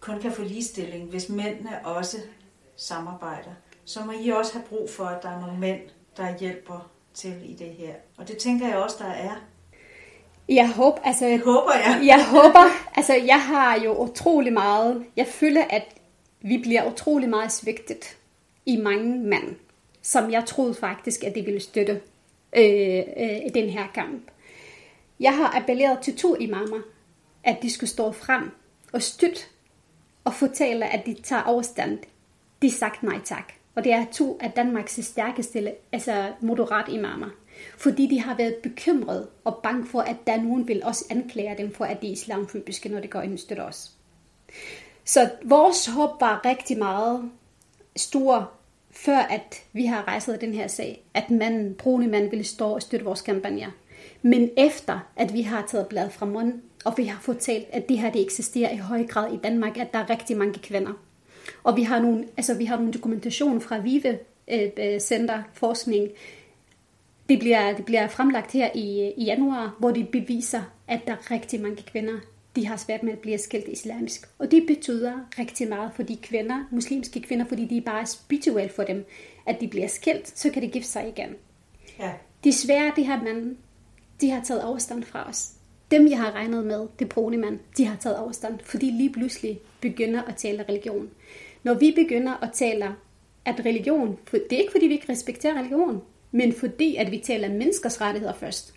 kun 0.00 0.20
kan 0.20 0.32
få 0.32 0.42
ligestilling, 0.42 1.10
hvis 1.10 1.28
mændene 1.28 1.86
også 1.86 2.16
samarbejder, 2.76 3.50
så 3.84 4.04
må 4.04 4.12
I 4.12 4.28
også 4.28 4.52
have 4.52 4.64
brug 4.64 4.90
for, 4.90 5.04
at 5.04 5.22
der 5.22 5.28
er 5.28 5.40
nogle 5.40 5.58
mænd, 5.58 5.80
der 6.16 6.38
hjælper 6.38 6.90
til 7.14 7.50
i 7.50 7.54
det 7.54 7.70
her. 7.70 7.94
Og 8.16 8.28
det 8.28 8.36
tænker 8.36 8.68
jeg 8.68 8.76
også, 8.76 8.96
der 8.98 9.10
er. 9.10 9.34
Jeg 10.48 10.72
håber, 10.72 10.98
altså... 11.04 11.26
Jeg 11.26 11.40
håber, 11.40 11.72
ja. 11.84 11.98
jeg 12.04 12.26
håber, 12.26 12.64
altså 12.94 13.14
jeg 13.14 13.42
har 13.42 13.80
jo 13.80 14.02
utrolig 14.02 14.52
meget, 14.52 15.04
jeg 15.16 15.26
føler, 15.26 15.64
at 15.70 15.84
vi 16.40 16.58
bliver 16.58 16.92
utrolig 16.92 17.28
meget 17.28 17.52
svigtet 17.52 18.16
i 18.66 18.76
mange 18.76 19.18
mænd, 19.18 19.56
som 20.02 20.30
jeg 20.30 20.44
troede 20.46 20.74
faktisk, 20.74 21.24
at 21.24 21.34
de 21.34 21.42
ville 21.42 21.60
støtte 21.60 22.00
øh, 22.56 23.02
øh, 23.16 23.54
den 23.54 23.70
her 23.70 23.86
kamp. 23.94 24.22
Jeg 25.20 25.36
har 25.36 25.56
appelleret 25.56 25.98
til 25.98 26.16
to 26.16 26.36
imamer, 26.36 26.80
at 27.44 27.62
de 27.62 27.70
skulle 27.70 27.90
stå 27.90 28.12
frem 28.12 28.50
og 28.92 29.02
støtte 29.02 29.40
og 30.24 30.34
fortælle, 30.34 30.86
at 30.86 31.06
de 31.06 31.14
tager 31.14 31.42
afstand. 31.42 31.98
De 32.62 32.70
sagt 32.70 33.02
nej 33.02 33.20
tak. 33.24 33.52
Og 33.76 33.84
det 33.84 33.92
er 33.92 34.04
to 34.12 34.38
af 34.40 34.50
Danmarks 34.50 35.00
stærkeste 35.02 35.74
altså 35.92 36.32
moderat 36.40 36.88
imamer. 36.88 37.28
Fordi 37.76 38.06
de 38.06 38.20
har 38.20 38.36
været 38.36 38.54
bekymrede 38.62 39.28
og 39.44 39.60
bange 39.62 39.86
for, 39.86 40.00
at 40.00 40.16
der 40.26 40.42
nogen 40.42 40.68
vil 40.68 40.84
også 40.84 41.04
anklage 41.10 41.58
dem 41.58 41.74
for, 41.74 41.84
at 41.84 42.02
de 42.02 42.08
er 42.08 42.12
islamfobiske, 42.12 42.88
når 42.88 43.00
det 43.00 43.10
går 43.10 43.20
ind 43.20 43.38
støtter 43.38 43.64
os. 43.64 43.90
Så 45.04 45.30
vores 45.44 45.86
håb 45.86 46.20
var 46.20 46.44
rigtig 46.44 46.78
meget 46.78 47.30
stor, 47.96 48.52
før 48.90 49.18
at 49.18 49.62
vi 49.72 49.86
har 49.86 50.08
rejset 50.08 50.40
den 50.40 50.54
her 50.54 50.66
sag, 50.66 51.04
at 51.14 51.30
manden, 51.30 51.74
brune 51.74 52.06
mand, 52.06 52.30
ville 52.30 52.44
stå 52.44 52.68
og 52.68 52.82
støtte 52.82 53.04
vores 53.04 53.22
kampagner. 53.22 53.70
Men 54.22 54.50
efter, 54.56 54.98
at 55.16 55.32
vi 55.32 55.42
har 55.42 55.66
taget 55.66 55.86
bladet 55.86 56.12
fra 56.12 56.26
munden, 56.26 56.62
og 56.84 56.94
vi 56.96 57.04
har 57.04 57.20
fortalt, 57.20 57.66
at 57.72 57.88
det 57.88 57.98
her 57.98 58.10
det 58.10 58.22
eksisterer 58.22 58.70
i 58.70 58.76
høj 58.76 59.06
grad 59.06 59.32
i 59.32 59.36
Danmark, 59.36 59.76
at 59.76 59.92
der 59.92 59.98
er 59.98 60.10
rigtig 60.10 60.36
mange 60.36 60.58
kvinder. 60.58 60.92
Og 61.66 61.76
vi 61.76 61.82
har 61.82 62.00
nogle, 62.00 62.24
altså 62.36 62.54
vi 62.54 62.64
har 62.64 62.76
nogle 62.76 62.92
dokumentation 62.92 63.60
fra 63.60 63.78
VIVE 63.78 64.18
øh, 64.48 64.70
øh, 64.76 65.00
Center 65.00 65.42
Forskning. 65.52 66.08
Det 67.28 67.38
bliver, 67.38 67.76
det 67.76 67.84
bliver 67.84 68.08
fremlagt 68.08 68.52
her 68.52 68.70
i, 68.74 69.12
i 69.16 69.24
januar, 69.24 69.76
hvor 69.78 69.90
de 69.90 70.04
beviser, 70.12 70.62
at 70.88 71.00
der 71.06 71.12
er 71.12 71.30
rigtig 71.30 71.60
mange 71.60 71.82
kvinder, 71.82 72.14
de 72.56 72.66
har 72.66 72.76
svært 72.76 73.02
med 73.02 73.12
at 73.12 73.18
blive 73.18 73.38
skilt 73.38 73.68
islamisk. 73.68 74.28
Og 74.38 74.50
det 74.50 74.66
betyder 74.66 75.12
rigtig 75.38 75.68
meget 75.68 75.90
for 75.94 76.02
de 76.02 76.16
kvinder, 76.16 76.68
muslimske 76.70 77.20
kvinder, 77.20 77.44
fordi 77.44 77.64
de 77.64 77.76
er 77.76 77.82
bare 77.82 78.06
spirituelle 78.06 78.72
for 78.72 78.82
dem, 78.82 79.04
at 79.46 79.60
de 79.60 79.68
bliver 79.68 79.88
skilt, 79.88 80.38
så 80.38 80.50
kan 80.50 80.62
de 80.62 80.68
gifte 80.68 80.90
sig 80.90 81.08
igen. 81.08 81.34
Ja. 81.98 82.12
Desværre, 82.44 82.92
det 82.96 83.06
her 83.06 83.22
mand, 83.22 83.56
de 84.20 84.30
har 84.30 84.44
taget 84.44 84.60
afstand 84.60 85.02
fra 85.02 85.28
os 85.28 85.56
dem, 85.90 86.08
jeg 86.10 86.18
har 86.18 86.32
regnet 86.32 86.64
med, 86.64 86.86
det 86.98 87.08
brune 87.08 87.36
mand, 87.36 87.58
de 87.76 87.86
har 87.86 87.96
taget 87.96 88.16
afstand, 88.16 88.58
fordi 88.64 88.90
lige 88.90 89.12
pludselig 89.12 89.60
begynder 89.80 90.22
at 90.22 90.36
tale 90.36 90.64
religion. 90.68 91.10
Når 91.66 91.74
vi 91.74 91.92
begynder 91.96 92.44
at 92.44 92.50
tale 92.52 92.94
at 93.44 93.60
religion, 93.64 94.18
for 94.24 94.36
det 94.36 94.52
er 94.56 94.60
ikke 94.60 94.72
fordi 94.72 94.86
vi 94.86 94.92
ikke 94.92 95.12
respekterer 95.12 95.58
religion, 95.58 96.02
men 96.30 96.52
fordi 96.52 96.96
at 96.96 97.10
vi 97.10 97.18
taler 97.18 97.48
menneskers 97.48 98.00
rettigheder 98.00 98.34
først. 98.34 98.74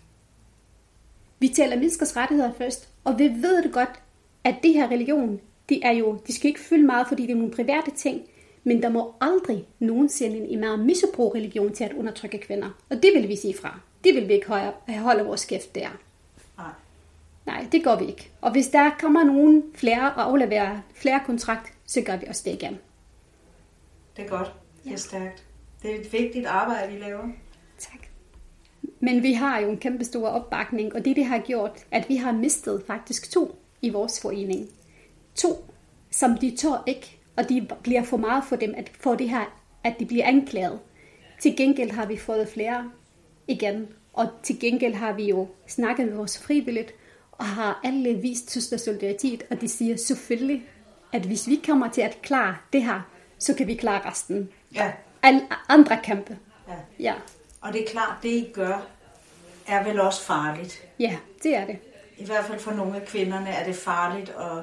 Vi 1.38 1.48
taler 1.48 1.76
menneskers 1.76 2.16
rettigheder 2.16 2.52
først, 2.52 2.88
og 3.04 3.18
vi 3.18 3.24
ved 3.24 3.62
det 3.62 3.72
godt, 3.72 4.02
at 4.44 4.54
det 4.62 4.72
her 4.72 4.90
religion, 4.90 5.40
det 5.68 5.86
er 5.86 5.90
jo, 5.90 6.18
de 6.26 6.32
skal 6.32 6.48
ikke 6.48 6.60
fylde 6.60 6.86
meget, 6.86 7.08
fordi 7.08 7.22
det 7.22 7.30
er 7.30 7.36
nogle 7.36 7.52
private 7.52 7.90
ting, 7.96 8.22
men 8.64 8.82
der 8.82 8.88
må 8.88 9.14
aldrig 9.20 9.64
nogensinde 9.78 10.36
en 10.36 10.50
imam 10.50 10.78
misbruge 10.78 11.34
religion 11.34 11.72
til 11.72 11.84
at 11.84 11.92
undertrykke 11.92 12.38
kvinder. 12.38 12.70
Og 12.90 13.02
det 13.02 13.10
vil 13.14 13.28
vi 13.28 13.36
sige 13.36 13.54
fra. 13.54 13.80
Det 14.04 14.14
vil 14.14 14.28
vi 14.28 14.32
ikke 14.32 14.48
holde 14.98 15.24
vores 15.24 15.44
kæft 15.44 15.74
der. 15.74 15.88
Nej, 17.46 17.66
det 17.72 17.84
går 17.84 17.96
vi 17.96 18.06
ikke. 18.06 18.30
Og 18.40 18.52
hvis 18.52 18.68
der 18.68 18.90
kommer 19.00 19.24
nogen 19.24 19.62
flere 19.74 20.12
og 20.14 20.22
afleverer 20.22 20.80
flere 20.94 21.20
kontrakt, 21.26 21.72
så 21.86 22.00
gør 22.00 22.16
vi 22.16 22.26
også 22.28 22.42
det 22.44 22.52
igen. 22.52 22.78
Det 24.16 24.24
er 24.24 24.28
godt. 24.28 24.52
Det 24.84 24.92
er 24.92 24.96
stærkt. 24.96 25.44
Det 25.82 25.94
er 25.94 26.00
et 26.00 26.12
vigtigt 26.12 26.46
arbejde, 26.46 26.94
I 26.96 26.98
laver. 26.98 27.28
Tak. 27.78 28.00
Men 29.00 29.22
vi 29.22 29.32
har 29.32 29.58
jo 29.60 29.70
en 29.70 29.78
kæmpe 29.78 30.04
stor 30.04 30.28
opbakning, 30.28 30.94
og 30.94 31.04
det 31.04 31.16
det 31.16 31.24
har 31.24 31.38
gjort, 31.38 31.86
at 31.90 32.08
vi 32.08 32.16
har 32.16 32.32
mistet 32.32 32.82
faktisk 32.86 33.30
to 33.30 33.58
i 33.82 33.90
vores 33.90 34.20
forening. 34.20 34.68
To, 35.34 35.48
som 36.10 36.38
de 36.38 36.56
tør 36.56 36.82
ikke 36.86 37.20
og 37.40 37.48
de 37.48 37.68
bliver 37.82 38.02
for 38.02 38.16
meget 38.16 38.44
for 38.44 38.56
dem, 38.56 38.74
at 38.76 38.88
for 39.00 39.14
det 39.14 39.30
her, 39.30 39.60
at 39.84 39.96
de 39.98 40.06
bliver 40.06 40.26
anklaget. 40.26 40.78
Til 41.40 41.56
gengæld 41.56 41.90
har 41.90 42.06
vi 42.06 42.16
fået 42.16 42.48
flere 42.48 42.90
igen, 43.48 43.88
og 44.12 44.28
til 44.42 44.60
gengæld 44.60 44.94
har 44.94 45.12
vi 45.12 45.28
jo 45.28 45.48
snakket 45.66 46.06
med 46.06 46.14
vores 46.14 46.38
frivilligt, 46.38 46.94
og 47.40 47.46
har 47.46 47.80
alle 47.84 48.14
vist 48.14 48.50
søster 48.50 48.76
solidaritet, 48.76 49.42
og 49.50 49.60
de 49.60 49.68
siger 49.68 49.96
selvfølgelig, 49.96 50.62
at 51.12 51.22
hvis 51.22 51.46
vi 51.48 51.60
kommer 51.66 51.88
til 51.90 52.00
at 52.00 52.18
klare 52.22 52.56
det 52.72 52.84
her, 52.84 53.00
så 53.38 53.54
kan 53.54 53.66
vi 53.66 53.74
klare 53.74 54.10
resten. 54.10 54.48
Ja. 54.74 54.92
Alle 55.22 55.40
andre 55.68 55.98
kampe. 56.04 56.38
ja. 56.68 56.74
Ja, 57.00 57.14
Og 57.60 57.72
det 57.72 57.82
er 57.82 57.86
klart, 57.86 58.16
det 58.22 58.28
I 58.28 58.50
gør, 58.52 58.86
er 59.68 59.84
vel 59.84 60.00
også 60.00 60.22
farligt. 60.22 60.82
ja 60.98 61.16
det 61.42 61.56
er 61.56 61.66
det. 61.66 61.78
I 62.18 62.24
hvert 62.24 62.44
fald 62.44 62.58
for 62.58 62.70
nogle 62.70 62.96
af 62.96 63.06
kvinderne 63.06 63.48
er 63.50 63.64
det 63.66 63.76
farligt 63.76 64.30
at, 64.30 64.58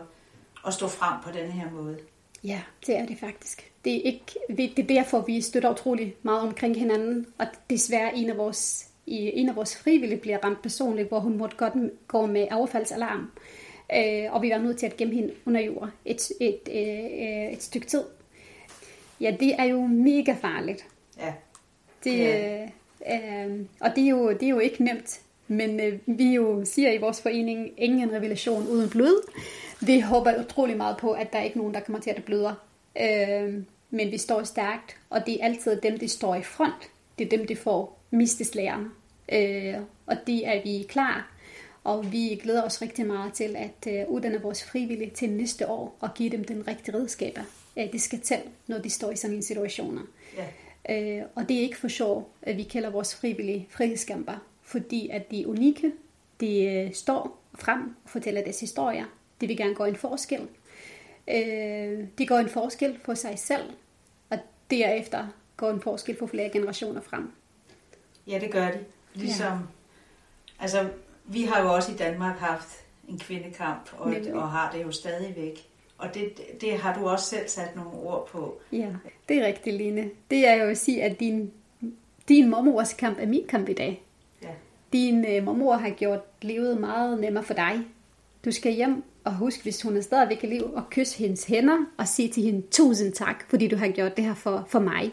at 0.67 0.73
stå 0.73 0.87
frem 0.87 1.13
på 1.23 1.31
den 1.31 1.51
her 1.51 1.71
måde. 1.71 1.97
Ja, 2.43 2.61
det 2.87 2.97
er 2.97 3.05
det 3.05 3.17
faktisk. 3.19 3.71
Det 3.85 3.95
er, 3.95 4.01
ikke, 4.01 4.25
det 4.49 4.57
det 4.77 4.79
er 4.79 4.87
derfor, 5.01 5.21
vi 5.21 5.41
støtter 5.41 5.71
utrolig 5.71 6.15
meget 6.23 6.41
omkring 6.41 6.75
hinanden. 6.79 7.25
Og 7.37 7.47
desværre 7.69 8.15
en 8.15 8.29
af 8.29 8.37
vores, 8.37 8.86
i- 9.07 9.31
en 9.39 9.49
af 9.49 9.55
vores 9.55 9.77
frivillige 9.77 10.19
bliver 10.19 10.37
ramt 10.45 10.61
personligt, 10.61 11.07
hvor 11.07 11.19
hun 11.19 11.37
måtte 11.37 11.57
godt 11.57 11.73
gå 12.07 12.25
med 12.25 12.47
affaldsalarm. 12.51 13.31
Øh, 13.95 14.33
og 14.33 14.41
vi 14.41 14.49
var 14.49 14.57
nødt 14.57 14.77
til 14.77 14.85
at 14.85 14.97
gemme 14.97 15.13
hende 15.15 15.33
under 15.45 15.61
jord 15.61 15.89
et, 16.05 16.29
et, 16.41 16.59
et, 16.71 17.53
et 17.53 17.63
stykke 17.63 17.87
tid. 17.87 18.03
Ja, 19.21 19.35
det 19.39 19.55
er 19.59 19.63
jo 19.63 19.81
mega 19.87 20.33
farligt. 20.41 20.85
Ja. 21.19 21.33
Det, 22.03 22.17
Ja. 22.17 23.45
øh, 23.45 23.59
og 23.79 23.89
det 23.95 24.03
er, 24.03 24.07
jo, 24.09 24.31
det 24.31 24.43
er 24.43 24.47
jo 24.49 24.59
ikke 24.59 24.83
nemt. 24.83 25.21
Men 25.47 25.79
øh, 25.79 25.99
vi 26.05 26.23
jo 26.33 26.65
siger 26.65 26.91
i 26.91 26.97
vores 26.97 27.21
forening, 27.21 27.69
ingen 27.77 28.11
revelation 28.11 28.67
uden 28.67 28.89
blod. 28.89 29.31
Vi 29.85 29.99
håber 29.99 30.33
utrolig 30.45 30.77
meget 30.77 30.97
på, 30.97 31.11
at 31.11 31.33
der 31.33 31.39
er 31.39 31.43
ikke 31.43 31.57
nogen, 31.57 31.73
der 31.73 31.79
kommer 31.79 31.99
til 31.99 32.09
at 32.09 32.23
bløde. 32.23 32.55
Øh, 33.01 33.53
men 33.89 34.11
vi 34.11 34.17
står 34.17 34.43
stærkt, 34.43 34.97
og 35.09 35.25
det 35.25 35.41
er 35.41 35.45
altid 35.45 35.81
dem, 35.81 35.97
der 35.99 36.07
står 36.07 36.35
i 36.35 36.41
front. 36.43 36.89
Det 37.19 37.25
er 37.25 37.37
dem, 37.37 37.47
der 37.47 37.55
får 37.55 37.99
misteslæren. 38.11 38.85
Øh, 39.31 39.75
og 40.05 40.17
det 40.27 40.47
er 40.47 40.63
vi 40.63 40.85
klar. 40.89 41.33
Og 41.83 42.11
vi 42.11 42.39
glæder 42.43 42.63
os 42.63 42.81
rigtig 42.81 43.05
meget 43.05 43.33
til 43.33 43.55
at 43.55 43.93
øh, 43.93 44.09
uddanne 44.09 44.41
vores 44.41 44.63
frivillige 44.63 45.09
til 45.09 45.29
næste 45.29 45.67
år 45.67 45.97
og 45.99 46.09
give 46.15 46.29
dem 46.29 46.43
den 46.43 46.67
rigtige 46.67 46.95
redskaber, 46.97 47.41
øh, 47.77 47.91
de 47.93 47.99
skal 47.99 48.21
til, 48.21 48.39
når 48.67 48.77
de 48.77 48.89
står 48.89 49.11
i 49.11 49.15
sådan 49.15 49.35
en 49.35 49.43
situationer. 49.43 50.01
ja. 50.37 50.45
Øh, 50.89 51.25
og 51.35 51.49
det 51.49 51.57
er 51.57 51.61
ikke 51.61 51.77
for 51.77 51.87
sjov, 51.87 52.29
at 52.41 52.57
vi 52.57 52.63
kalder 52.63 52.89
vores 52.89 53.15
frivillige 53.15 53.67
frihedskæmper, 53.69 54.33
fordi 54.61 55.09
at 55.09 55.31
de 55.31 55.41
er 55.41 55.47
unikke, 55.47 55.91
de 56.41 56.63
øh, 56.63 56.93
står 56.93 57.43
frem 57.55 57.95
og 58.03 58.09
fortæller 58.09 58.41
deres 58.41 58.59
historier. 58.59 59.05
De 59.41 59.47
vil 59.47 59.57
gerne 59.57 59.75
gøre 59.75 59.89
en 59.89 59.95
forskel. 59.95 60.41
Øh, 61.27 62.05
de 62.17 62.25
gør 62.27 62.37
en 62.37 62.49
forskel 62.49 62.99
for 63.03 63.13
sig 63.13 63.39
selv, 63.39 63.63
og 64.29 64.37
derefter 64.71 65.27
går 65.57 65.69
en 65.69 65.81
forskel 65.81 66.17
for 66.17 66.27
flere 66.27 66.49
generationer 66.49 67.01
frem. 67.01 67.31
Ja, 68.27 68.39
det 68.39 68.51
gør 68.51 68.71
de. 68.71 68.79
Ligesom, 69.17 69.53
ja. 69.53 69.57
altså, 70.59 70.89
vi 71.25 71.43
har 71.43 71.61
jo 71.61 71.73
også 71.73 71.91
i 71.91 71.95
Danmark 71.95 72.37
haft 72.39 72.69
en 73.07 73.19
kvindekamp, 73.19 73.89
og, 73.97 74.11
Nemlig. 74.11 74.33
og 74.33 74.51
har 74.51 74.71
det 74.71 74.83
jo 74.83 74.91
stadigvæk. 74.91 75.67
Og 75.97 76.13
det, 76.13 76.31
det 76.61 76.73
har 76.73 76.99
du 76.99 77.07
også 77.07 77.25
selv 77.25 77.47
sat 77.47 77.75
nogle 77.75 77.91
ord 77.91 78.27
på. 78.27 78.59
Ja, 78.71 78.89
det 79.29 79.37
er 79.37 79.45
rigtigt, 79.45 79.75
Line. 79.75 80.09
Det 80.31 80.47
er 80.47 80.53
jo 80.53 80.69
at 80.69 80.77
sige, 80.77 81.03
at 81.03 81.19
din, 81.19 81.51
din 82.27 82.49
mormors 82.49 82.93
kamp 82.93 83.17
er 83.19 83.25
min 83.25 83.47
kamp 83.49 83.69
i 83.69 83.73
dag. 83.73 84.03
Ja. 84.41 84.47
Din 84.93 85.25
øh, 85.25 85.43
mormor 85.43 85.73
har 85.73 85.89
gjort 85.89 86.19
livet 86.41 86.79
meget 86.79 87.19
nemmere 87.19 87.43
for 87.43 87.53
dig. 87.53 87.79
Du 88.45 88.51
skal 88.51 88.71
hjem 88.71 89.03
og 89.23 89.35
husk, 89.35 89.63
hvis 89.63 89.81
hun 89.81 89.97
er 89.97 90.01
stadigvæk 90.01 90.43
i 90.43 90.47
liv, 90.47 90.73
og 90.73 90.89
kysse 90.89 91.17
hendes 91.17 91.43
hænder 91.43 91.77
og 91.97 92.07
sige 92.07 92.29
til 92.29 92.43
hende 92.43 92.61
tusind 92.71 93.13
tak, 93.13 93.49
fordi 93.49 93.67
du 93.67 93.75
har 93.75 93.87
gjort 93.87 94.17
det 94.17 94.25
her 94.25 94.33
for, 94.33 94.65
for 94.69 94.79
mig. 94.79 95.11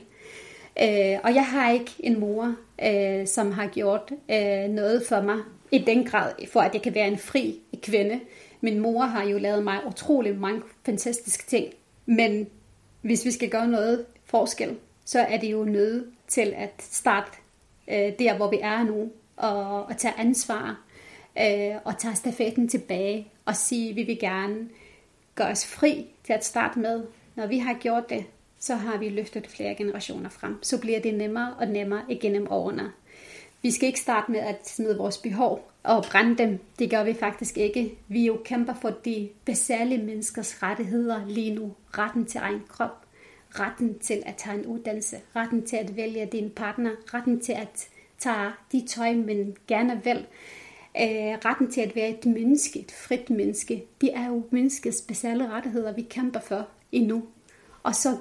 Øh, 0.83 1.19
og 1.25 1.35
jeg 1.35 1.47
har 1.47 1.71
ikke 1.71 1.93
en 1.99 2.21
mor, 2.21 2.55
øh, 2.87 3.27
som 3.27 3.53
har 3.53 3.67
gjort 3.67 4.13
øh, 4.31 4.69
noget 4.69 5.03
for 5.09 5.21
mig 5.21 5.39
i 5.73 5.79
den 5.79 6.05
grad, 6.05 6.33
for 6.53 6.61
at 6.61 6.75
jeg 6.75 6.83
kan 6.83 6.95
være 6.95 7.09
en 7.09 7.19
fri 7.19 7.61
kvinde. 7.83 8.21
Min 8.61 8.79
mor 8.79 9.03
har 9.03 9.25
jo 9.25 9.39
lavet 9.39 9.65
mig 9.65 9.79
utrolig 9.87 10.39
mange 10.39 10.63
fantastiske 10.87 11.47
ting. 11.47 11.75
Men 12.07 12.47
hvis 13.03 13.25
vi 13.25 13.31
skal 13.31 13.49
gøre 13.49 13.69
noget 13.69 14.07
forskel, 14.25 14.77
så 15.05 15.21
er 15.21 15.37
det 15.37 15.53
jo 15.53 15.65
nødt 15.65 16.07
til 16.29 16.55
at 16.57 16.73
starte 16.79 17.31
øh, 17.89 18.13
der, 18.19 18.37
hvor 18.37 18.51
vi 18.51 18.59
er 18.63 18.83
nu, 18.83 19.11
og, 19.37 19.87
og 19.87 19.97
tage 19.99 20.15
ansvar, 20.19 20.81
øh, 21.41 21.77
og 21.85 21.99
tage 21.99 22.15
stafetten 22.15 22.69
tilbage, 22.69 23.29
og 23.45 23.57
sige, 23.57 23.91
at 23.91 23.97
vi 23.97 24.03
vil 24.03 24.19
gerne 24.19 24.69
gøre 25.35 25.51
os 25.51 25.67
fri 25.67 26.07
til 26.25 26.33
at 26.33 26.45
starte 26.45 26.79
med. 26.79 27.03
Når 27.35 27.47
vi 27.47 27.59
har 27.59 27.75
gjort 27.75 28.11
det, 28.11 28.25
så 28.65 28.75
har 28.75 28.99
vi 28.99 29.09
løftet 29.09 29.47
flere 29.47 29.75
generationer 29.75 30.31
frem. 30.31 30.63
Så 30.63 30.81
bliver 30.81 31.01
det 31.01 31.15
nemmere 31.15 31.55
og 31.59 31.67
nemmere 31.67 32.03
igennem 32.09 32.47
årene. 32.51 32.93
Vi 33.63 33.71
skal 33.71 33.87
ikke 33.87 34.01
starte 34.01 34.33
med 34.33 34.41
at 34.41 34.69
smide 34.69 34.97
vores 34.97 35.19
behov 35.19 35.71
og 35.83 36.05
brænde 36.11 36.39
dem. 36.39 36.59
Det 36.79 36.91
gør 36.91 37.05
vi 37.05 37.15
faktisk 37.15 37.59
ikke. 37.59 37.99
Vi 38.09 38.27
jo 38.27 38.41
kæmper 38.45 38.75
for 38.75 38.91
de 38.91 39.29
basale 39.45 39.99
menneskers 39.99 40.63
rettigheder 40.63 41.27
lige 41.29 41.55
nu. 41.55 41.75
Retten 41.99 42.27
til 42.27 42.39
egen 42.39 42.63
krop, 42.69 43.07
retten 43.51 43.99
til 43.99 44.23
at 44.27 44.35
tage 44.37 44.59
en 44.59 44.67
uddannelse, 44.67 45.17
retten 45.37 45.67
til 45.67 45.77
at 45.77 45.97
vælge 45.97 46.29
din 46.33 46.51
partner, 46.51 46.91
retten 47.15 47.41
til 47.41 47.53
at 47.53 47.89
tage 48.19 48.51
de 48.73 48.87
tøj, 48.87 49.15
man 49.15 49.57
gerne 49.69 50.01
vil, 50.05 50.27
øh, 50.97 51.39
retten 51.45 51.71
til 51.71 51.81
at 51.81 51.97
være 51.97 52.09
et 52.09 52.27
menneske, 52.27 52.81
et 52.81 52.93
frit 52.93 53.31
menneske. 53.31 53.85
Det 54.01 54.17
er 54.17 54.27
jo 54.27 54.43
menneskets 54.51 55.03
basale 55.03 55.51
rettigheder, 55.51 55.93
vi 55.93 56.03
kæmper 56.03 56.41
for 56.41 56.69
endnu. 56.93 57.23
Og 57.83 57.95
så 57.95 58.17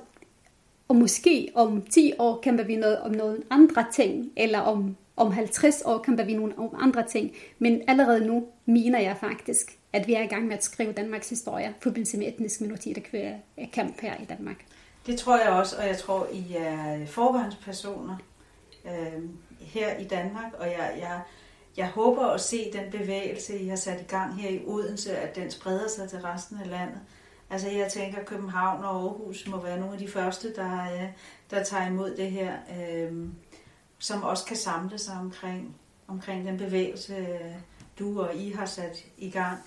og 0.87 0.95
måske 0.95 1.51
om 1.55 1.81
10 1.81 2.13
år 2.19 2.39
kæmper 2.43 2.63
vi 2.63 2.75
noget 2.75 2.99
om 2.99 3.11
nogle 3.11 3.43
andre 3.49 3.85
ting, 3.93 4.31
eller 4.37 4.59
om, 4.59 4.95
om 5.17 5.31
50 5.31 5.81
år 5.85 5.97
kæmper 5.97 6.23
vi 6.23 6.33
nogle 6.33 6.53
om 6.57 6.75
andre 6.79 7.07
ting. 7.07 7.31
Men 7.59 7.81
allerede 7.87 8.25
nu 8.27 8.45
mener 8.65 8.99
jeg 8.99 9.17
faktisk, 9.19 9.77
at 9.93 10.07
vi 10.07 10.13
er 10.13 10.23
i 10.23 10.27
gang 10.27 10.47
med 10.47 10.57
at 10.57 10.63
skrive 10.63 10.91
Danmarks 10.91 11.29
historie 11.29 11.69
i 11.69 11.83
forbindelse 11.83 12.17
med 12.17 12.27
etnisk 12.27 12.61
minoritet 12.61 13.03
kamp 13.73 14.01
her 14.01 14.21
i 14.21 14.25
Danmark. 14.25 14.65
Det 15.05 15.17
tror 15.17 15.37
jeg 15.37 15.49
også, 15.49 15.75
og 15.77 15.87
jeg 15.87 15.97
tror, 15.97 16.27
I 16.31 16.55
er 16.57 17.05
forgangspersoner 17.05 18.17
øh, 18.85 19.23
her 19.59 19.97
i 19.97 20.03
Danmark, 20.03 20.53
og 20.59 20.65
jeg, 20.65 20.95
jeg, 20.99 21.21
jeg 21.77 21.87
håber 21.87 22.25
at 22.25 22.41
se 22.41 22.71
den 22.73 22.91
bevægelse, 22.91 23.59
I 23.59 23.67
har 23.67 23.75
sat 23.75 24.01
i 24.01 24.03
gang 24.03 24.41
her 24.41 24.49
i 24.49 24.61
Odense, 24.65 25.17
at 25.17 25.35
den 25.35 25.51
spreder 25.51 25.89
sig 25.89 26.09
til 26.09 26.19
resten 26.19 26.57
af 26.63 26.69
landet. 26.69 26.99
Altså 27.53 27.69
jeg 27.69 27.91
tænker, 27.91 28.19
at 28.19 28.25
København 28.25 28.83
og 28.83 29.01
Aarhus 29.01 29.47
må 29.47 29.61
være 29.61 29.79
nogle 29.79 29.93
af 29.93 29.99
de 29.99 30.07
første, 30.07 30.55
der, 30.55 30.93
øh, 30.93 31.09
der 31.51 31.63
tager 31.63 31.87
imod 31.87 32.15
det 32.15 32.31
her, 32.31 32.53
øh, 32.79 33.27
som 33.99 34.23
også 34.23 34.45
kan 34.45 34.57
samle 34.57 34.97
sig 34.97 35.15
omkring, 35.15 35.75
omkring 36.07 36.47
den 36.47 36.57
bevægelse, 36.57 37.39
du 37.99 38.21
og 38.21 38.35
I 38.35 38.51
har 38.51 38.65
sat 38.65 39.05
i 39.17 39.29
gang. 39.29 39.57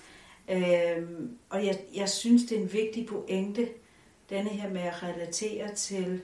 Øh, 0.49 1.07
og 1.49 1.65
jeg, 1.65 1.79
jeg 1.95 2.09
synes, 2.09 2.43
det 2.43 2.57
er 2.57 2.61
en 2.61 2.73
vigtig 2.73 3.07
pointe, 3.07 3.69
denne 4.29 4.49
her 4.49 4.69
med 4.69 4.81
at 4.81 5.03
relatere 5.03 5.75
til, 5.75 6.21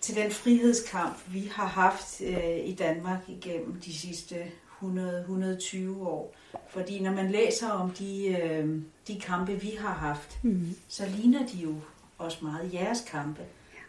til 0.00 0.16
den 0.16 0.30
frihedskamp, 0.30 1.18
vi 1.32 1.50
har 1.54 1.66
haft 1.66 2.20
øh, 2.20 2.68
i 2.68 2.74
Danmark 2.74 3.20
igennem 3.28 3.80
de 3.80 3.98
sidste 3.98 4.36
100-120 4.82 5.98
år. 6.00 6.34
Fordi 6.68 7.00
når 7.00 7.10
man 7.12 7.30
læser 7.30 7.70
om 7.70 7.90
de, 7.90 8.26
øh, 8.28 8.82
de 9.08 9.20
kampe, 9.20 9.52
vi 9.52 9.70
har 9.80 9.92
haft, 9.94 10.38
Mm. 10.42 10.66
så 10.88 11.02
ligner 11.16 11.46
de 11.46 11.56
jo 11.58 11.74
også 12.18 12.38
meget 12.44 12.72
jeres 12.74 13.04
kampe. 13.10 13.42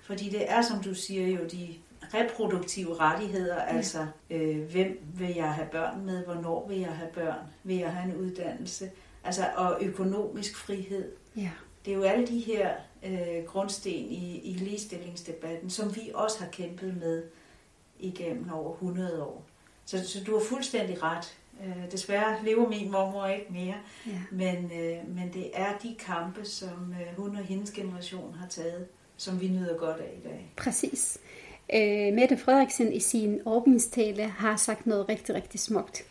Fordi 0.04 0.30
det 0.30 0.52
er, 0.52 0.62
som 0.62 0.84
du 0.84 0.94
siger, 0.94 1.28
jo 1.28 1.46
de 1.52 1.68
reproduktive 2.14 2.96
rettigheder, 3.00 3.56
ja. 3.56 3.76
altså 3.78 4.08
øh, 4.30 4.72
hvem 4.72 5.00
vil 5.18 5.36
jeg 5.36 5.54
have 5.54 5.68
børn 5.72 6.06
med, 6.06 6.26
hvornår 6.26 6.68
vil 6.68 6.80
jeg 6.80 6.92
have 6.92 7.10
børn, 7.14 7.40
vil 7.64 7.76
jeg 7.78 7.94
have 7.94 8.14
en 8.14 8.18
uddannelse, 8.20 8.92
altså 9.24 9.46
og 9.56 9.78
økonomisk 9.82 10.58
frihed. 10.58 11.12
Ja. 11.36 11.50
Det 11.86 11.92
er 11.92 11.96
jo 11.96 12.04
alle 12.04 12.28
de 12.28 12.40
her 12.40 12.70
øh, 13.06 13.44
grundsten 13.48 13.92
i, 14.12 14.40
i 14.44 14.54
ligestillingsdebatten, 14.54 15.70
som 15.70 15.96
vi 15.96 16.12
også 16.14 16.40
har 16.40 16.48
kæmpet 16.52 16.98
med 16.98 17.24
igennem 18.00 18.52
over 18.54 18.74
100 18.74 19.24
år. 19.24 19.46
Så, 19.86 20.08
så 20.10 20.24
du 20.24 20.38
har 20.38 20.46
fuldstændig 20.46 21.04
ret. 21.04 21.38
Øh, 21.66 21.92
desværre 21.92 22.38
lever 22.46 22.70
min 22.70 22.92
mormor 22.92 23.28
ikke 23.28 23.46
mere, 23.50 23.76
ja. 24.08 24.20
men, 24.32 24.72
øh, 24.80 25.16
men 25.16 25.34
det 25.34 25.52
er 25.54 25.78
de 25.84 25.96
kampe, 26.00 26.46
som 26.46 26.96
øh, 27.02 27.18
hun 27.18 27.36
og 27.36 27.44
hendes 27.44 27.72
generation 27.72 28.36
har 28.40 28.48
taget, 28.48 28.86
som 29.18 29.42
vi 29.42 29.48
nyder 29.48 29.78
godt 29.78 29.98
af 29.98 30.14
i 30.18 30.28
dag. 30.28 30.52
Præcis. 30.56 31.20
Øh, 31.74 32.14
Mette 32.14 32.38
Frederiksen 32.38 32.94
i 32.94 33.00
sin 33.00 33.40
åbningstale 33.46 34.24
har 34.24 34.56
sagt 34.56 34.88
noget 34.88 35.10
rigtig, 35.10 35.36
rigtig 35.36 35.60
smukt. 35.60 36.04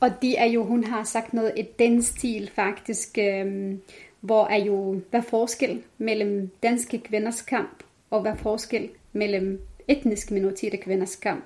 Og 0.00 0.10
det 0.22 0.40
er 0.40 0.44
jo, 0.44 0.64
hun 0.64 0.84
har 0.84 1.04
sagt 1.04 1.34
noget 1.34 1.52
i 1.56 1.62
den 1.78 2.02
stil 2.02 2.50
faktisk, 2.54 3.18
øh, 3.18 3.74
hvor 4.20 4.46
er 4.46 4.64
jo, 4.64 5.00
hvad 5.10 5.22
forskel 5.22 5.82
mellem 5.98 6.50
danske 6.62 6.98
kvinders 6.98 7.42
kamp, 7.42 7.82
og 8.10 8.20
hvad 8.20 8.36
forskel 8.36 8.90
mellem 9.12 9.60
etniske 9.88 10.34
minoriteter 10.34 10.78
kvinders 10.78 11.16
kamp. 11.16 11.44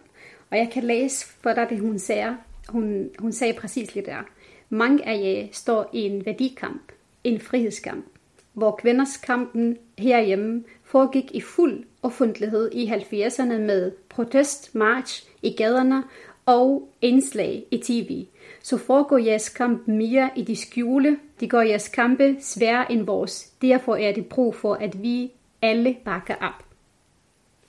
Og 0.51 0.57
jeg 0.57 0.69
kan 0.73 0.83
læse 0.83 1.27
for 1.27 1.53
dig 1.53 1.67
det, 1.71 1.81
hun 1.81 1.99
sagde. 1.99 2.37
Hun, 2.69 3.11
hun 3.19 3.33
sagde 3.33 3.55
præcis 3.55 3.95
lige 3.95 4.07
der. 4.07 4.23
Mange 4.69 5.09
af 5.09 5.21
jer 5.23 5.47
står 5.53 5.91
i 5.93 6.01
en 6.01 6.27
værdikamp, 6.27 6.93
en 7.25 7.41
frihedskamp. 7.41 8.05
hvor 8.53 8.77
kvinders 8.77 9.17
kampen 9.17 9.77
herhjemme 9.99 10.65
foregik 10.85 11.25
i 11.35 11.41
fuld 11.41 11.85
offentlighed 12.03 12.71
i 12.73 12.87
70'erne 12.87 13.59
med 13.59 13.93
protest, 14.09 14.75
march 14.75 15.29
i 15.43 15.51
gaderne 15.57 16.03
og 16.47 16.89
indslag 17.01 17.65
i 17.71 17.79
tv, 17.79 18.27
så 18.63 18.79
foregår 18.79 19.19
jeres 19.19 19.49
kamp 19.49 19.89
mere 19.89 20.31
i 20.37 20.43
de 20.43 20.57
skjule. 20.57 21.19
Det 21.41 21.51
gør 21.51 21.61
jeres 21.61 21.89
kampe 21.89 22.37
sværere 22.41 22.93
end 22.93 23.03
vores. 23.03 23.53
Derfor 23.63 23.97
er 23.97 24.13
det 24.13 24.27
brug 24.27 24.55
for, 24.55 24.75
at 24.75 25.03
vi 25.03 25.33
alle 25.63 25.97
bakker 26.05 26.35
op. 26.35 26.65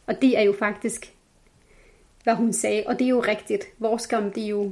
Og 0.08 0.22
det 0.22 0.38
er 0.38 0.42
jo 0.42 0.54
faktisk, 0.60 1.14
hvad 2.24 2.36
hun 2.36 2.54
sagde. 2.54 2.84
Og 2.88 3.00
det 3.00 3.06
er 3.06 3.10
jo 3.10 3.20
rigtigt. 3.20 3.66
Vores 3.80 4.06
kamp, 4.08 4.36
det 4.36 4.44
er 4.44 4.48
jo 4.48 4.72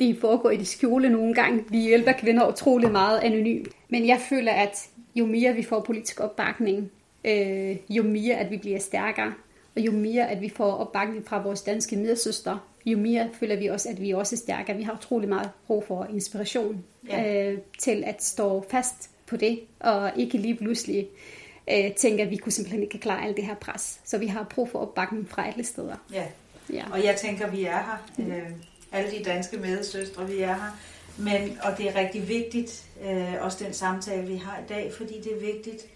det 0.00 0.18
foregår 0.20 0.50
i 0.50 0.56
de 0.56 0.66
skjule 0.66 1.08
nogle 1.08 1.34
gange. 1.34 1.64
Vi 1.68 1.78
hjælper 1.78 2.12
kvinder 2.12 2.48
utrolig 2.48 2.92
meget 2.92 3.18
anonymt. 3.18 3.68
Men 3.88 4.06
jeg 4.06 4.20
føler, 4.28 4.52
at 4.52 4.88
jo 5.14 5.26
mere 5.26 5.54
vi 5.54 5.62
får 5.62 5.80
politisk 5.80 6.20
opbakning, 6.20 6.90
øh, 7.24 7.76
jo 7.88 8.02
mere 8.02 8.34
at 8.34 8.50
vi 8.50 8.56
bliver 8.56 8.78
stærkere, 8.78 9.34
og 9.76 9.82
jo 9.82 9.92
mere 9.92 10.30
at 10.30 10.40
vi 10.40 10.48
får 10.48 10.72
opbakning 10.72 11.26
fra 11.26 11.42
vores 11.42 11.62
danske 11.62 11.96
medsøstre, 11.96 12.58
jo 12.86 12.98
mere 12.98 13.28
føler 13.32 13.56
vi 13.56 13.66
også, 13.66 13.88
at 13.88 14.00
vi 14.00 14.10
også 14.10 14.34
er 14.34 14.38
stærkere. 14.38 14.76
Vi 14.76 14.82
har 14.82 14.94
utrolig 14.94 15.28
meget 15.28 15.50
brug 15.66 15.84
for 15.84 16.04
inspiration 16.04 16.84
ja. 17.08 17.50
øh, 17.50 17.58
til 17.78 18.04
at 18.06 18.24
stå 18.24 18.64
fast 18.70 19.10
på 19.26 19.36
det, 19.36 19.60
og 19.80 20.12
ikke 20.16 20.38
lige 20.38 20.54
pludselig 20.54 21.08
øh, 21.72 21.92
tænke, 21.92 22.22
at 22.22 22.30
vi 22.30 22.36
kunne 22.36 22.52
simpelthen 22.52 22.82
ikke 22.82 22.98
klare 22.98 23.24
alt 23.24 23.36
det 23.36 23.44
her 23.44 23.54
pres. 23.54 24.00
Så 24.04 24.18
vi 24.18 24.26
har 24.26 24.46
brug 24.54 24.68
for 24.70 24.78
opbakning 24.78 25.28
fra 25.28 25.48
alle 25.48 25.64
steder. 25.64 25.96
Ja, 26.12 26.24
ja. 26.72 26.84
og 26.92 27.04
jeg 27.04 27.16
tænker, 27.16 27.50
vi 27.50 27.64
er 27.64 27.70
her. 27.70 28.06
Øh, 28.18 28.50
alle 28.96 29.18
de 29.18 29.24
danske 29.24 29.56
medsøstre, 29.56 30.28
vi 30.28 30.40
er 30.40 30.54
her. 30.54 30.70
Men, 31.18 31.58
og 31.62 31.78
det 31.78 31.88
er 31.88 31.94
rigtig 31.94 32.28
vigtigt, 32.28 32.86
øh, 33.02 33.34
også 33.40 33.64
den 33.64 33.74
samtale, 33.74 34.26
vi 34.26 34.36
har 34.36 34.58
i 34.58 34.66
dag, 34.68 34.92
fordi 34.96 35.20
det 35.20 35.32
er 35.32 35.40
vigtigt 35.40 35.86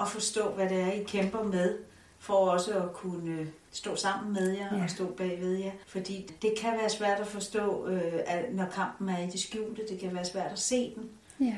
at 0.00 0.08
forstå, 0.08 0.50
hvad 0.50 0.68
det 0.68 0.80
er, 0.80 0.92
I 0.92 1.02
kæmper 1.02 1.42
med, 1.42 1.78
for 2.18 2.34
også 2.34 2.82
at 2.82 2.92
kunne 2.92 3.52
stå 3.70 3.96
sammen 3.96 4.32
med 4.32 4.50
jer 4.50 4.76
ja. 4.76 4.82
og 4.82 4.90
stå 4.90 5.06
bagved 5.06 5.56
jer. 5.56 5.72
Fordi 5.86 6.30
det 6.42 6.58
kan 6.58 6.72
være 6.72 6.90
svært 6.90 7.20
at 7.20 7.26
forstå, 7.26 7.86
øh, 7.88 8.12
når 8.52 8.66
kampen 8.74 9.08
er 9.08 9.18
i 9.18 9.26
det 9.26 9.40
skjulte. 9.40 9.82
Det 9.88 10.00
kan 10.00 10.14
være 10.14 10.24
svært 10.24 10.52
at 10.52 10.58
se 10.58 10.94
den. 10.94 11.10
Ja. 11.40 11.56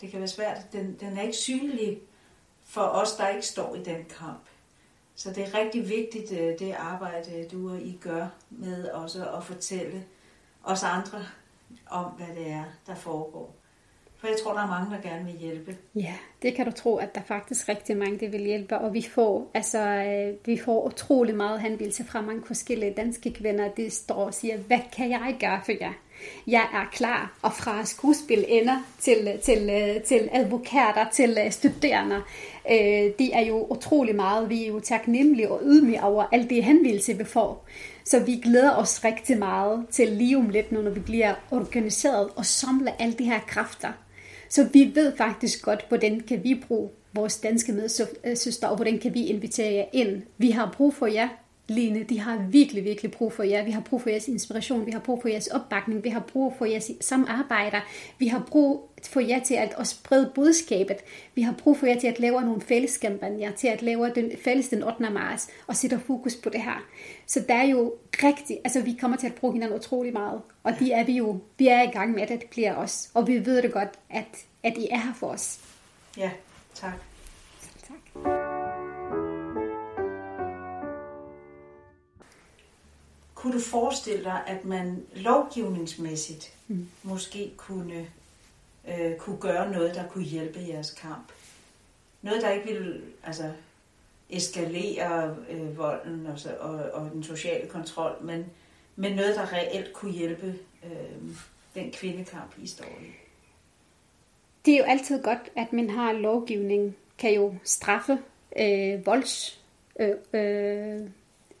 Det 0.00 0.10
kan 0.10 0.18
være 0.18 0.28
svært. 0.28 0.72
Den, 0.72 0.96
den 1.00 1.18
er 1.18 1.22
ikke 1.22 1.36
synlig 1.36 1.98
for 2.64 2.80
os, 2.80 3.12
der 3.12 3.28
ikke 3.28 3.46
står 3.46 3.74
i 3.74 3.82
den 3.82 4.04
kamp. 4.18 4.42
Så 5.16 5.30
det 5.30 5.42
er 5.44 5.58
rigtig 5.58 5.88
vigtigt, 5.88 6.32
øh, 6.32 6.58
det 6.58 6.74
arbejde, 6.78 7.38
øh, 7.38 7.50
du 7.52 7.70
og 7.70 7.78
I 7.78 7.98
gør 8.02 8.26
med 8.50 8.88
også 8.88 9.30
at 9.36 9.44
fortælle 9.44 10.04
os 10.64 10.82
andre 10.82 11.18
om, 11.90 12.04
hvad 12.04 12.26
det 12.36 12.50
er, 12.50 12.64
der 12.86 12.94
foregår. 12.94 13.54
For 14.16 14.26
jeg 14.26 14.36
tror, 14.44 14.52
der 14.52 14.60
er 14.60 14.66
mange, 14.66 14.96
der 14.96 15.02
gerne 15.02 15.24
vil 15.24 15.34
hjælpe. 15.34 15.76
Ja, 15.94 16.14
det 16.42 16.54
kan 16.54 16.66
du 16.66 16.72
tro, 16.72 16.96
at 16.96 17.14
der 17.14 17.20
er 17.20 17.24
faktisk 17.24 17.68
rigtig 17.68 17.96
mange, 17.96 18.18
der 18.20 18.30
vil 18.30 18.40
hjælpe. 18.40 18.78
Og 18.78 18.94
vi 18.94 19.02
får, 19.02 19.50
altså, 19.54 19.78
øh, 19.78 20.34
vi 20.46 20.58
får 20.58 20.86
utrolig 20.86 21.34
meget 21.34 21.60
henvendelse 21.60 22.04
fra 22.04 22.20
mange 22.20 22.42
forskellige 22.46 22.94
danske 22.96 23.32
kvinder. 23.32 23.68
De 23.68 23.90
står 23.90 24.14
og 24.14 24.34
siger, 24.34 24.56
hvad 24.56 24.80
kan 24.92 25.10
jeg 25.10 25.36
gøre 25.40 25.60
for 25.64 25.72
jer? 25.80 25.92
Jeg 26.46 26.66
er 26.74 26.84
klar, 26.92 27.38
og 27.42 27.52
fra 27.52 27.84
skuespil 27.84 28.44
ender 28.48 28.76
til, 29.00 29.38
til, 29.42 29.70
til 30.06 30.28
advokater, 30.32 31.06
til 31.12 31.38
øh, 31.44 31.52
studerende. 31.52 32.22
Øh, 32.70 33.10
det 33.18 33.36
er 33.36 33.44
jo 33.48 33.66
utrolig 33.70 34.16
meget. 34.16 34.50
Vi 34.50 34.64
er 34.64 34.68
jo 34.68 34.80
taknemmelige 34.80 35.50
og 35.50 35.60
ydmyge 35.64 36.02
over 36.02 36.24
alt 36.32 36.50
det 36.50 36.64
henvendelse, 36.64 37.18
vi 37.18 37.24
får. 37.24 37.64
Så 38.04 38.20
vi 38.20 38.32
glæder 38.44 38.76
os 38.76 39.04
rigtig 39.04 39.38
meget 39.38 39.86
til 39.90 40.08
lige 40.08 40.36
om 40.36 40.48
lidt, 40.48 40.72
når 40.72 40.90
vi 40.90 41.00
bliver 41.00 41.34
organiseret 41.50 42.28
og 42.36 42.46
samle 42.46 43.02
alle 43.02 43.14
de 43.14 43.24
her 43.24 43.40
kræfter 43.46 43.92
så 44.48 44.68
vi 44.72 44.90
ved 44.94 45.16
faktisk 45.16 45.62
godt, 45.62 45.84
hvordan 45.88 46.20
kan 46.20 46.44
vi 46.44 46.62
bruge 46.68 46.90
vores 47.14 47.38
danske 47.38 47.72
medsøster, 47.72 48.68
øh, 48.68 48.70
og 48.70 48.76
hvordan 48.76 48.98
kan 48.98 49.14
vi 49.14 49.24
invitere 49.24 49.74
jer 49.74 49.84
ind. 49.92 50.22
Vi 50.38 50.50
har 50.50 50.74
brug 50.76 50.94
for 50.94 51.06
jer, 51.06 51.28
Line, 51.68 52.02
de 52.02 52.20
har 52.20 52.38
virkelig, 52.50 52.84
virkelig 52.84 53.10
brug 53.10 53.32
for 53.32 53.42
jer. 53.42 53.64
Vi 53.64 53.70
har 53.70 53.80
brug 53.80 54.02
for 54.02 54.10
jeres 54.10 54.28
inspiration, 54.28 54.86
vi 54.86 54.90
har 54.90 55.00
brug 55.00 55.22
for 55.22 55.28
jeres 55.28 55.46
opbakning, 55.46 56.04
vi 56.04 56.08
har 56.08 56.20
brug 56.20 56.54
for 56.58 56.64
jeres 56.64 56.90
samarbejder, 57.00 57.80
vi 58.18 58.26
har 58.26 58.46
brug 58.50 58.90
for 59.02 59.20
jer 59.20 59.40
til 59.40 59.54
at 59.54 59.74
også 59.74 59.94
sprede 59.94 60.32
budskabet. 60.34 60.96
Vi 61.34 61.42
har 61.42 61.52
brug 61.52 61.78
for 61.78 61.86
jer 61.86 62.00
til 62.00 62.06
at 62.06 62.20
lave 62.20 62.40
nogle 62.40 62.60
fælleskampagner, 62.60 63.52
til 63.52 63.68
at 63.68 63.82
lave 63.82 64.12
den 64.14 64.32
fælles 64.44 64.68
den 64.68 64.82
8. 64.82 65.10
marts 65.10 65.48
og 65.66 65.76
sætte 65.76 66.00
fokus 66.06 66.36
på 66.36 66.48
det 66.48 66.62
her. 66.62 66.86
Så 67.26 67.44
der 67.48 67.54
er 67.54 67.66
jo 67.66 67.94
rigtig, 68.22 68.58
altså 68.64 68.80
vi 68.80 68.96
kommer 69.00 69.16
til 69.16 69.26
at 69.26 69.34
bruge 69.34 69.52
hinanden 69.52 69.78
utrolig 69.78 70.12
meget, 70.12 70.40
og 70.62 70.72
det 70.78 70.94
er 70.94 71.04
vi 71.04 71.12
jo, 71.12 71.40
vi 71.58 71.68
er 71.68 71.82
i 71.82 71.90
gang 71.90 72.14
med, 72.14 72.22
at 72.22 72.28
det 72.28 72.44
bliver 72.50 72.74
os, 72.74 73.10
og 73.14 73.26
vi 73.26 73.46
ved 73.46 73.62
det 73.62 73.72
godt, 73.72 73.90
at, 74.10 74.44
at 74.62 74.76
I 74.76 74.88
er 74.90 74.98
her 74.98 75.14
for 75.14 75.26
os. 75.26 75.60
Ja, 76.16 76.30
tak. 76.74 77.15
Kunne 83.46 83.58
du 83.58 83.64
forestille 83.64 84.24
dig, 84.24 84.42
at 84.46 84.64
man 84.64 85.02
lovgivningsmæssigt 85.14 86.52
mm. 86.68 86.88
måske 87.02 87.52
kunne, 87.56 88.06
øh, 88.88 89.16
kunne 89.16 89.36
gøre 89.36 89.70
noget, 89.70 89.94
der 89.94 90.08
kunne 90.08 90.24
hjælpe 90.24 90.58
jeres 90.68 90.90
kamp? 90.90 91.32
Noget, 92.22 92.42
der 92.42 92.50
ikke 92.50 92.66
ville 92.66 93.00
altså, 93.24 93.52
eskalere 94.30 95.36
øh, 95.50 95.78
volden 95.78 96.26
og, 96.26 96.38
så, 96.38 96.56
og, 96.60 96.74
og 96.92 97.10
den 97.12 97.22
sociale 97.22 97.68
kontrol, 97.68 98.16
men, 98.22 98.46
men 98.96 99.16
noget, 99.16 99.36
der 99.36 99.52
reelt 99.52 99.92
kunne 99.92 100.12
hjælpe 100.12 100.54
øh, 100.84 101.36
den 101.74 101.90
kvindekamp, 101.90 102.58
I 102.58 102.66
står 102.66 102.84
i? 102.84 103.06
Det 104.64 104.74
er 104.74 104.78
jo 104.78 104.84
altid 104.84 105.22
godt, 105.22 105.50
at 105.56 105.72
man 105.72 105.90
har 105.90 106.12
lovgivning, 106.12 106.96
kan 107.18 107.34
jo 107.34 107.54
straffe 107.64 108.18
øh, 108.60 109.06
volds 109.06 109.60
øh, 110.00 110.14
øh, 110.32 111.00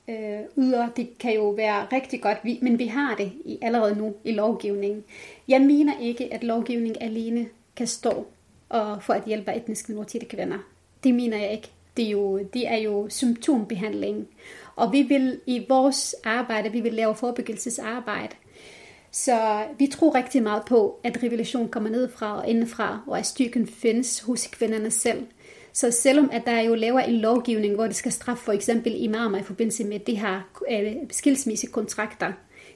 øh, 0.08 0.40
yder. 0.56 0.88
Det 0.96 1.18
kan 1.18 1.34
jo 1.34 1.48
være 1.48 1.86
rigtig 1.92 2.22
godt, 2.22 2.62
men 2.62 2.78
vi 2.78 2.86
har 2.86 3.14
det 3.14 3.32
i, 3.44 3.58
allerede 3.62 3.96
nu 3.96 4.14
i 4.24 4.32
lovgivningen. 4.32 5.04
Jeg 5.48 5.60
mener 5.60 5.92
ikke, 6.00 6.34
at 6.34 6.44
lovgivning 6.44 7.02
alene 7.02 7.46
kan 7.76 7.86
stå 7.86 8.26
og 8.68 9.02
for 9.02 9.12
at 9.12 9.24
hjælpe 9.26 9.54
etniske 9.54 9.92
minoritetskvinder. 9.92 10.58
Det 11.04 11.14
mener 11.14 11.36
jeg 11.36 11.52
ikke. 11.52 11.70
Det 11.96 12.04
er, 12.06 12.10
jo, 12.10 12.38
det 12.38 12.68
er 12.68 12.76
jo 12.76 13.08
symptombehandling. 13.08 14.28
Og 14.76 14.92
vi 14.92 15.02
vil 15.02 15.40
i 15.46 15.66
vores 15.68 16.14
arbejde, 16.24 16.72
vi 16.72 16.80
vil 16.80 16.94
lave 16.94 17.14
forebyggelsesarbejde. 17.14 18.36
Så 19.10 19.64
vi 19.78 19.86
tror 19.86 20.14
rigtig 20.14 20.42
meget 20.42 20.62
på, 20.68 21.00
at 21.02 21.22
revolution 21.22 21.68
kommer 21.68 21.90
nedfra 21.90 22.36
og 22.36 22.48
indefra, 22.48 23.00
og 23.06 23.18
at 23.18 23.26
styrken 23.26 23.66
findes 23.66 24.20
hos 24.20 24.46
kvinderne 24.46 24.90
selv. 24.90 25.26
Så 25.76 25.90
selvom 25.90 26.30
at 26.32 26.42
der 26.46 26.60
jo 26.60 26.74
laver 26.74 27.00
en 27.00 27.16
lovgivning, 27.16 27.74
hvor 27.74 27.86
det 27.86 27.96
skal 27.96 28.12
straffe 28.12 28.44
for 28.44 28.52
eksempel 28.52 28.94
imamer 28.96 29.38
i 29.38 29.42
forbindelse 29.42 29.84
med 29.84 29.98
det 29.98 30.18
her 30.18 30.40
øh, 30.70 30.92
skilsmissekontrakter, 31.10 32.32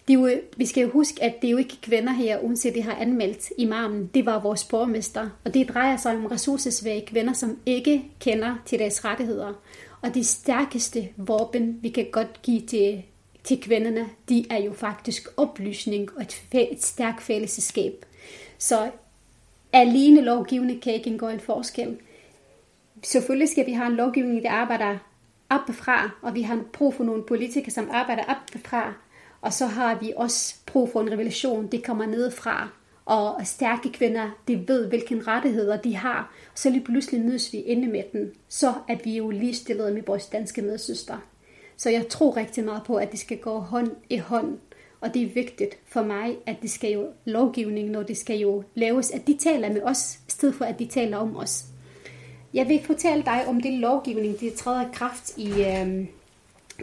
det 0.08 0.14
er 0.14 0.20
jo, 0.20 0.30
vi 0.56 0.66
skal 0.66 0.82
jo 0.82 0.90
huske, 0.90 1.22
at 1.22 1.42
det 1.42 1.48
er 1.48 1.52
jo 1.52 1.56
ikke 1.56 1.76
kvinder 1.82 2.12
her, 2.12 2.38
uanset 2.38 2.74
det 2.74 2.82
har 2.82 2.94
anmeldt 2.94 3.48
imamen. 3.58 4.10
Det 4.14 4.26
var 4.26 4.40
vores 4.40 4.64
borgmester. 4.64 5.28
Og 5.44 5.54
det 5.54 5.68
drejer 5.68 5.96
sig 5.96 6.16
om 6.16 6.26
ressourcesvage 6.26 7.06
kvinder, 7.06 7.32
som 7.32 7.58
ikke 7.66 8.04
kender 8.20 8.56
til 8.66 8.78
deres 8.78 9.04
rettigheder. 9.04 9.52
Og 10.00 10.14
det 10.14 10.26
stærkeste 10.26 11.08
våben, 11.16 11.78
vi 11.82 11.88
kan 11.88 12.06
godt 12.12 12.42
give 12.42 12.60
til, 12.60 13.02
til 13.44 13.60
kvinderne, 13.60 14.08
de 14.28 14.46
er 14.50 14.62
jo 14.62 14.72
faktisk 14.72 15.28
oplysning 15.36 16.08
og 16.16 16.22
et, 16.22 16.42
et 16.52 16.84
stærkt 16.84 17.22
fællesskab. 17.22 18.04
Så 18.58 18.90
alene 19.72 20.20
lovgivning 20.20 20.82
kan 20.82 20.94
ikke 20.94 21.18
gå 21.18 21.28
en 21.28 21.40
forskel 21.40 21.96
selvfølgelig 23.02 23.48
skal 23.48 23.66
vi 23.66 23.72
have 23.72 23.86
en 23.86 23.96
lovgivning, 23.96 24.42
der 24.42 24.50
arbejder 24.50 24.98
fra, 25.72 26.10
og 26.22 26.34
vi 26.34 26.42
har 26.42 26.64
brug 26.72 26.94
for 26.94 27.04
nogle 27.04 27.22
politikere, 27.22 27.70
som 27.70 27.88
arbejder 27.92 28.22
fra, 28.64 28.94
og 29.40 29.52
så 29.52 29.66
har 29.66 29.98
vi 29.98 30.12
også 30.16 30.54
brug 30.66 30.92
for 30.92 31.00
en 31.00 31.12
revolution, 31.12 31.66
det 31.66 31.84
kommer 31.84 32.06
ned 32.06 32.30
fra, 32.30 32.68
og 33.04 33.40
stærke 33.44 33.92
kvinder, 33.92 34.30
de 34.48 34.68
ved, 34.68 34.88
hvilke 34.88 35.22
rettigheder 35.26 35.76
de 35.76 35.96
har, 35.96 36.34
så 36.54 36.70
lige 36.70 36.84
pludselig 36.84 37.20
mødes 37.20 37.52
vi 37.52 37.58
inde 37.58 37.88
med 37.88 38.02
den, 38.12 38.30
så 38.48 38.74
at 38.88 39.04
vi 39.04 39.16
jo 39.16 39.30
ligestillede 39.30 39.94
med 39.94 40.02
vores 40.06 40.26
danske 40.26 40.62
medsøster. 40.62 41.16
Så 41.76 41.90
jeg 41.90 42.08
tror 42.08 42.36
rigtig 42.36 42.64
meget 42.64 42.82
på, 42.86 42.96
at 42.96 43.10
det 43.10 43.20
skal 43.20 43.38
gå 43.38 43.58
hånd 43.58 43.90
i 44.10 44.16
hånd, 44.16 44.58
og 45.00 45.14
det 45.14 45.22
er 45.22 45.34
vigtigt 45.34 45.78
for 45.86 46.02
mig, 46.02 46.36
at 46.46 46.56
det 46.62 46.70
skal 46.70 46.92
jo 46.92 47.06
lovgivning, 47.24 47.90
når 47.90 48.02
det 48.02 48.16
skal 48.16 48.38
jo 48.38 48.64
laves, 48.74 49.10
at 49.10 49.26
de 49.26 49.36
taler 49.36 49.72
med 49.72 49.82
os, 49.82 50.18
i 50.28 50.30
stedet 50.30 50.54
for 50.54 50.64
at 50.64 50.78
de 50.78 50.86
taler 50.86 51.16
om 51.16 51.36
os. 51.36 51.64
Jeg 52.54 52.68
vil 52.68 52.82
fortælle 52.82 53.24
dig 53.24 53.46
om 53.46 53.60
det 53.60 53.72
lovgivning, 53.72 54.40
det 54.40 54.54
træder 54.54 54.92
kraft 54.92 55.38
i, 55.38 55.48
øh, 55.48 56.06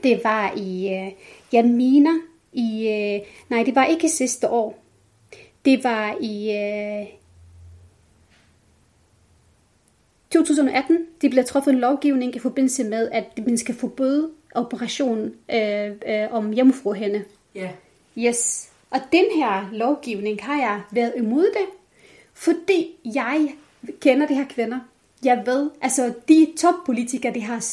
det 0.04 0.22
var 0.24 0.54
i, 0.58 0.94
øh, 0.94 1.12
jeg 1.52 1.66
mener, 1.66 2.20
i, 2.54 2.88
øh, 2.88 3.28
nej, 3.50 3.64
det 3.64 3.76
var 3.76 3.86
ikke 3.86 4.10
sidste 4.10 4.50
år. 4.50 4.84
Det 5.66 5.84
var 5.84 6.18
i 6.22 6.52
øh, 6.52 7.08
2018, 10.32 11.06
det 11.22 11.32
blev 11.32 11.46
truffet 11.46 11.74
en 11.74 11.80
lovgivning 11.80 12.36
i 12.36 12.40
forbindelse 12.40 12.84
med, 12.84 13.10
at 13.12 13.26
man 13.46 13.58
skal 13.58 13.76
forbyde 13.76 14.30
operation 14.56 15.34
øh, 15.54 15.92
øh, 16.08 16.28
om 16.32 16.52
hjemmefruhænde. 16.52 17.24
Ja. 17.56 17.62
Yeah. 17.62 18.30
Yes. 18.30 18.70
Og 18.90 19.00
den 19.12 19.26
her 19.36 19.70
lovgivning 19.72 20.44
har 20.44 20.62
jeg 20.62 20.82
været 20.92 21.14
imod 21.18 21.46
det, 21.46 21.66
fordi 22.34 22.96
jeg 23.06 23.56
kender 24.02 24.28
de 24.28 24.36
her 24.36 24.46
kvinder. 24.50 24.80
Jeg 25.24 25.44
ved, 25.46 25.70
altså 25.82 26.14
de 26.28 26.48
toppolitikere, 26.58 27.34
de 27.34 27.42
har 27.42 27.66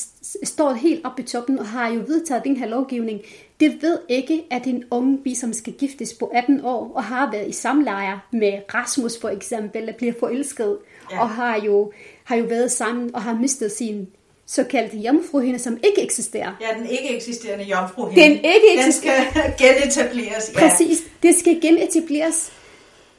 stået 0.45 0.79
helt 0.79 1.07
oppe 1.07 1.23
i 1.23 1.25
toppen 1.25 1.59
og 1.59 1.67
har 1.67 1.89
jo 1.89 2.01
vedtaget 2.07 2.45
den 2.45 2.57
her 2.57 2.67
lovgivning, 2.67 3.21
det 3.61 3.83
ved 3.83 3.99
ikke, 4.09 4.45
at 4.51 4.67
en 4.67 4.85
ung 4.91 5.23
bi, 5.25 5.35
som 5.35 5.53
skal 5.53 5.73
giftes 5.73 6.15
på 6.15 6.31
18 6.35 6.61
år 6.65 6.93
og 6.95 7.05
har 7.05 7.31
været 7.33 7.49
i 7.49 7.53
samleje 7.53 8.21
med 8.33 8.53
Rasmus 8.75 9.21
for 9.21 9.29
eksempel, 9.29 9.81
eller 9.81 9.93
bliver 9.93 10.13
forelsket, 10.21 10.79
ja. 11.11 11.21
og 11.21 11.31
har 11.31 11.61
jo, 11.61 11.93
har 12.25 12.37
jo 12.37 12.45
været 12.45 12.73
sammen 12.73 13.15
og 13.15 13.23
har 13.23 13.35
mistet 13.35 13.73
sin 13.73 14.09
såkaldte 14.47 14.97
jomfruhinde, 14.97 15.59
som 15.59 15.79
ikke 15.85 16.03
eksisterer. 16.03 16.53
Ja, 16.61 16.79
den 16.79 16.87
ikke 16.87 17.17
eksisterende 17.17 17.65
jomfruhinde. 17.65 18.23
Den 18.23 18.33
ikke 18.33 18.75
eksisterer. 18.79 19.25
Den 19.25 19.33
skal 19.33 19.55
genetableres. 19.67 20.53
Ja. 20.55 20.59
Præcis, 20.59 20.99
det 21.23 21.35
skal 21.35 21.61
genetableres. 21.61 22.53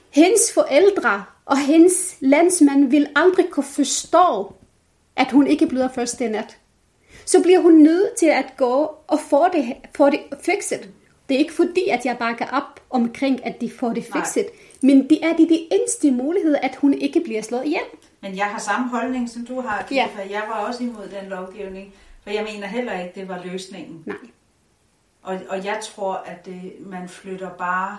Hendes 0.10 0.54
forældre 0.54 1.24
og 1.46 1.58
hendes 1.58 2.18
landsmand 2.20 2.90
vil 2.90 3.08
aldrig 3.16 3.46
kunne 3.52 3.64
forstå, 3.64 4.54
at 5.16 5.32
hun 5.32 5.48
ikke 5.48 5.68
bliver 5.68 5.88
først 5.88 6.20
den 6.20 6.32
nat. 6.32 6.58
Så 7.26 7.44
bliver 7.44 7.60
hun 7.60 7.74
nødt 7.74 8.16
til 8.18 8.26
at 8.26 8.54
gå 8.58 8.96
og 9.08 9.20
få 9.20 9.48
det, 9.54 9.74
få 9.96 10.10
det 10.10 10.20
fikset. 10.42 10.90
Det 11.30 11.36
er 11.36 11.40
ikke 11.40 11.54
fordi, 11.54 11.88
at 11.92 12.06
jeg 12.06 12.18
bakker 12.18 12.46
op 12.52 12.80
omkring, 12.90 13.46
at 13.46 13.62
de 13.62 13.72
får 13.72 13.94
det 13.94 14.04
fikset. 14.04 14.46
Nej. 14.46 14.94
Men 14.94 15.10
det 15.10 15.26
er 15.26 15.34
de, 15.34 15.50
de 15.50 15.68
eneste 15.72 16.12
muligheder, 16.12 16.60
at 16.60 16.76
hun 16.76 16.94
ikke 16.94 17.20
bliver 17.20 17.42
slået 17.42 17.66
ihjel. 17.66 17.82
Men 18.22 18.38
jeg 18.38 18.46
har 18.46 18.60
samme 18.60 18.90
holdning, 18.90 19.30
som 19.30 19.46
du 19.46 19.62
har. 19.62 19.88
Ja. 19.92 20.08
Jeg 20.30 20.44
var 20.48 20.68
også 20.68 20.84
imod 20.84 21.08
den 21.22 21.30
lovgivning. 21.30 21.94
For 22.24 22.30
jeg 22.30 22.48
mener 22.54 22.68
heller 22.68 23.00
ikke, 23.00 23.20
det 23.20 23.28
var 23.28 23.42
løsningen. 23.46 24.04
Nej. 24.06 24.16
Og, 25.22 25.40
og 25.50 25.66
jeg 25.66 25.80
tror, 25.84 26.14
at 26.14 26.46
det, 26.46 26.74
man 26.80 27.10
flytter 27.10 27.50
bare 27.50 27.98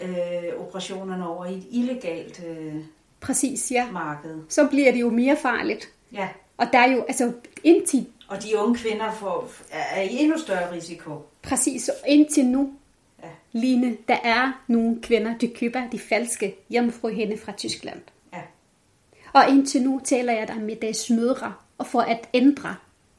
øh, 0.00 0.60
operationerne 0.60 1.28
over 1.28 1.44
i 1.44 1.54
et 1.54 1.66
illegalt 1.70 2.44
øh, 2.46 2.74
Præcis, 3.20 3.70
ja. 3.70 3.90
marked. 3.92 4.38
Så 4.48 4.66
bliver 4.66 4.92
det 4.92 5.00
jo 5.00 5.10
mere 5.10 5.36
farligt. 5.36 5.88
Ja. 6.12 6.28
Og 6.56 6.66
der 6.72 6.78
er 6.78 6.92
jo, 6.92 7.02
altså 7.02 7.32
indtil... 7.64 8.06
Og 8.28 8.42
de 8.42 8.58
unge 8.58 8.78
kvinder 8.78 9.12
får, 9.12 9.50
er 9.70 10.00
i 10.00 10.08
endnu 10.18 10.38
større 10.38 10.72
risiko. 10.72 11.10
Præcis, 11.42 11.88
og 11.88 12.08
indtil 12.08 12.44
nu, 12.46 12.72
ja. 13.22 13.28
Line, 13.52 13.96
der 14.08 14.16
er 14.24 14.64
nogle 14.68 15.02
kvinder, 15.02 15.38
der 15.38 15.46
køber 15.54 15.88
de 15.92 15.98
falske 15.98 16.56
hjemmefruhinde 16.68 17.38
fra 17.38 17.52
Tyskland. 17.52 18.00
Ja. 18.32 18.40
Og 19.32 19.48
indtil 19.48 19.82
nu 19.82 20.00
taler 20.04 20.32
jeg 20.32 20.48
der 20.48 20.58
med 20.58 20.76
deres 20.76 21.10
mødre, 21.10 21.54
og 21.78 21.86
for 21.86 22.00
at 22.00 22.28
ændre. 22.34 22.76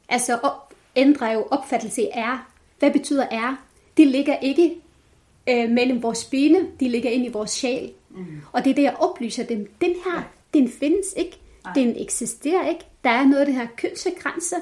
Altså 0.09 0.35
op, 0.43 0.73
ændre 0.95 1.25
jo 1.25 1.47
opfattelse 1.51 2.09
er. 2.13 2.51
Hvad 2.79 2.91
betyder 2.91 3.25
er? 3.31 3.65
Det 3.97 4.07
ligger 4.07 4.37
ikke 4.37 4.75
øh, 5.49 5.69
mellem 5.69 6.03
vores 6.03 6.25
bene, 6.25 6.67
de 6.79 6.89
ligger 6.89 7.09
ind 7.09 7.25
i 7.25 7.29
vores 7.29 7.51
sjæl. 7.51 7.91
Mm. 8.09 8.25
Og 8.51 8.63
det 8.63 8.69
er 8.69 8.75
det, 8.75 8.83
jeg 8.83 8.95
oplyser 8.99 9.43
dem. 9.43 9.69
Den 9.81 9.91
her, 10.05 10.17
ja. 10.17 10.59
den 10.59 10.69
findes 10.69 11.13
ikke. 11.17 11.37
Nej. 11.63 11.73
Den 11.73 11.95
eksisterer 12.01 12.69
ikke. 12.69 12.85
Der 13.03 13.09
er 13.09 13.25
noget 13.25 13.39
af 13.39 13.45
det 13.45 13.55
her 13.55 13.67
kønsgrænse. 13.77 14.55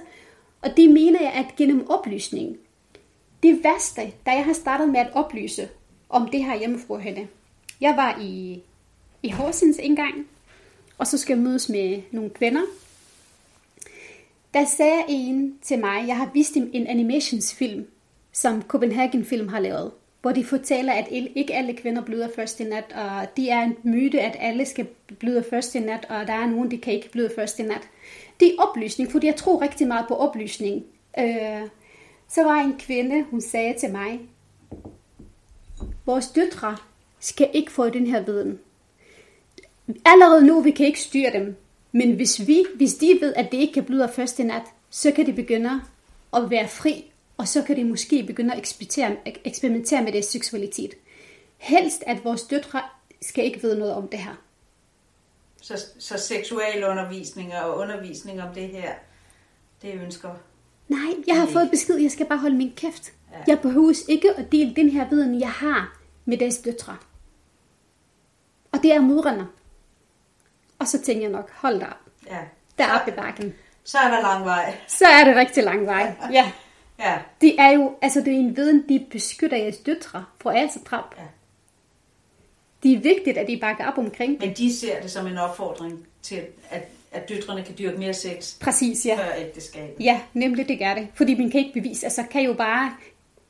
Og 0.62 0.78
det 0.78 0.90
mener 0.90 1.22
jeg, 1.22 1.32
at 1.32 1.56
gennem 1.58 1.90
oplysning, 1.90 2.58
det 3.44 3.64
værste, 3.64 4.02
da 4.26 4.32
jeg 4.32 4.46
har 4.46 4.54
startet 4.54 4.90
med 4.90 5.00
at 5.00 5.10
oplyse 5.14 5.70
om 6.10 6.30
det 6.32 6.44
her 6.44 6.60
hjemmefruhænde. 6.60 7.28
Jeg 7.82 7.94
var 7.98 8.20
i, 8.22 8.62
i 9.24 9.30
Horsens 9.30 9.80
en 9.80 9.96
gang, 9.96 10.28
og 10.98 11.08
så 11.08 11.18
skal 11.18 11.36
jeg 11.36 11.44
mødes 11.44 11.70
med 11.70 12.02
nogle 12.12 12.30
kvinder. 12.30 12.62
Der 14.54 14.66
sagde 14.78 15.04
en 15.10 15.58
til 15.62 15.80
mig, 15.80 16.08
jeg 16.08 16.18
har 16.18 16.30
vist 16.34 16.56
en 16.56 16.88
animationsfilm, 16.88 17.88
som 18.32 18.62
Copenhagen 18.62 19.26
Film 19.26 19.48
har 19.48 19.60
lavet 19.60 19.92
hvor 20.24 20.32
de 20.32 20.46
fortæller, 20.46 20.94
at 20.94 21.08
ikke 21.12 21.54
alle 21.54 21.74
kvinder 21.74 22.02
bløder 22.02 22.28
først 22.36 22.60
i 22.60 22.64
nat, 22.64 22.96
og 22.96 23.38
de 23.38 23.50
er 23.50 23.64
en 23.64 23.76
myte, 23.84 24.22
at 24.22 24.36
alle 24.40 24.66
skal 24.66 24.88
bløde 25.20 25.44
først 25.50 25.76
i 25.76 25.80
nat, 25.80 26.06
og 26.10 26.28
der 26.28 26.34
er 26.34 26.46
nogen, 26.46 26.72
der 26.72 26.78
kan 26.78 26.94
ikke 26.94 27.12
bløde 27.12 27.32
først 27.36 27.60
i 27.60 27.64
nat. 27.64 27.90
Det 28.40 28.48
er 28.48 28.62
oplysning, 28.62 29.12
fordi 29.12 29.28
jeg 29.28 29.36
tror 29.36 29.62
rigtig 29.62 29.88
meget 29.88 30.06
på 30.08 30.16
oplysning. 30.16 30.84
Øh, 31.20 31.68
så 32.28 32.44
var 32.44 32.56
en 32.56 32.76
kvinde, 32.80 33.24
hun 33.24 33.42
sagde 33.42 33.74
til 33.80 33.92
mig, 33.92 34.20
vores 36.06 36.28
døtre 36.28 36.78
skal 37.20 37.50
ikke 37.54 37.72
få 37.72 37.90
den 37.90 38.08
her 38.08 38.22
viden. 38.22 38.60
Allerede 40.06 40.46
nu, 40.46 40.62
vi 40.62 40.72
kan 40.72 40.86
ikke 40.86 41.02
styre 41.02 41.34
dem, 41.34 41.56
men 41.92 42.12
hvis, 42.16 42.48
vi, 42.48 42.66
hvis 42.76 42.96
de 42.96 43.18
ved, 43.22 43.34
at 43.36 43.52
det 43.52 43.58
ikke 43.58 43.74
kan 43.74 43.84
bløde 43.84 44.10
først 44.16 44.40
i 44.40 44.44
nat, 44.44 44.64
så 44.90 45.12
kan 45.12 45.26
de 45.26 45.34
begynde 45.34 45.82
at 46.34 46.50
være 46.50 46.68
fri 46.68 47.13
og 47.38 47.48
så 47.48 47.64
kan 47.64 47.76
de 47.76 47.84
måske 47.84 48.24
begynde 48.24 48.54
at 48.54 48.60
eksperimentere, 48.60 49.18
eksperimentere 49.46 50.04
med 50.04 50.12
deres 50.12 50.26
seksualitet. 50.26 50.94
Helst, 51.58 52.04
at 52.08 52.26
vores 52.26 52.44
døtre 52.44 52.82
skal 53.22 53.46
ikke 53.46 53.62
vide 53.62 53.80
noget 53.80 53.94
om 53.94 54.08
det 54.08 54.20
her. 54.20 54.36
Så, 55.62 55.86
så 56.00 56.18
seksualundervisning 56.18 57.56
og 57.56 57.78
undervisning 57.78 58.42
om 58.42 58.54
det 58.54 58.68
her, 58.68 58.94
det 59.82 59.94
ønsker... 59.94 60.30
Nej, 60.88 61.14
jeg 61.28 61.40
har 61.40 61.48
fået 61.48 61.70
besked, 61.72 61.96
jeg 61.98 62.12
skal 62.12 62.26
bare 62.26 62.40
holde 62.40 62.56
min 62.56 62.74
kæft. 62.76 63.14
Ja. 63.32 63.38
Jeg 63.48 63.60
behøver 63.62 63.94
ikke 64.10 64.34
at 64.38 64.52
dele 64.52 64.76
den 64.76 64.90
her 64.90 65.10
viden, 65.10 65.40
jeg 65.40 65.52
har 65.52 66.00
med 66.26 66.38
deres 66.38 66.58
døtre. 66.58 66.98
Og 68.72 68.80
det 68.84 68.94
er 68.94 69.02
mødrene. 69.02 69.48
Og 70.80 70.88
så 70.88 71.02
tænker 71.02 71.22
jeg 71.22 71.32
nok, 71.32 71.52
hold 71.52 71.80
da 71.80 71.86
op. 71.86 72.12
Ja. 72.28 72.40
Der 72.78 72.84
er 72.84 73.00
op 73.00 73.08
i 73.08 73.12
bakken. 73.12 73.54
Så 73.84 73.98
er 73.98 74.08
der 74.12 74.22
lang 74.22 74.46
vej. 74.46 74.78
Så 74.88 75.06
er 75.06 75.24
det 75.24 75.36
rigtig 75.36 75.64
lang 75.64 75.86
vej, 75.86 76.16
ja. 76.34 76.52
Ja. 77.00 77.20
Det 77.42 77.60
er 77.60 77.70
jo, 77.70 77.96
altså 78.02 78.20
det 78.20 78.34
er 78.34 78.38
en 78.38 78.58
viden, 78.58 78.84
de 78.90 79.06
beskytter 79.12 79.58
jeres 79.58 79.78
døtre 79.78 80.26
fra 80.42 80.58
asetrap. 80.58 81.16
Ja. 81.18 81.24
Det 82.84 82.94
er 82.94 83.00
vigtigt, 83.00 83.38
at 83.38 83.48
de 83.48 83.58
bakker 83.58 83.86
op 83.88 83.98
omkring 83.98 84.38
Men 84.40 84.54
de 84.54 84.78
ser 84.78 85.02
det 85.02 85.12
som 85.12 85.28
en 85.28 85.38
opfordring 85.38 86.08
til, 86.22 86.42
at, 86.70 86.88
at 87.12 87.30
døtrene 87.30 87.64
kan 87.64 87.76
dyrke 87.80 87.98
mere 87.98 88.14
sex 88.14 88.60
Præcis, 88.60 89.06
ja. 89.06 89.18
før 89.18 89.32
ægteskab. 89.38 89.96
Ja, 90.00 90.22
nemlig 90.34 90.68
det 90.68 90.80
gør 90.80 90.94
det. 90.94 91.08
Fordi 91.14 91.36
man 91.36 91.52
kan 91.52 91.60
ikke 91.60 91.74
bevise, 91.74 92.06
altså 92.06 92.24
kan 92.32 92.42
jo 92.42 92.54
bare, 92.54 92.94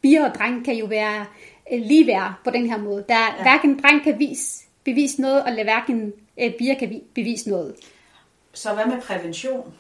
bier 0.02 0.30
og 0.30 0.36
dreng 0.36 0.66
kan 0.66 0.76
jo 0.76 0.86
være 0.86 1.26
øh, 1.74 1.82
lige 1.82 2.08
være 2.08 2.36
på 2.44 2.50
den 2.50 2.70
her 2.70 2.78
måde. 2.78 3.06
Der 3.10 3.16
ja. 3.16 3.42
hverken 3.42 3.80
dreng 3.80 4.04
kan 4.04 4.20
vise, 4.20 4.64
bevise 4.84 5.22
noget, 5.22 5.44
eller 5.48 5.64
hverken 5.64 6.14
øh, 6.40 6.54
bier 6.58 6.76
kan 6.80 7.02
bevise 7.14 7.50
noget. 7.50 7.76
Så 8.54 8.74
hvad 8.74 8.86
med 8.86 9.02
prævention? 9.02 9.74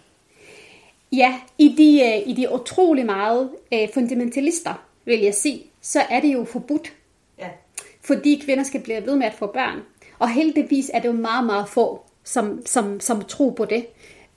Ja, 1.13 1.33
i 1.57 1.75
de, 1.77 2.01
øh, 2.01 2.29
i 2.29 2.33
de 2.33 2.53
utrolig 2.53 3.05
meget 3.05 3.49
øh, 3.73 3.87
fundamentalister, 3.93 4.83
vil 5.05 5.19
jeg 5.19 5.33
sige, 5.33 5.63
så 5.81 5.99
er 6.09 6.19
det 6.19 6.33
jo 6.33 6.43
forbudt. 6.43 6.93
Ja. 7.39 7.47
Fordi 8.01 8.41
kvinder 8.45 8.63
skal 8.63 8.81
blive 8.81 9.05
ved 9.05 9.15
med 9.15 9.27
at 9.27 9.33
få 9.33 9.47
børn. 9.47 9.79
Og 10.19 10.29
heldigvis 10.29 10.91
er 10.93 10.99
det 10.99 11.07
jo 11.07 11.13
meget, 11.13 11.45
meget 11.45 11.69
få, 11.69 12.01
som, 12.23 12.65
som, 12.65 12.99
som 12.99 13.21
tror 13.21 13.51
på 13.51 13.65
det. 13.65 13.85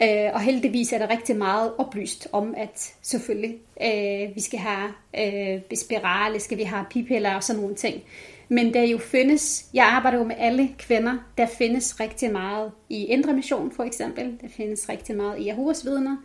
Øh, 0.02 0.30
og 0.34 0.40
heldigvis 0.40 0.92
er 0.92 0.98
der 0.98 1.10
rigtig 1.10 1.36
meget 1.36 1.72
oplyst 1.78 2.28
om, 2.32 2.54
at 2.56 2.94
selvfølgelig 3.02 3.56
øh, 3.82 4.34
vi 4.34 4.40
skal 4.40 4.58
have 4.58 4.92
øh, 5.18 5.60
spirale, 5.74 6.40
skal 6.40 6.58
vi 6.58 6.62
have 6.62 6.84
pipiller 6.90 7.34
og 7.34 7.42
sådan 7.42 7.62
nogle 7.62 7.76
ting. 7.76 8.02
Men 8.48 8.74
der 8.74 8.82
jo 8.82 8.98
findes, 8.98 9.66
jeg 9.74 9.86
arbejder 9.86 10.18
jo 10.18 10.24
med 10.24 10.36
alle 10.38 10.70
kvinder, 10.78 11.14
der 11.38 11.46
findes 11.46 12.00
rigtig 12.00 12.32
meget 12.32 12.72
i 12.88 13.04
Indre 13.04 13.32
Mission 13.32 13.72
for 13.72 13.82
eksempel, 13.84 14.38
der 14.40 14.48
findes 14.48 14.88
rigtig 14.88 15.16
meget 15.16 15.38
i 15.38 15.46
Jehovas 15.46 15.84
vidner, 15.84 16.16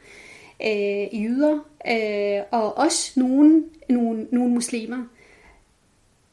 øh, 0.66 1.24
jøder, 1.24 1.59
øh, 1.88 2.43
og 2.51 2.78
også 2.78 3.20
nogle, 3.20 3.64
nogle, 3.89 4.28
nogle 4.32 4.53
muslimer. 4.53 5.03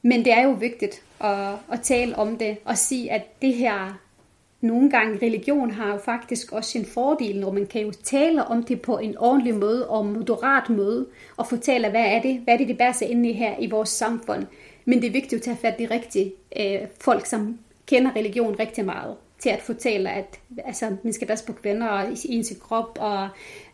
Men 0.02 0.24
det 0.24 0.32
er 0.32 0.42
jo 0.42 0.50
vigtigt 0.50 1.02
at, 1.20 1.54
at 1.72 1.80
tale 1.82 2.16
om 2.16 2.36
det 2.36 2.56
og 2.64 2.78
sige, 2.78 3.12
at 3.12 3.42
det 3.42 3.54
her 3.54 3.98
nogle 4.60 4.90
gange 4.90 5.26
religion 5.26 5.70
har 5.70 5.92
jo 5.92 5.98
faktisk 5.98 6.52
også 6.52 6.70
sin 6.70 6.84
fordel, 6.84 7.40
når 7.40 7.52
man 7.52 7.66
kan 7.66 7.82
jo 7.82 7.92
tale 8.02 8.44
om 8.44 8.62
det 8.62 8.80
på 8.82 8.98
en 8.98 9.18
ordentlig 9.18 9.54
måde 9.54 9.88
og 9.88 10.06
moderat 10.06 10.70
måde, 10.70 11.06
og 11.36 11.46
fortælle, 11.46 11.90
hvad 11.90 12.04
er 12.04 12.22
det, 12.22 12.40
hvad 12.40 12.54
er 12.54 12.58
det, 12.58 12.68
det 12.68 12.78
bærer 12.78 12.92
sig 12.92 13.08
ind 13.10 13.26
i 13.26 13.32
her 13.32 13.54
i 13.58 13.70
vores 13.70 13.88
samfund. 13.88 14.46
Men 14.84 15.00
det 15.00 15.06
er 15.06 15.12
vigtigt 15.12 15.34
at 15.34 15.42
tage 15.42 15.56
fat 15.56 15.80
i 15.80 15.86
rigtige 15.86 16.32
øh, 16.60 16.88
folk, 17.00 17.26
som 17.26 17.58
kender 17.86 18.16
religion 18.16 18.58
rigtig 18.58 18.84
meget 18.84 19.16
til 19.38 19.48
at 19.48 19.62
fortælle, 19.62 20.10
at 20.10 20.38
altså, 20.64 20.96
man 21.02 21.12
skal 21.12 21.26
passe 21.26 21.44
på 21.44 21.52
kvinder 21.52 21.88
og 21.88 22.12
i 22.12 22.18
ens 22.24 22.52
krop 22.62 22.98
og 23.00 23.28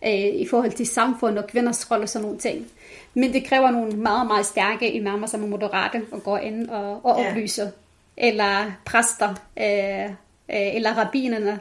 øh, 0.05 0.35
i 0.35 0.47
forhold 0.51 0.73
til 0.73 0.87
samfund 0.87 1.39
og 1.39 1.47
kvinders 1.47 1.91
rolle 1.91 2.03
og 2.03 2.09
sådan 2.09 2.25
nogle 2.25 2.39
ting. 2.39 2.67
Men 3.15 3.33
det 3.33 3.47
kræver 3.47 3.71
nogle 3.71 3.93
meget, 3.93 4.27
meget 4.27 4.47
stærke 4.47 4.93
imamer, 4.93 5.27
som 5.27 5.43
er 5.43 5.47
moderate 5.47 6.03
og 6.13 6.23
går 6.23 6.39
ind 6.39 6.71
og, 6.71 7.05
og 7.05 7.17
oplyser. 7.17 7.65
Ja. 7.65 7.71
Eller 8.17 8.73
præster, 8.85 9.35
øh, 9.57 10.05
øh, 10.49 10.75
eller 10.77 10.93
rabbinerne. 10.93 11.61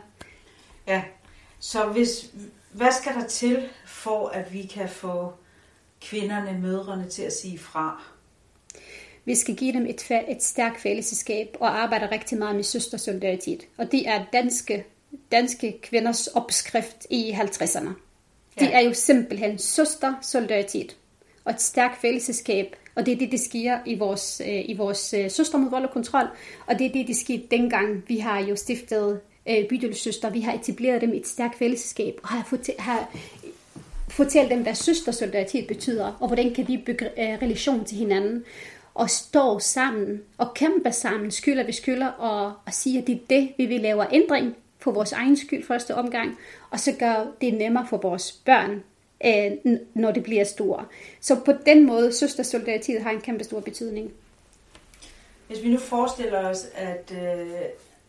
Ja, 0.88 1.04
så 1.60 1.86
hvis, 1.86 2.30
hvad 2.72 2.92
skal 2.92 3.14
der 3.14 3.28
til 3.28 3.70
for, 3.86 4.28
at 4.28 4.54
vi 4.54 4.62
kan 4.62 4.90
få 4.90 5.34
kvinderne, 6.02 6.60
mødrene 6.62 7.10
til 7.10 7.24
at 7.24 7.34
sige 7.34 7.60
fra? 7.60 8.02
Vi 9.26 9.36
skal 9.36 9.56
give 9.56 9.74
dem 9.74 9.86
et, 9.86 10.12
et 10.28 10.44
stærkt 10.44 10.82
fællesskab 10.82 11.58
og 11.60 11.82
arbejde 11.82 12.12
rigtig 12.12 12.38
meget 12.38 12.56
med 12.56 12.64
søstersolidaritet. 12.64 13.62
Og 13.78 13.92
det 13.92 14.08
er 14.08 14.26
danske, 14.34 14.86
danske 15.32 15.80
kvinders 15.82 16.28
opskrift 16.28 17.08
i 17.10 17.32
50'erne. 17.32 17.90
Ja. 18.60 18.66
Det 18.66 18.76
er 18.76 18.80
jo 18.80 18.94
simpelthen 18.94 19.58
søstersolidaritet 19.58 20.98
og 21.46 21.54
et 21.54 21.62
stærkt 21.62 22.02
fællesskab. 22.02 22.76
Og 22.96 23.06
det 23.06 23.12
er 23.12 23.18
det, 23.18 23.32
det 23.32 23.40
sker 23.40 23.78
i 23.86 23.96
vores, 23.96 24.42
øh, 24.46 24.70
i 24.70 24.76
vores 24.78 25.14
øh, 25.14 25.32
søster 25.32 25.58
mod 25.58 25.70
vold 25.70 25.84
og 25.84 25.92
kontrol. 25.92 26.28
Og 26.66 26.80
det 26.80 26.88
er 26.88 26.92
det, 26.92 27.08
det 27.08 27.16
skete 27.16 27.44
dengang. 27.52 28.04
Vi 28.08 28.18
har 28.18 28.40
jo 28.40 28.56
stiftet 28.56 29.20
øh, 29.50 29.68
bydelssøster. 29.70 30.30
Vi 30.30 30.42
har 30.42 30.54
etableret 30.54 31.02
dem 31.02 31.14
i 31.14 31.18
et 31.18 31.28
stærkt 31.28 31.58
fællesskab, 31.58 32.20
og 32.24 32.30
har, 32.30 32.44
fortæ- 32.54 32.82
har 32.82 33.10
fortalt 34.10 34.50
dem, 34.50 34.62
hvad 34.62 34.76
søstersolidaritet 34.76 35.68
betyder, 35.68 36.18
og 36.20 36.28
hvordan 36.28 36.54
kan 36.54 36.68
vi 36.68 36.78
bygge 36.86 37.06
øh, 37.06 37.42
relation 37.42 37.86
til 37.86 37.98
hinanden, 37.98 38.44
og 38.94 39.10
stå 39.10 39.60
sammen, 39.60 40.22
og 40.38 40.54
kæmpe 40.54 40.92
sammen, 40.92 41.32
skylder 41.32 41.64
ved 41.64 41.74
skylder, 41.74 42.08
og, 42.08 42.54
og 42.66 42.74
sige, 42.74 43.00
at 43.00 43.08
det 43.08 43.16
er 43.16 43.20
det, 43.30 43.54
vi 43.58 43.66
vil 43.66 43.82
lave 43.82 44.14
ændring 44.14 44.56
for 44.80 44.92
vores 44.92 45.12
egen 45.12 45.38
skyld 45.38 45.66
første 45.66 45.96
omgang, 45.96 46.38
og 46.70 46.80
så 46.80 46.92
gør 47.00 47.26
det 47.42 47.54
nemmere 47.54 47.88
for 47.90 47.98
vores 47.98 48.32
børn, 48.32 48.84
øh, 49.26 49.78
når 49.94 50.12
det 50.12 50.24
bliver 50.24 50.44
store. 50.44 50.86
Så 51.22 51.40
på 51.46 51.54
den 51.66 51.86
måde, 51.86 52.14
søstersolidaritet 52.14 53.04
har 53.04 53.12
en 53.12 53.22
kæmpe 53.22 53.44
stor 53.44 53.60
betydning. 53.60 54.12
Hvis 55.48 55.64
vi 55.64 55.72
nu 55.72 55.78
forestiller 55.78 56.50
os, 56.50 56.66
at, 56.74 57.14
øh, 57.16 57.52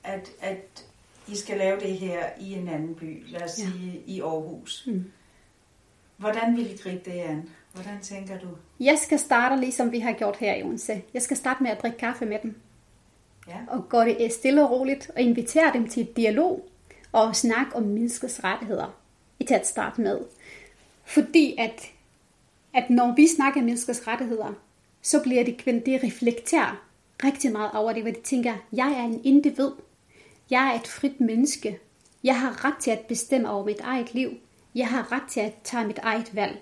at, 0.04 0.30
at 0.40 0.84
I 1.28 1.36
skal 1.36 1.58
lave 1.58 1.80
det 1.80 1.98
her 1.98 2.24
i 2.40 2.52
en 2.52 2.68
anden 2.68 2.94
by, 2.94 3.30
lad 3.30 3.42
os 3.42 3.58
ja. 3.58 3.64
sige 3.64 4.02
i 4.06 4.20
Aarhus. 4.20 4.84
Mm. 4.86 5.04
Hvordan 6.16 6.56
vil 6.56 6.70
I 6.70 6.76
gribe 6.76 7.10
det 7.10 7.18
an? 7.18 7.50
Hvordan 7.74 8.00
tænker 8.02 8.38
du? 8.38 8.46
Jeg 8.80 8.98
skal 8.98 9.18
starte 9.18 9.60
ligesom 9.60 9.92
vi 9.92 9.98
har 9.98 10.12
gjort 10.12 10.36
her 10.36 10.54
i 10.54 10.62
Odense. 10.62 11.02
Jeg 11.14 11.22
skal 11.22 11.36
starte 11.36 11.62
med 11.62 11.70
at 11.70 11.82
drikke 11.82 11.98
kaffe 11.98 12.26
med 12.26 12.38
dem. 12.42 12.60
Ja. 13.48 13.56
Og 13.68 13.88
gå 13.88 14.00
det 14.00 14.32
stille 14.32 14.64
og 14.64 14.70
roligt 14.70 15.10
og 15.16 15.20
invitere 15.20 15.72
dem 15.72 15.88
til 15.88 16.02
et 16.02 16.16
dialog 16.16 16.68
og 17.12 17.36
snakke 17.36 17.76
om 17.76 17.82
menneskets 17.82 18.44
rettigheder 18.44 19.00
i 19.40 19.44
til 19.44 19.54
at 19.54 19.66
starte 19.66 20.00
med. 20.00 20.20
Fordi 21.04 21.54
at, 21.58 21.90
at 22.74 22.90
når 22.90 23.14
vi 23.16 23.28
snakker 23.36 23.60
om 23.60 23.64
menneskets 23.64 24.06
rettigheder, 24.06 24.52
så 25.02 25.22
bliver 25.22 25.44
det 25.44 25.56
kvinder, 25.56 25.84
det 25.84 26.04
reflekterer 26.04 26.84
rigtig 27.24 27.52
meget 27.52 27.70
over 27.74 27.92
det, 27.92 28.02
hvor 28.02 28.12
de 28.12 28.20
tænker, 28.20 28.54
jeg 28.72 28.92
er 28.92 29.04
en 29.04 29.20
individ. 29.24 29.70
Jeg 30.50 30.68
er 30.68 30.80
et 30.80 30.86
frit 30.86 31.20
menneske. 31.20 31.78
Jeg 32.24 32.40
har 32.40 32.64
ret 32.64 32.76
til 32.80 32.90
at 32.90 33.00
bestemme 33.00 33.50
over 33.50 33.64
mit 33.64 33.80
eget 33.80 34.14
liv. 34.14 34.30
Jeg 34.74 34.88
har 34.88 35.12
ret 35.12 35.30
til 35.30 35.40
at 35.40 35.54
tage 35.64 35.86
mit 35.86 35.98
eget 35.98 36.34
valg. 36.34 36.58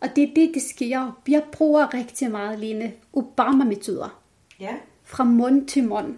Og 0.00 0.08
det 0.16 0.24
er 0.24 0.34
det, 0.34 0.50
det 0.54 0.62
sker. 0.62 1.20
Jeg 1.28 1.42
bruger 1.52 1.94
rigtig 1.94 2.30
meget, 2.30 2.58
Line, 2.58 2.92
Obama-metoder. 3.12 4.22
Ja. 4.60 4.74
Fra 5.04 5.24
mund 5.24 5.66
til 5.66 5.88
mund. 5.88 6.14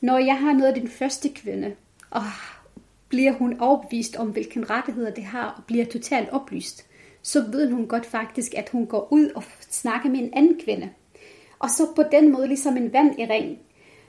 Når 0.00 0.18
jeg 0.18 0.38
har 0.38 0.52
noget 0.52 0.72
af 0.72 0.80
den 0.80 0.88
første 0.88 1.28
kvinde, 1.28 1.74
og 2.10 2.22
bliver 3.08 3.32
hun 3.32 3.60
overbevist 3.60 4.16
om, 4.16 4.28
hvilken 4.28 4.70
rettigheder 4.70 5.10
det 5.10 5.24
har, 5.24 5.54
og 5.56 5.64
bliver 5.64 5.84
totalt 5.84 6.28
oplyst, 6.30 6.86
så 7.22 7.44
ved 7.52 7.70
hun 7.70 7.86
godt 7.86 8.06
faktisk, 8.06 8.54
at 8.54 8.68
hun 8.68 8.86
går 8.86 9.08
ud 9.10 9.30
og 9.30 9.42
snakker 9.70 10.10
med 10.10 10.18
en 10.18 10.30
anden 10.32 10.60
kvinde. 10.64 10.90
Og 11.58 11.70
så 11.70 11.82
på 11.96 12.02
den 12.12 12.32
måde 12.32 12.46
ligesom 12.46 12.76
en 12.76 12.92
vand 12.92 13.20
i 13.20 13.24
ring. 13.24 13.58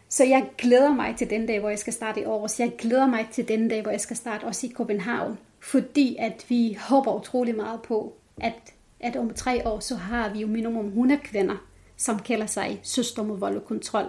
Så 0.10 0.24
jeg 0.24 0.46
glæder 0.58 0.94
mig 0.94 1.16
til 1.16 1.30
den 1.30 1.46
dag, 1.46 1.60
hvor 1.60 1.70
jeg 1.70 1.80
skal 1.80 1.94
starte 1.94 2.22
i 2.22 2.24
Aarhus. 2.24 2.60
Jeg 2.60 2.72
glæder 2.78 3.08
mig 3.08 3.28
til 3.32 3.48
den 3.48 3.68
dag, 3.68 3.82
hvor 3.82 3.92
jeg 3.92 4.02
skal 4.02 4.16
starte 4.16 4.44
også 4.44 4.68
i 4.68 4.70
København. 4.70 5.38
Fordi 5.60 6.16
at 6.20 6.46
vi 6.50 6.78
håber 6.90 7.16
utrolig 7.16 7.56
meget 7.56 7.82
på, 7.82 8.14
at, 8.38 8.74
at 9.00 9.16
om 9.16 9.34
tre 9.34 9.68
år, 9.68 9.80
så 9.80 9.96
har 9.96 10.34
vi 10.34 10.40
jo 10.40 10.48
minimum 10.48 10.88
100 10.88 11.22
kvinder, 11.24 11.56
som 11.98 12.20
kalder 12.20 12.46
sig 12.46 12.80
søster 12.84 13.24
mod 13.24 13.40
vold 13.40 13.56
og 13.56 13.66
kontrol. 13.66 14.06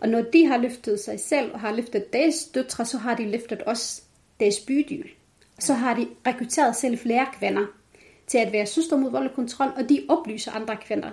Og 0.00 0.08
når 0.08 0.22
de 0.22 0.46
har 0.46 0.56
løftet 0.56 1.00
sig 1.00 1.20
selv 1.20 1.52
og 1.52 1.60
har 1.60 1.72
løftet 1.72 2.12
deres 2.12 2.44
døtre, 2.54 2.84
så 2.84 2.98
har 2.98 3.14
de 3.14 3.30
løftet 3.30 3.62
også 3.62 4.02
deres 4.40 4.60
bydyl. 4.60 5.08
Så 5.58 5.74
har 5.74 5.94
de 5.94 6.08
rekrutteret 6.26 6.76
selv 6.76 6.98
flere 6.98 7.26
kvinder 7.38 7.66
til 8.26 8.38
at 8.38 8.52
være 8.52 8.66
søster 8.66 8.96
mod 8.96 9.10
vold 9.10 9.28
og 9.28 9.34
kontrol, 9.34 9.68
og 9.76 9.88
de 9.88 10.06
oplyser 10.08 10.52
andre 10.52 10.76
kvinder. 10.76 11.10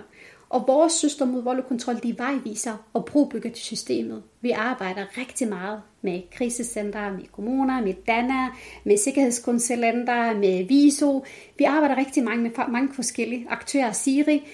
Og 0.52 0.64
vores 0.66 0.92
søster 0.92 1.24
mod 1.24 1.42
vold 1.42 1.58
og 1.58 1.66
kontrol, 1.66 2.02
de 2.02 2.18
vejviser 2.18 2.88
og 2.92 3.04
brobygger 3.04 3.50
til 3.50 3.64
systemet. 3.64 4.22
Vi 4.40 4.50
arbejder 4.50 5.18
rigtig 5.18 5.48
meget 5.48 5.82
med 6.02 6.22
krisecenter, 6.30 7.12
med 7.12 7.24
kommuner, 7.32 7.80
med 7.80 7.94
DANA, 8.06 8.48
med 8.84 8.96
sikkerhedskonsulenter, 8.96 10.34
med 10.34 10.64
VISO. 10.64 11.24
Vi 11.58 11.64
arbejder 11.64 11.96
rigtig 11.96 12.24
mange 12.24 12.42
med 12.42 12.50
mange 12.68 12.94
forskellige 12.94 13.46
aktører, 13.48 13.92
Siri, 13.92 14.46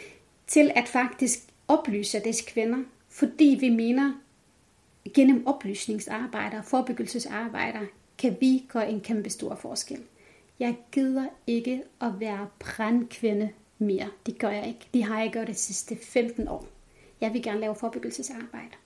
til 0.47 0.71
at 0.75 0.89
faktisk 0.89 1.39
oplyse 1.69 2.21
disse 2.25 2.45
kvinder, 2.45 2.79
fordi 3.09 3.57
vi 3.61 3.69
mener, 3.69 4.13
gennem 5.15 5.47
oplysningsarbejder 5.47 6.59
og 6.59 6.65
forebyggelsesarbejder, 6.65 7.81
kan 8.19 8.37
vi 8.41 8.65
gøre 8.69 8.91
en 8.91 9.01
kæmpe 9.01 9.31
stor 9.31 9.55
forskel. 9.55 9.99
Jeg 10.61 10.77
gider 10.93 11.25
ikke 11.47 11.83
at 12.01 12.21
være 12.21 12.47
brandkvinde 12.59 13.51
mere. 13.79 14.11
Det 14.27 14.39
gør 14.39 14.51
jeg 14.51 14.69
ikke. 14.69 14.89
Det 14.95 15.05
har 15.05 15.21
jeg 15.21 15.33
gjort 15.33 15.47
de 15.47 15.55
sidste 15.55 15.97
15 15.97 16.49
år. 16.49 16.67
Jeg 17.21 17.33
vil 17.33 17.43
gerne 17.43 17.61
lave 17.61 17.75
forebyggelsesarbejde. 17.75 18.77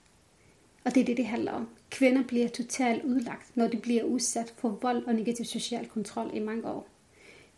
Og 0.85 0.95
det 0.95 1.01
er 1.01 1.05
det, 1.05 1.17
det 1.17 1.25
handler 1.25 1.51
om. 1.51 1.69
Kvinder 1.89 2.23
bliver 2.23 2.47
totalt 2.47 3.03
udlagt, 3.03 3.57
når 3.57 3.67
de 3.67 3.77
bliver 3.77 4.03
udsat 4.03 4.53
for 4.57 4.69
vold 4.81 5.05
og 5.05 5.15
negativ 5.15 5.45
social 5.45 5.87
kontrol 5.87 6.31
i 6.33 6.39
mange 6.39 6.67
år. 6.67 6.87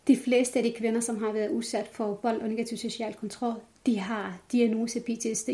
De 0.06 0.16
fleste 0.16 0.58
af 0.58 0.62
de 0.62 0.72
kvinder, 0.72 1.00
som 1.00 1.22
har 1.22 1.32
været 1.32 1.50
udsat 1.50 1.88
for 1.92 2.20
vold 2.22 2.40
og 2.40 2.48
negativ 2.48 2.78
social 2.78 3.14
kontrol, 3.14 3.60
de 3.86 3.98
har 3.98 4.40
diagnose 4.52 5.00
PTSD. 5.00 5.48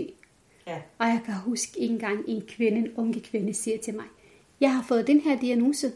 Ja. 0.67 0.81
Og 0.99 1.07
jeg 1.07 1.21
kan 1.25 1.35
huske 1.35 1.81
en 1.81 1.99
gang 1.99 2.25
en 2.29 2.43
kvinde, 2.49 2.79
en 2.79 2.93
unge 2.97 3.21
kvinde, 3.21 3.55
siger 3.55 3.79
til 3.79 3.95
mig, 3.95 4.05
jeg 4.61 4.75
har 4.75 4.83
fået 4.83 5.07
den 5.07 5.21
her 5.21 5.41
diagnose. 5.41 5.93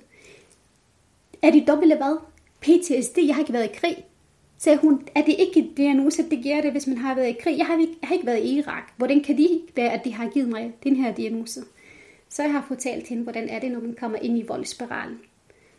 Er 1.43 1.51
det 1.51 1.69
dobbelt 1.69 1.97
hvad? 1.97 2.19
PTSD, 2.61 3.19
jeg 3.19 3.35
har 3.35 3.43
ikke 3.43 3.53
været 3.53 3.71
i 3.71 3.75
krig. 3.75 4.05
Så 4.59 4.77
hun, 4.77 5.09
er 5.15 5.23
det 5.23 5.37
ikke 5.39 5.61
en 5.61 5.75
diagnose, 5.75 6.31
det 6.31 6.43
giver 6.43 6.61
det, 6.61 6.73
hvis 6.73 6.87
man 6.87 6.99
har 6.99 7.15
været 7.15 7.29
i 7.29 7.37
krig? 7.41 7.59
Jeg 7.59 7.67
har, 7.67 7.79
ikke, 7.79 7.97
jeg 8.01 8.09
har 8.09 8.15
ikke 8.15 8.27
været 8.27 8.45
i 8.45 8.59
Irak. 8.59 8.93
Hvordan 8.97 9.23
kan 9.23 9.37
det 9.37 9.61
være, 9.77 9.93
at 9.93 10.05
de 10.05 10.15
har 10.15 10.29
givet 10.29 10.49
mig 10.49 10.73
den 10.85 10.97
her 10.97 11.15
diagnose? 11.15 11.61
Så 12.29 12.43
jeg 12.43 12.53
har 12.53 12.65
fortalt 12.69 13.09
hende, 13.09 13.23
hvordan 13.23 13.49
er 13.49 13.59
det, 13.59 13.71
når 13.71 13.81
man 13.81 13.97
kommer 14.01 14.19
ind 14.19 14.39
i 14.39 14.43
voldsspiralen? 14.43 15.21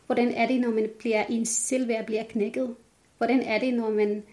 Hvordan 0.06 0.32
er 0.32 0.48
det, 0.48 0.62
når 0.62 0.70
man 0.70 0.90
bliver, 1.00 1.24
en 1.24 1.46
selvværd 1.46 2.06
bliver 2.06 2.24
knækket? 2.24 2.76
Hvordan 3.18 3.42
er 3.42 3.60
det, 3.60 3.74
når 3.74 3.90
man 3.90 4.24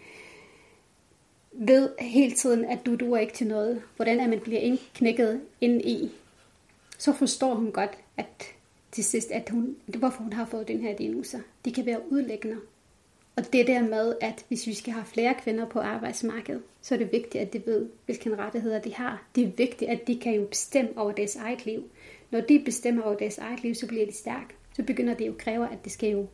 ved 1.53 1.89
hele 2.01 2.33
tiden, 2.33 2.65
at 2.65 2.79
du 2.87 2.97
duer 2.97 3.19
ikke 3.19 3.33
til 3.33 3.47
noget? 3.47 3.83
Hvordan 3.97 4.21
er 4.21 4.29
man 4.29 4.41
bliver 4.41 4.77
knækket 4.95 5.41
ind 5.61 5.83
i? 5.83 6.11
Så 6.99 7.13
forstår 7.13 7.55
hun 7.55 7.73
godt, 7.73 7.99
at 8.17 8.55
til 8.93 9.05
sidst, 9.05 9.31
at 9.31 9.49
hun, 9.49 9.77
hvorfor 9.87 10.23
hun 10.23 10.33
har 10.33 10.45
fået 10.45 10.69
den 10.69 10.81
her 10.81 10.97
diagnose. 10.97 11.43
Det 11.65 11.75
kan 11.75 11.87
være 11.87 12.13
udlæggende. 12.13 12.57
Og 13.37 13.53
det 13.53 13.67
der 13.67 13.83
med, 13.83 14.15
at 14.21 14.45
hvis 14.49 14.67
vi 14.67 14.75
skal 14.75 14.93
have 14.93 15.05
flere 15.05 15.35
kvinder 15.43 15.67
på 15.67 15.81
arbejdsmarkedet, 15.81 16.63
så 16.83 16.95
er 16.95 16.99
det 16.99 17.13
vigtigt, 17.13 17.43
at 17.43 17.53
de 17.53 17.63
ved, 17.67 17.89
hvilke 18.05 18.37
rettigheder 18.37 18.79
de 18.79 18.95
har. 18.95 19.23
Det 19.35 19.45
er 19.45 19.49
vigtigt, 19.57 19.91
at 19.91 20.07
de 20.07 20.21
kan 20.21 20.35
jo 20.35 20.45
bestemme 20.45 20.91
over 20.97 21.13
deres 21.13 21.37
eget 21.37 21.67
liv. 21.67 21.91
Når 22.31 22.41
de 22.41 22.63
bestemmer 22.65 23.03
over 23.03 23.15
deres 23.15 23.39
eget 23.39 23.63
liv, 23.63 23.75
så 23.75 23.87
bliver 23.87 24.07
de 24.07 24.13
stærke. 24.13 24.55
Så 24.77 24.83
begynder 24.83 25.15
det 25.15 25.27
jo 25.27 25.33
at 25.33 25.39
kræve, 25.39 25.73
at 25.73 25.85
de 25.85 25.91
skal 25.91 26.11
jo 26.11 26.27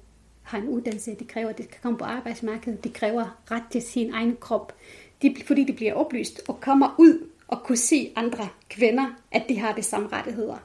have 0.43 0.63
en 0.63 0.69
uddannelse. 0.69 1.15
Det 1.15 1.29
kræver, 1.29 1.49
at 1.49 1.59
de 1.59 1.63
kan 1.63 1.79
komme 1.83 1.99
på 1.99 2.05
arbejdsmarkedet. 2.05 2.85
Det 2.85 2.93
kræver 2.93 3.41
ret 3.51 3.63
til 3.71 3.83
sin 3.83 4.11
egen 4.15 4.37
krop. 4.41 4.75
De, 5.23 5.37
fordi 5.47 5.65
de 5.65 5.73
bliver 5.73 5.95
oplyst 5.95 6.43
og 6.49 6.61
kommer 6.61 6.95
ud 6.99 7.29
og 7.49 7.63
kunne 7.63 7.79
se 7.79 8.13
andre 8.17 8.49
kvinder, 8.71 9.07
at 9.33 9.43
de 9.49 9.59
har 9.59 9.75
de 9.75 9.83
samme 9.83 10.09
rettigheder. 10.09 10.57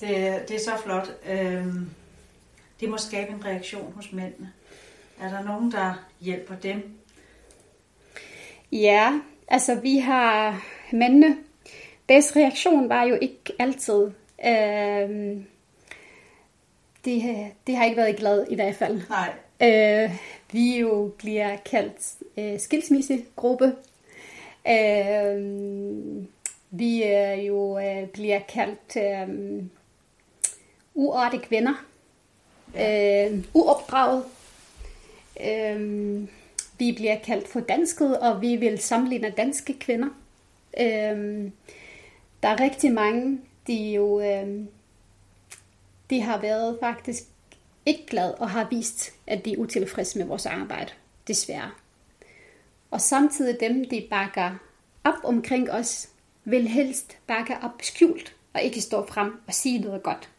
Det, 0.00 0.08
det 0.48 0.56
er 0.56 0.60
så 0.64 0.70
flot. 0.84 1.16
Øhm, 1.30 1.90
det 2.80 2.88
må 2.88 2.96
skabe 2.96 3.32
en 3.32 3.44
reaktion 3.44 3.92
hos 3.92 4.12
mændene. 4.12 4.52
Er 5.20 5.28
der 5.28 5.42
nogen, 5.44 5.72
der 5.72 6.06
hjælper 6.20 6.54
dem? 6.54 6.98
Ja, 8.72 9.20
altså 9.48 9.74
vi 9.74 9.98
har 9.98 10.64
mændene. 10.92 11.36
Deres 12.08 12.36
reaktion 12.36 12.88
var 12.88 13.02
jo 13.02 13.18
ikke 13.20 13.52
altid. 13.58 14.10
Øhm, 14.46 15.46
det, 17.04 17.22
det 17.66 17.76
har 17.76 17.84
ikke 17.84 17.96
været 17.96 18.16
glad 18.16 18.46
i 18.50 18.54
hvert 18.54 18.74
fald. 18.74 19.02
Nej. 19.08 19.32
Øh, 19.62 20.10
vi 20.52 20.78
jo 20.78 21.12
bliver 21.18 21.56
kaldt 21.56 22.14
øh, 22.36 22.60
skilsmissegruppe. 22.60 23.72
Øh, 24.68 26.24
vi 26.70 27.04
øh, 27.04 27.46
jo 27.46 27.78
øh, 27.78 28.08
bliver 28.08 28.38
kaldt 28.38 28.96
øh, 28.96 29.64
uartige 30.94 31.42
øh, 32.80 33.44
uopdraget. 33.54 34.24
Øh, 35.40 36.20
vi 36.78 36.92
bliver 36.92 37.18
kaldt 37.18 37.48
for 37.48 37.60
dansket, 37.60 38.18
og 38.18 38.42
vi 38.42 38.56
vil 38.56 38.78
sammenligne 38.78 39.30
danske 39.36 39.78
kvinder. 39.78 40.08
Øh, 40.80 41.50
der 42.42 42.48
er 42.48 42.60
rigtig 42.60 42.92
mange, 42.92 43.40
de 43.66 43.74
jo 43.74 44.20
øh, 44.20 44.66
de 46.10 46.20
har 46.20 46.40
været 46.40 46.76
faktisk 46.80 47.22
ikke 47.86 48.06
glad 48.06 48.34
og 48.34 48.50
har 48.50 48.68
vist, 48.70 49.12
at 49.26 49.44
de 49.44 49.52
er 49.52 49.58
utilfredse 49.58 50.18
med 50.18 50.26
vores 50.26 50.46
arbejde, 50.46 50.92
desværre. 51.28 51.70
Og 52.90 53.00
samtidig 53.00 53.60
dem, 53.60 53.84
de 53.88 54.06
bakker 54.10 54.50
op 55.04 55.24
omkring 55.24 55.70
os, 55.70 56.08
vil 56.44 56.68
helst 56.68 57.18
bakke 57.26 57.56
op 57.62 57.82
skjult 57.82 58.36
og 58.54 58.62
ikke 58.62 58.80
stå 58.80 59.06
frem 59.06 59.32
og 59.46 59.54
sige 59.54 59.78
noget 59.78 60.02
godt. 60.02 60.30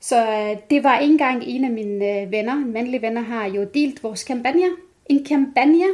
Så 0.00 0.26
øh, 0.26 0.56
det 0.70 0.84
var 0.84 0.98
engang 0.98 1.42
en 1.46 1.64
af 1.64 1.70
mine 1.70 2.20
øh, 2.20 2.32
venner, 2.32 2.54
mandlige 2.54 3.02
venner, 3.02 3.20
har 3.20 3.46
jo 3.46 3.64
delt 3.74 4.02
vores 4.02 4.24
kampagne. 4.24 4.66
En 5.06 5.24
kampagne, 5.24 5.84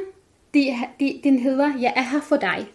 de, 0.55 0.75
de, 1.01 1.21
den 1.25 1.39
hedder 1.39 1.79
Jeg 1.81 1.93
er 1.97 2.03
her 2.03 2.21
for 2.21 2.37
dig. 2.37 2.67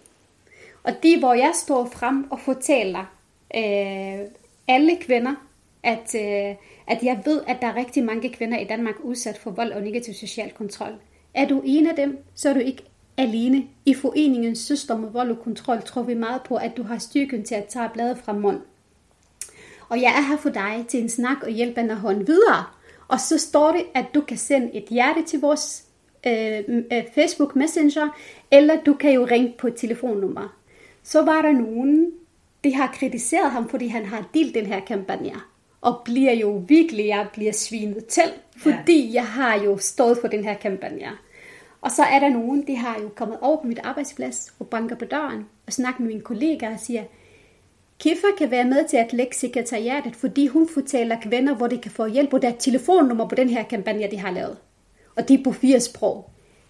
Og 0.84 1.03
det 1.03 1.19
hvor 1.19 1.34
jeg 1.34 1.51
står 1.55 1.86
frem 1.86 2.32
og 2.32 2.39
fortæller, 2.39 3.15
øh, 3.55 4.27
alle 4.67 4.97
kvinder, 5.01 5.34
at, 5.84 6.15
øh, 6.15 6.55
at 6.88 7.03
jeg 7.03 7.21
ved, 7.25 7.41
at 7.47 7.57
der 7.61 7.67
er 7.67 7.75
rigtig 7.75 8.03
mange 8.03 8.29
kvinder 8.29 8.59
i 8.59 8.63
Danmark 8.63 8.95
udsat 9.03 9.38
for 9.38 9.51
vold 9.51 9.71
og 9.71 9.82
negativ 9.82 10.13
social 10.13 10.51
kontrol. 10.51 10.93
Er 11.34 11.47
du 11.47 11.61
en 11.65 11.88
af 11.88 11.95
dem, 11.95 12.23
så 12.36 12.49
er 12.49 12.53
du 12.53 12.59
ikke 12.59 12.84
alene. 13.17 13.63
I 13.86 13.93
foreningen 13.93 14.55
Søster 14.55 14.97
med 14.97 15.09
vold 15.09 15.32
og 15.32 15.39
kontrol 15.39 15.82
tror 15.82 16.03
vi 16.03 16.13
meget 16.13 16.41
på, 16.43 16.55
at 16.55 16.77
du 16.77 16.84
har 16.84 16.97
styrken 16.97 17.43
til 17.43 17.55
at 17.55 17.65
tage 17.65 17.89
bladet 17.93 18.17
fra 18.17 18.34
munden. 18.34 18.61
Og 19.91 20.01
jeg 20.01 20.13
er 20.17 20.21
her 20.21 20.37
for 20.37 20.49
dig 20.49 20.85
til 20.87 21.01
en 21.01 21.09
snak 21.09 21.37
og 21.43 21.49
hjælpe 21.49 21.81
en 21.81 21.89
hånd 21.89 22.25
videre. 22.25 22.63
Og 23.07 23.19
så 23.19 23.37
står 23.37 23.71
det, 23.71 23.83
at 23.93 24.05
du 24.13 24.21
kan 24.21 24.37
sende 24.37 24.73
et 24.73 24.85
hjerte 24.89 25.23
til 25.23 25.41
vores 25.41 25.83
øh, 26.27 26.59
øh, 26.67 27.03
Facebook 27.15 27.55
Messenger, 27.55 28.09
eller 28.51 28.83
du 28.85 28.93
kan 28.93 29.13
jo 29.13 29.27
ringe 29.31 29.53
på 29.57 29.67
et 29.67 29.75
telefonnummer. 29.75 30.57
Så 31.03 31.21
var 31.21 31.41
der 31.41 31.51
nogen, 31.51 32.11
de 32.63 32.75
har 32.75 32.95
kritiseret 32.99 33.51
ham, 33.51 33.69
fordi 33.69 33.87
han 33.87 34.05
har 34.05 34.29
delt 34.33 34.55
den 34.55 34.65
her 34.65 34.79
kampagne. 34.79 35.33
Og 35.81 36.01
bliver 36.05 36.33
jo 36.33 36.63
virkelig, 36.67 37.07
jeg 37.07 37.27
bliver 37.33 37.51
svinet 37.51 38.05
til, 38.05 38.31
fordi 38.57 39.07
ja. 39.07 39.13
jeg 39.13 39.27
har 39.27 39.55
jo 39.63 39.77
stået 39.77 40.17
for 40.21 40.27
den 40.27 40.43
her 40.43 40.53
kampagne. 40.53 41.11
Og 41.81 41.91
så 41.91 42.03
er 42.03 42.19
der 42.19 42.29
nogen, 42.29 42.67
de 42.67 42.75
har 42.75 42.99
jo 43.01 43.09
kommet 43.15 43.37
over 43.41 43.61
på 43.61 43.67
mit 43.67 43.79
arbejdsplads 43.83 44.53
og 44.59 44.67
banker 44.67 44.95
på 44.95 45.05
døren 45.05 45.45
og 45.67 45.73
snakker 45.73 46.01
med 46.01 46.07
mine 46.07 46.21
kollegaer 46.21 46.73
og 46.73 46.79
siger, 46.79 47.03
Kiffer 48.02 48.28
kan 48.38 48.52
være 48.52 48.66
med 48.66 48.88
til 48.88 48.97
at 48.97 49.14
lægge 49.14 49.36
sekretariatet, 49.36 50.16
fordi 50.16 50.47
hun 50.47 50.70
fortæller 50.74 51.18
kvinder, 51.22 51.56
hvor 51.56 51.68
de 51.68 51.78
kan 51.78 51.91
få 51.91 52.06
hjælp, 52.08 52.34
og 52.34 52.41
der 52.41 52.49
er 52.49 52.58
telefonnummer 52.60 53.28
på 53.28 53.36
den 53.36 53.49
her 53.49 53.64
kampagne, 53.64 54.12
de 54.12 54.20
har 54.20 54.32
lavet. 54.32 54.58
Og 55.16 55.28
de 55.28 55.34
er 55.34 55.43
på 55.43 55.52
fire 55.52 55.80
sprog. 55.80 56.30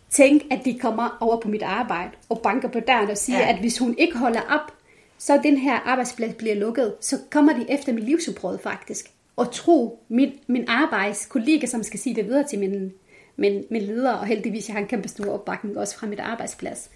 Tænk, 0.09 0.43
at 0.51 0.65
de 0.65 0.79
kommer 0.79 1.17
over 1.19 1.39
på 1.39 1.47
mit 1.47 1.61
arbejde 1.61 2.11
og 2.29 2.41
banker 2.41 2.67
på 2.69 2.79
døren 2.79 3.09
og 3.09 3.17
siger, 3.17 3.39
ja. 3.39 3.49
at 3.49 3.59
hvis 3.59 3.77
hun 3.77 3.95
ikke 3.97 4.17
holder 4.17 4.41
op, 4.41 4.73
så 5.17 5.39
den 5.43 5.57
her 5.57 5.73
arbejdsplads 5.73 6.33
bliver 6.33 6.55
lukket, 6.55 6.93
så 7.01 7.17
kommer 7.29 7.53
de 7.53 7.65
efter 7.69 7.93
mit 7.93 8.03
livsudbrud 8.03 8.57
faktisk. 8.57 9.11
Og 9.35 9.51
tro 9.51 9.99
min, 10.09 10.31
min 10.47 10.65
arbejdskollega, 10.67 11.65
som 11.65 11.83
skal 11.83 11.99
sige 11.99 12.15
det 12.15 12.25
videre 12.25 12.47
til 12.47 12.59
min, 12.59 12.91
min, 13.35 13.63
min 13.69 13.81
leder, 13.81 14.13
og 14.13 14.25
heldigvis 14.25 14.67
jeg 14.67 14.75
har 14.75 14.81
en 14.81 14.87
kæmpe 14.87 15.07
stor 15.07 15.33
opbakning 15.33 15.77
også 15.77 15.97
fra 15.97 16.07
mit 16.07 16.19
arbejdsplads. 16.19 16.89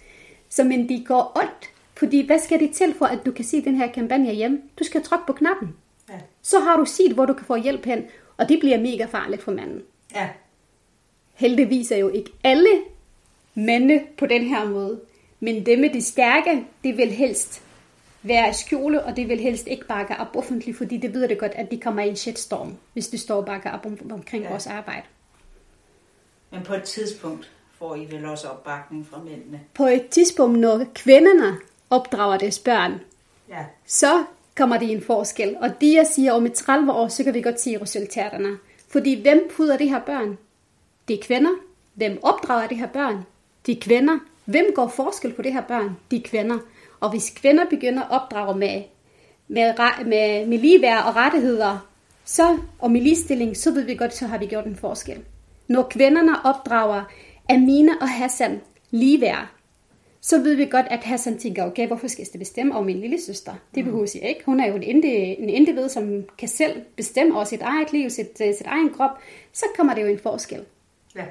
Så 0.48 0.64
men 0.64 0.88
de 0.88 1.04
går 1.04 1.42
ondt, 1.42 1.70
fordi 1.96 2.26
hvad 2.26 2.38
skal 2.38 2.60
det 2.60 2.70
til 2.72 2.94
for, 2.94 3.06
at 3.06 3.26
du 3.26 3.32
kan 3.32 3.44
se 3.44 3.64
den 3.64 3.76
her 3.76 3.92
kampagne 3.92 4.32
hjem? 4.32 4.70
Du 4.78 4.84
skal 4.84 5.02
trykke 5.02 5.26
på 5.26 5.32
knappen. 5.32 5.76
Ja. 6.08 6.20
Så 6.42 6.60
har 6.60 6.76
du 6.76 6.84
set, 6.84 7.12
hvor 7.12 7.26
du 7.26 7.32
kan 7.32 7.46
få 7.46 7.56
hjælp 7.56 7.84
hen, 7.84 8.04
og 8.36 8.48
det 8.48 8.60
bliver 8.60 8.80
mega 8.80 9.04
farligt 9.04 9.42
for 9.42 9.52
manden. 9.52 9.82
Ja. 10.14 10.28
Heldigvis 11.34 11.90
er 11.90 11.96
jo 11.96 12.08
ikke 12.08 12.30
alle 12.44 12.70
mænd 13.54 14.00
på 14.18 14.26
den 14.26 14.42
her 14.42 14.68
måde. 14.68 15.00
Men 15.40 15.66
dem 15.66 15.78
med 15.78 15.90
de 15.90 16.02
stærke, 16.02 16.64
det 16.84 16.96
vil 16.96 17.10
helst 17.10 17.62
være 18.22 18.50
i 18.50 18.52
skjule, 18.52 19.04
og 19.04 19.16
det 19.16 19.28
vil 19.28 19.40
helst 19.40 19.66
ikke 19.66 19.86
bakke 19.86 20.16
op 20.16 20.36
offentligt, 20.36 20.76
fordi 20.76 20.96
det 20.96 21.14
ved 21.14 21.28
det 21.28 21.38
godt, 21.38 21.52
at 21.54 21.70
de 21.70 21.80
kommer 21.80 22.02
i 22.02 22.08
en 22.08 22.16
shitstorm, 22.16 22.76
hvis 22.92 23.08
de 23.08 23.18
står 23.18 23.36
og 23.36 23.46
bakker 23.46 23.70
op 23.70 23.86
om, 23.86 23.98
omkring 24.10 24.44
ja. 24.44 24.50
vores 24.50 24.66
arbejde. 24.66 25.06
Men 26.50 26.62
på 26.62 26.74
et 26.74 26.82
tidspunkt 26.82 27.50
får 27.78 27.94
I 27.94 28.06
vel 28.10 28.24
også 28.24 28.48
opbakning 28.48 29.06
fra 29.06 29.22
mændene? 29.22 29.60
På 29.74 29.86
et 29.86 30.08
tidspunkt, 30.08 30.58
når 30.58 30.84
kvinderne 30.94 31.58
opdrager 31.90 32.38
deres 32.38 32.58
børn, 32.58 33.00
ja. 33.48 33.64
så 33.86 34.24
kommer 34.56 34.78
det 34.78 34.92
en 34.92 35.02
forskel. 35.02 35.56
Og 35.60 35.80
det 35.80 35.94
jeg 35.94 36.06
siger, 36.06 36.32
om 36.32 36.46
et 36.46 36.52
30 36.52 36.92
år, 36.92 37.08
så 37.08 37.24
kan 37.24 37.34
vi 37.34 37.40
godt 37.40 37.60
se 37.60 37.82
resultaterne. 37.82 38.58
Fordi 38.88 39.22
hvem 39.22 39.50
puder 39.56 39.76
de 39.76 39.88
her 39.88 40.00
børn? 40.00 40.38
Det 41.08 41.18
er 41.18 41.22
kvinder. 41.22 41.50
Hvem 41.94 42.18
opdrager 42.22 42.66
de 42.66 42.74
her 42.74 42.86
børn? 42.86 43.26
De 43.66 43.72
er 43.72 43.80
kvinder. 43.80 44.18
Hvem 44.44 44.66
går 44.74 44.88
forskel 44.88 45.32
på 45.32 45.42
de 45.42 45.50
her 45.50 45.62
børn? 45.62 45.96
De 46.10 46.16
er 46.16 46.20
kvinder. 46.24 46.58
Og 47.00 47.10
hvis 47.10 47.30
kvinder 47.30 47.64
begynder 47.70 48.02
at 48.02 48.10
opdrage 48.10 48.58
med, 48.58 48.82
med, 49.48 49.74
med, 50.04 50.46
med 50.46 50.58
ligeværd 50.58 51.04
og 51.04 51.16
rettigheder, 51.16 51.78
så, 52.24 52.58
og 52.78 52.90
med 52.90 53.00
ligestilling, 53.00 53.56
så 53.56 53.70
ved 53.70 53.82
vi 53.82 53.94
godt, 53.94 54.14
så 54.14 54.26
har 54.26 54.38
vi 54.38 54.46
gjort 54.46 54.66
en 54.66 54.76
forskel. 54.76 55.18
Når 55.68 55.82
kvinderne 55.82 56.44
opdrager 56.44 57.04
Amina 57.50 57.92
og 58.00 58.08
Hassan 58.08 58.60
ligeværd, 58.90 59.46
så 60.26 60.38
ved 60.38 60.54
vi 60.54 60.66
godt, 60.66 60.86
at 60.90 61.04
Hassan 61.04 61.38
tænker, 61.38 61.64
okay, 61.64 61.86
hvorfor 61.86 62.08
skal 62.08 62.26
jeg 62.32 62.38
bestemme 62.38 62.74
over 62.74 62.84
min 62.84 63.00
lille 63.00 63.20
søster? 63.20 63.54
Det 63.74 63.84
mm. 63.84 63.90
behøver 63.90 64.10
jeg 64.14 64.28
ikke. 64.28 64.42
Hun 64.46 64.60
er 64.60 64.66
jo 64.66 64.76
en, 64.76 65.04
en 65.04 65.48
individ, 65.48 65.88
som 65.88 66.24
kan 66.38 66.48
selv 66.48 66.82
bestemme 66.96 67.34
over 67.34 67.44
sit 67.44 67.62
eget 67.62 67.92
liv, 67.92 68.10
sit, 68.10 68.40
øh, 68.42 68.54
sit 68.54 68.66
egen 68.66 68.90
krop. 68.94 69.10
Så 69.52 69.64
kommer 69.76 69.94
det 69.94 70.02
jo 70.02 70.06
en 70.06 70.18
forskel. 70.18 70.64
Ja. 71.16 71.24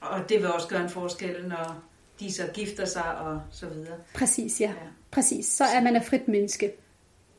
Og 0.00 0.28
det 0.28 0.38
vil 0.38 0.52
også 0.52 0.68
gøre 0.68 0.82
en 0.82 0.88
forskel, 0.88 1.48
når 1.48 1.82
de 2.20 2.32
så 2.32 2.42
gifter 2.54 2.84
sig 2.84 3.18
og 3.18 3.40
så 3.50 3.66
videre. 3.66 3.96
Præcis, 4.14 4.60
ja. 4.60 4.68
ja. 4.68 4.86
Præcis. 5.10 5.46
Så 5.46 5.64
er 5.64 5.80
man 5.80 5.96
et 5.96 6.04
frit 6.04 6.28
menneske. 6.28 6.72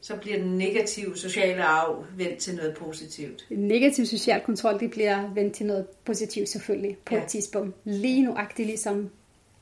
Så 0.01 0.15
bliver 0.15 0.37
den 0.37 0.57
negative 0.57 1.17
sociale 1.17 1.63
arv 1.63 2.05
vendt 2.17 2.37
til 2.37 2.55
noget 2.55 2.75
positivt. 2.77 3.45
Negativ 3.49 4.05
social 4.05 4.41
kontrol, 4.41 4.79
det 4.79 4.91
bliver 4.91 5.33
vendt 5.33 5.55
til 5.55 5.65
noget 5.65 5.87
positivt 6.05 6.49
selvfølgelig 6.49 6.97
på 7.05 7.15
ja. 7.15 7.21
et 7.21 7.27
tidspunkt. 7.27 7.75
Lige 7.83 8.23
nuagtigt 8.23 8.67
ligesom 8.67 9.09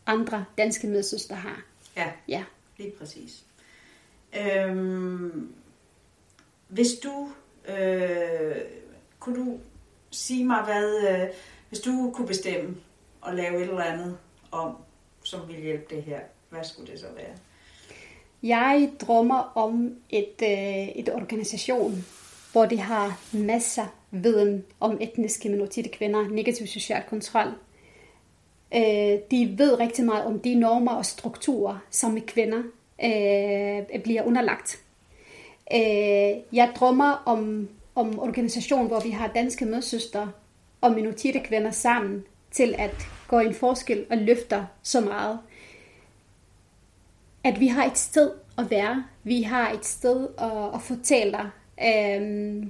andre 0.09 0.45
danske 0.57 0.87
medsøster 0.87 1.35
har. 1.35 1.61
Ja, 1.95 2.11
ja. 2.27 2.43
lige 2.77 2.91
præcis. 2.99 3.43
Øhm, 4.39 5.53
hvis 6.67 6.87
du, 7.03 7.29
øh, 7.69 8.55
kunne 9.19 9.45
du 9.45 9.59
sige 10.11 10.45
mig, 10.45 10.63
hvad, 10.63 11.09
øh, 11.09 11.27
hvis 11.69 11.79
du 11.79 12.11
kunne 12.15 12.27
bestemme 12.27 12.77
og 13.21 13.35
lave 13.35 13.55
et 13.55 13.69
eller 13.69 13.83
andet 13.83 14.17
om, 14.51 14.77
som 15.23 15.47
vil 15.47 15.55
hjælpe 15.55 15.95
det 15.95 16.03
her, 16.03 16.19
hvad 16.49 16.63
skulle 16.63 16.91
det 16.91 16.99
så 16.99 17.07
være? 17.15 17.35
Jeg 18.43 18.91
drømmer 19.01 19.51
om 19.55 19.95
et, 20.09 20.41
øh, 20.43 20.87
et 20.87 21.09
organisation, 21.13 22.05
hvor 22.51 22.65
de 22.65 22.79
har 22.79 23.19
masser 23.33 23.85
viden 24.11 24.65
om 24.79 24.97
etniske 25.01 25.49
minoritetskvinder, 25.49 26.27
negativ 26.27 26.67
social 26.67 27.03
kontrol. 27.09 27.47
Øh, 28.75 29.19
de 29.31 29.55
ved 29.57 29.79
rigtig 29.79 30.05
meget 30.05 30.25
om 30.25 30.39
de 30.39 30.55
normer 30.55 30.91
og 30.91 31.05
strukturer, 31.05 31.77
som 31.89 32.21
kvinder 32.21 32.63
øh, 33.03 34.01
bliver 34.03 34.23
underlagt. 34.23 34.79
Øh, 35.73 36.37
jeg 36.53 36.71
drømmer 36.75 37.23
om, 37.25 37.69
om 37.95 38.19
organisation, 38.19 38.87
hvor 38.87 38.99
vi 38.99 39.09
har 39.09 39.27
danske 39.27 39.65
medsøstre 39.65 40.31
og 40.81 40.91
minoritetskvinder 40.91 41.71
sammen 41.71 42.23
til 42.51 42.75
at 42.77 43.07
gå 43.27 43.39
en 43.39 43.53
forskel 43.53 44.05
og 44.09 44.17
løfter 44.17 44.65
så 44.83 45.01
meget 45.01 45.39
at 47.43 47.59
vi 47.59 47.67
har 47.67 47.85
et 47.85 47.97
sted 47.97 48.31
at 48.57 48.71
være. 48.71 49.03
Vi 49.23 49.41
har 49.41 49.71
et 49.71 49.85
sted 49.85 50.27
at, 50.37 50.75
at 50.75 50.81
fortælle 50.81 51.37
øh, 51.83 52.63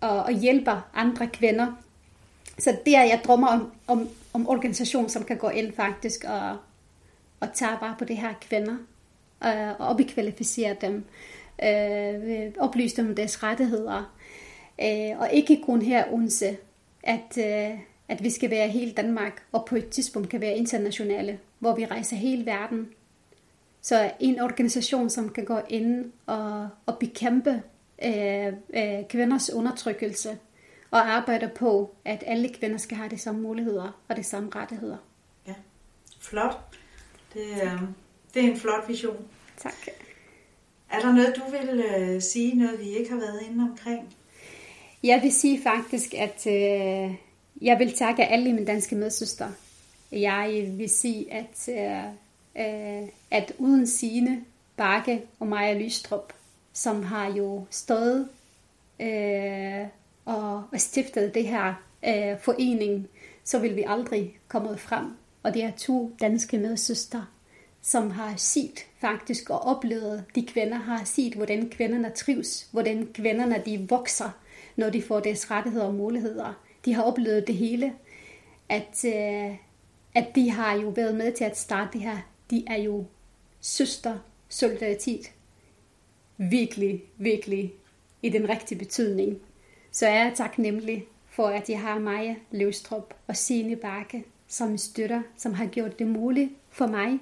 og, 0.00 0.22
og 0.22 0.32
hjælpe 0.32 0.70
andre 0.94 1.26
kvinder. 1.26 1.66
Så 2.58 2.76
det 2.86 2.96
er, 2.96 3.02
jeg 3.02 3.20
drømmer 3.24 3.48
om, 3.48 3.72
om, 3.86 4.08
om 4.36 4.48
organisation, 4.48 5.08
som 5.08 5.24
kan 5.24 5.36
gå 5.36 5.48
ind 5.48 5.72
faktisk 5.72 6.24
og, 6.24 6.56
og 7.40 7.48
tage 7.54 7.76
vare 7.80 7.94
på 7.98 8.04
det 8.04 8.16
her 8.16 8.34
kvinder. 8.40 8.76
Øh, 9.44 9.80
og 9.80 9.88
opkvalificere 9.88 10.76
dem. 10.80 11.04
Øh, 11.62 12.44
øh, 12.44 12.52
oplyse 12.58 12.96
dem 12.96 13.08
om 13.08 13.14
deres 13.14 13.42
rettigheder. 13.42 14.16
Øh, 14.82 15.20
og 15.20 15.30
ikke 15.32 15.62
kun 15.66 15.82
her 15.82 16.04
unse, 16.10 16.56
at, 17.02 17.38
øh, 17.38 17.78
at 18.08 18.24
vi 18.24 18.30
skal 18.30 18.50
være 18.50 18.68
hele 18.68 18.92
Danmark, 18.92 19.42
og 19.52 19.64
på 19.64 19.76
et 19.76 19.88
tidspunkt 19.88 20.28
kan 20.28 20.40
være 20.40 20.56
internationale, 20.56 21.38
hvor 21.58 21.74
vi 21.74 21.86
rejser 21.86 22.16
hele 22.16 22.46
verden 22.46 22.88
så 23.86 24.10
en 24.20 24.40
organisation, 24.40 25.10
som 25.10 25.28
kan 25.28 25.44
gå 25.44 25.60
ind 25.68 26.12
og, 26.26 26.68
og 26.86 26.98
bekæmpe 26.98 27.62
øh, 28.04 28.46
øh, 28.46 29.08
kvinders 29.08 29.52
undertrykkelse 29.52 30.38
og 30.96 31.08
arbejde 31.08 31.50
på, 31.56 31.94
at 32.04 32.24
alle 32.26 32.48
kvinder 32.48 32.78
skal 32.78 32.96
have 32.96 33.08
de 33.08 33.18
samme 33.18 33.40
muligheder 33.40 34.00
og 34.08 34.16
de 34.16 34.22
samme 34.22 34.50
rettigheder. 34.54 34.96
Ja, 35.46 35.54
flot. 36.20 36.76
Det, 37.34 37.62
øh, 37.62 37.80
det 38.34 38.44
er 38.44 38.50
en 38.50 38.56
flot 38.56 38.88
vision. 38.88 39.28
Tak. 39.56 39.74
Er 40.90 41.00
der 41.00 41.12
noget, 41.12 41.34
du 41.36 41.50
vil 41.50 41.84
øh, 41.84 42.22
sige, 42.22 42.58
noget 42.58 42.80
vi 42.80 42.88
ikke 42.88 43.10
har 43.10 43.18
været 43.18 43.40
inde 43.50 43.64
omkring? 43.70 44.14
Jeg 45.02 45.20
vil 45.22 45.32
sige 45.32 45.62
faktisk, 45.62 46.14
at 46.14 46.46
øh, 46.46 47.14
jeg 47.62 47.78
vil 47.78 47.92
takke 47.96 48.24
alle 48.24 48.52
mine 48.52 48.66
danske 48.66 48.96
medsøstre. 48.96 49.52
Jeg 50.12 50.66
vil 50.70 50.90
sige, 50.90 51.32
at 51.32 51.68
øh, 51.68 52.04
øh, 52.66 53.08
at 53.30 53.52
uden 53.58 53.86
sine 53.86 54.44
Bakke 54.76 55.22
og 55.40 55.46
Maja 55.46 55.78
Lystrup, 55.78 56.32
som 56.72 57.02
har 57.02 57.32
jo 57.32 57.66
stået 57.70 58.28
øh, 59.00 59.86
og, 60.26 60.64
og 60.72 60.80
stiftet 60.80 61.34
det 61.34 61.46
her 61.46 61.74
øh, 62.08 62.40
forening, 62.40 63.08
så 63.44 63.58
vil 63.58 63.76
vi 63.76 63.84
aldrig 63.86 64.38
komme 64.48 64.78
frem. 64.78 65.04
Og 65.42 65.54
det 65.54 65.64
er 65.64 65.70
to 65.70 66.12
danske 66.20 66.58
medsøstre, 66.58 67.26
som 67.82 68.10
har 68.10 68.34
set 68.36 68.86
faktisk 69.00 69.50
og 69.50 69.62
oplevet, 69.62 70.24
de 70.34 70.46
kvinder 70.46 70.78
har 70.78 71.04
set, 71.04 71.34
hvordan 71.34 71.68
kvinderne 71.70 72.10
trives, 72.10 72.68
hvordan 72.72 73.08
kvinderne 73.14 73.62
de 73.66 73.86
vokser, 73.88 74.30
når 74.76 74.90
de 74.90 75.02
får 75.02 75.20
deres 75.20 75.50
rettigheder 75.50 75.86
og 75.86 75.94
muligheder. 75.94 76.62
De 76.84 76.94
har 76.94 77.02
oplevet 77.02 77.46
det 77.46 77.54
hele, 77.54 77.92
at, 78.68 79.04
øh, 79.04 79.56
at 80.14 80.26
de 80.34 80.50
har 80.50 80.74
jo 80.74 80.88
været 80.88 81.14
med 81.14 81.32
til 81.32 81.44
at 81.44 81.58
starte 81.58 81.92
det 81.92 82.00
her 82.00 82.18
de 82.50 82.64
er 82.66 82.76
jo 82.76 83.04
søster 83.60 84.18
solidaritet. 84.48 85.32
Virkelig, 86.36 87.02
virkelig 87.18 87.72
i 88.22 88.28
den 88.28 88.48
rigtige 88.48 88.78
betydning, 88.78 89.40
så 89.96 90.06
er 90.06 90.24
jeg 90.24 90.32
taknemmelig 90.34 91.06
for, 91.30 91.46
at 91.46 91.70
jeg 91.70 91.80
har 91.80 91.98
Maja 91.98 92.34
Løstrup 92.50 93.14
og 93.26 93.36
Signe 93.36 93.76
Bakke 93.76 94.24
som 94.48 94.78
støtter, 94.78 95.22
som 95.36 95.54
har 95.54 95.66
gjort 95.66 95.98
det 95.98 96.06
muligt 96.06 96.50
for 96.70 96.86
mig, 96.86 97.20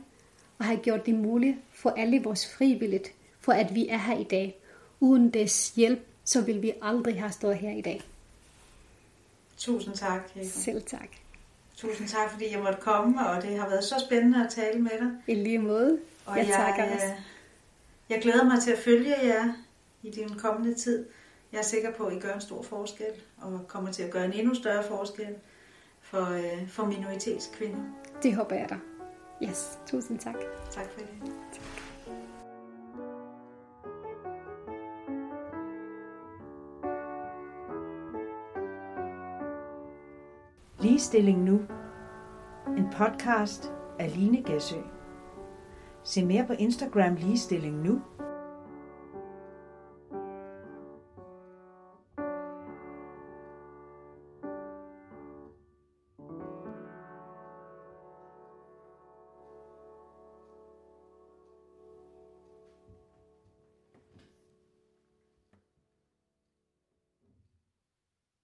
og 0.59 0.65
har 0.65 0.77
gjort 0.77 1.07
det 1.07 1.15
muligt 1.15 1.57
for 1.73 1.91
alle 1.91 2.23
vores 2.23 2.55
frivilligt, 2.55 3.13
for 3.41 3.53
at 3.53 3.75
vi 3.75 3.89
er 3.89 3.97
her 3.97 4.19
i 4.19 4.25
dag. 4.25 4.61
Uden 5.01 5.31
deres 5.31 5.71
hjælp, 5.71 6.07
så 6.25 6.41
vil 6.41 6.63
vi 6.63 6.73
aldrig 6.83 7.21
have 7.21 7.33
stået 7.33 7.57
her 7.57 7.71
i 7.71 7.81
dag. 7.81 8.03
Tusind 9.57 9.95
tak, 9.95 10.31
Eva. 10.37 10.45
Selv 10.45 10.83
tak. 10.83 11.09
Tusind 11.77 12.09
tak, 12.09 12.31
fordi 12.31 12.53
jeg 12.53 12.59
måtte 12.59 12.81
komme, 12.81 13.29
og 13.29 13.43
det 13.43 13.59
har 13.59 13.69
været 13.69 13.85
så 13.85 14.05
spændende 14.07 14.45
at 14.45 14.51
tale 14.51 14.81
med 14.81 14.91
dig. 15.01 15.11
I 15.27 15.35
lige 15.35 15.59
måde. 15.59 15.99
Og 16.27 16.39
jeg, 16.39 16.47
jeg, 16.47 16.55
takker 16.55 16.95
også. 16.95 17.13
jeg 18.09 18.23
glæder 18.23 18.45
mig 18.45 18.63
til 18.63 18.71
at 18.71 18.79
følge 18.79 19.15
jer 19.23 19.53
i 20.03 20.11
den 20.11 20.39
kommende 20.39 20.75
tid. 20.75 21.07
Jeg 21.55 21.61
er 21.61 21.65
sikker 21.65 21.93
på, 21.93 22.07
at 22.07 22.17
I 22.17 22.19
gør 22.19 22.35
en 22.35 22.41
stor 22.41 22.63
forskel, 22.63 23.07
og 23.43 23.61
kommer 23.69 23.93
til 23.93 24.03
at 24.03 24.11
gøre 24.11 24.25
en 24.25 24.33
endnu 24.33 24.55
større 24.55 24.83
forskel 24.83 25.35
for, 26.01 26.31
øh, 26.33 26.69
for 26.69 26.85
minoritetskvinder. 26.85 27.83
Det 28.23 28.35
håber 28.35 28.57
jeg 28.57 28.69
da. 28.69 28.77
Yes, 29.49 29.79
tusind 29.87 30.19
tak. 30.19 30.35
Tak 30.71 30.91
for 30.91 31.01
det. 31.01 31.09
Ligestilling 40.81 41.45
nu. 41.45 41.61
En 42.67 42.87
podcast 42.93 43.73
af 43.99 44.17
Line 44.17 44.43
Gæsø. 44.43 44.77
Se 46.05 46.25
mere 46.25 46.47
på 46.47 46.53
Instagram 46.53 47.15
Ligestilling 47.15 47.83
nu 47.83 48.03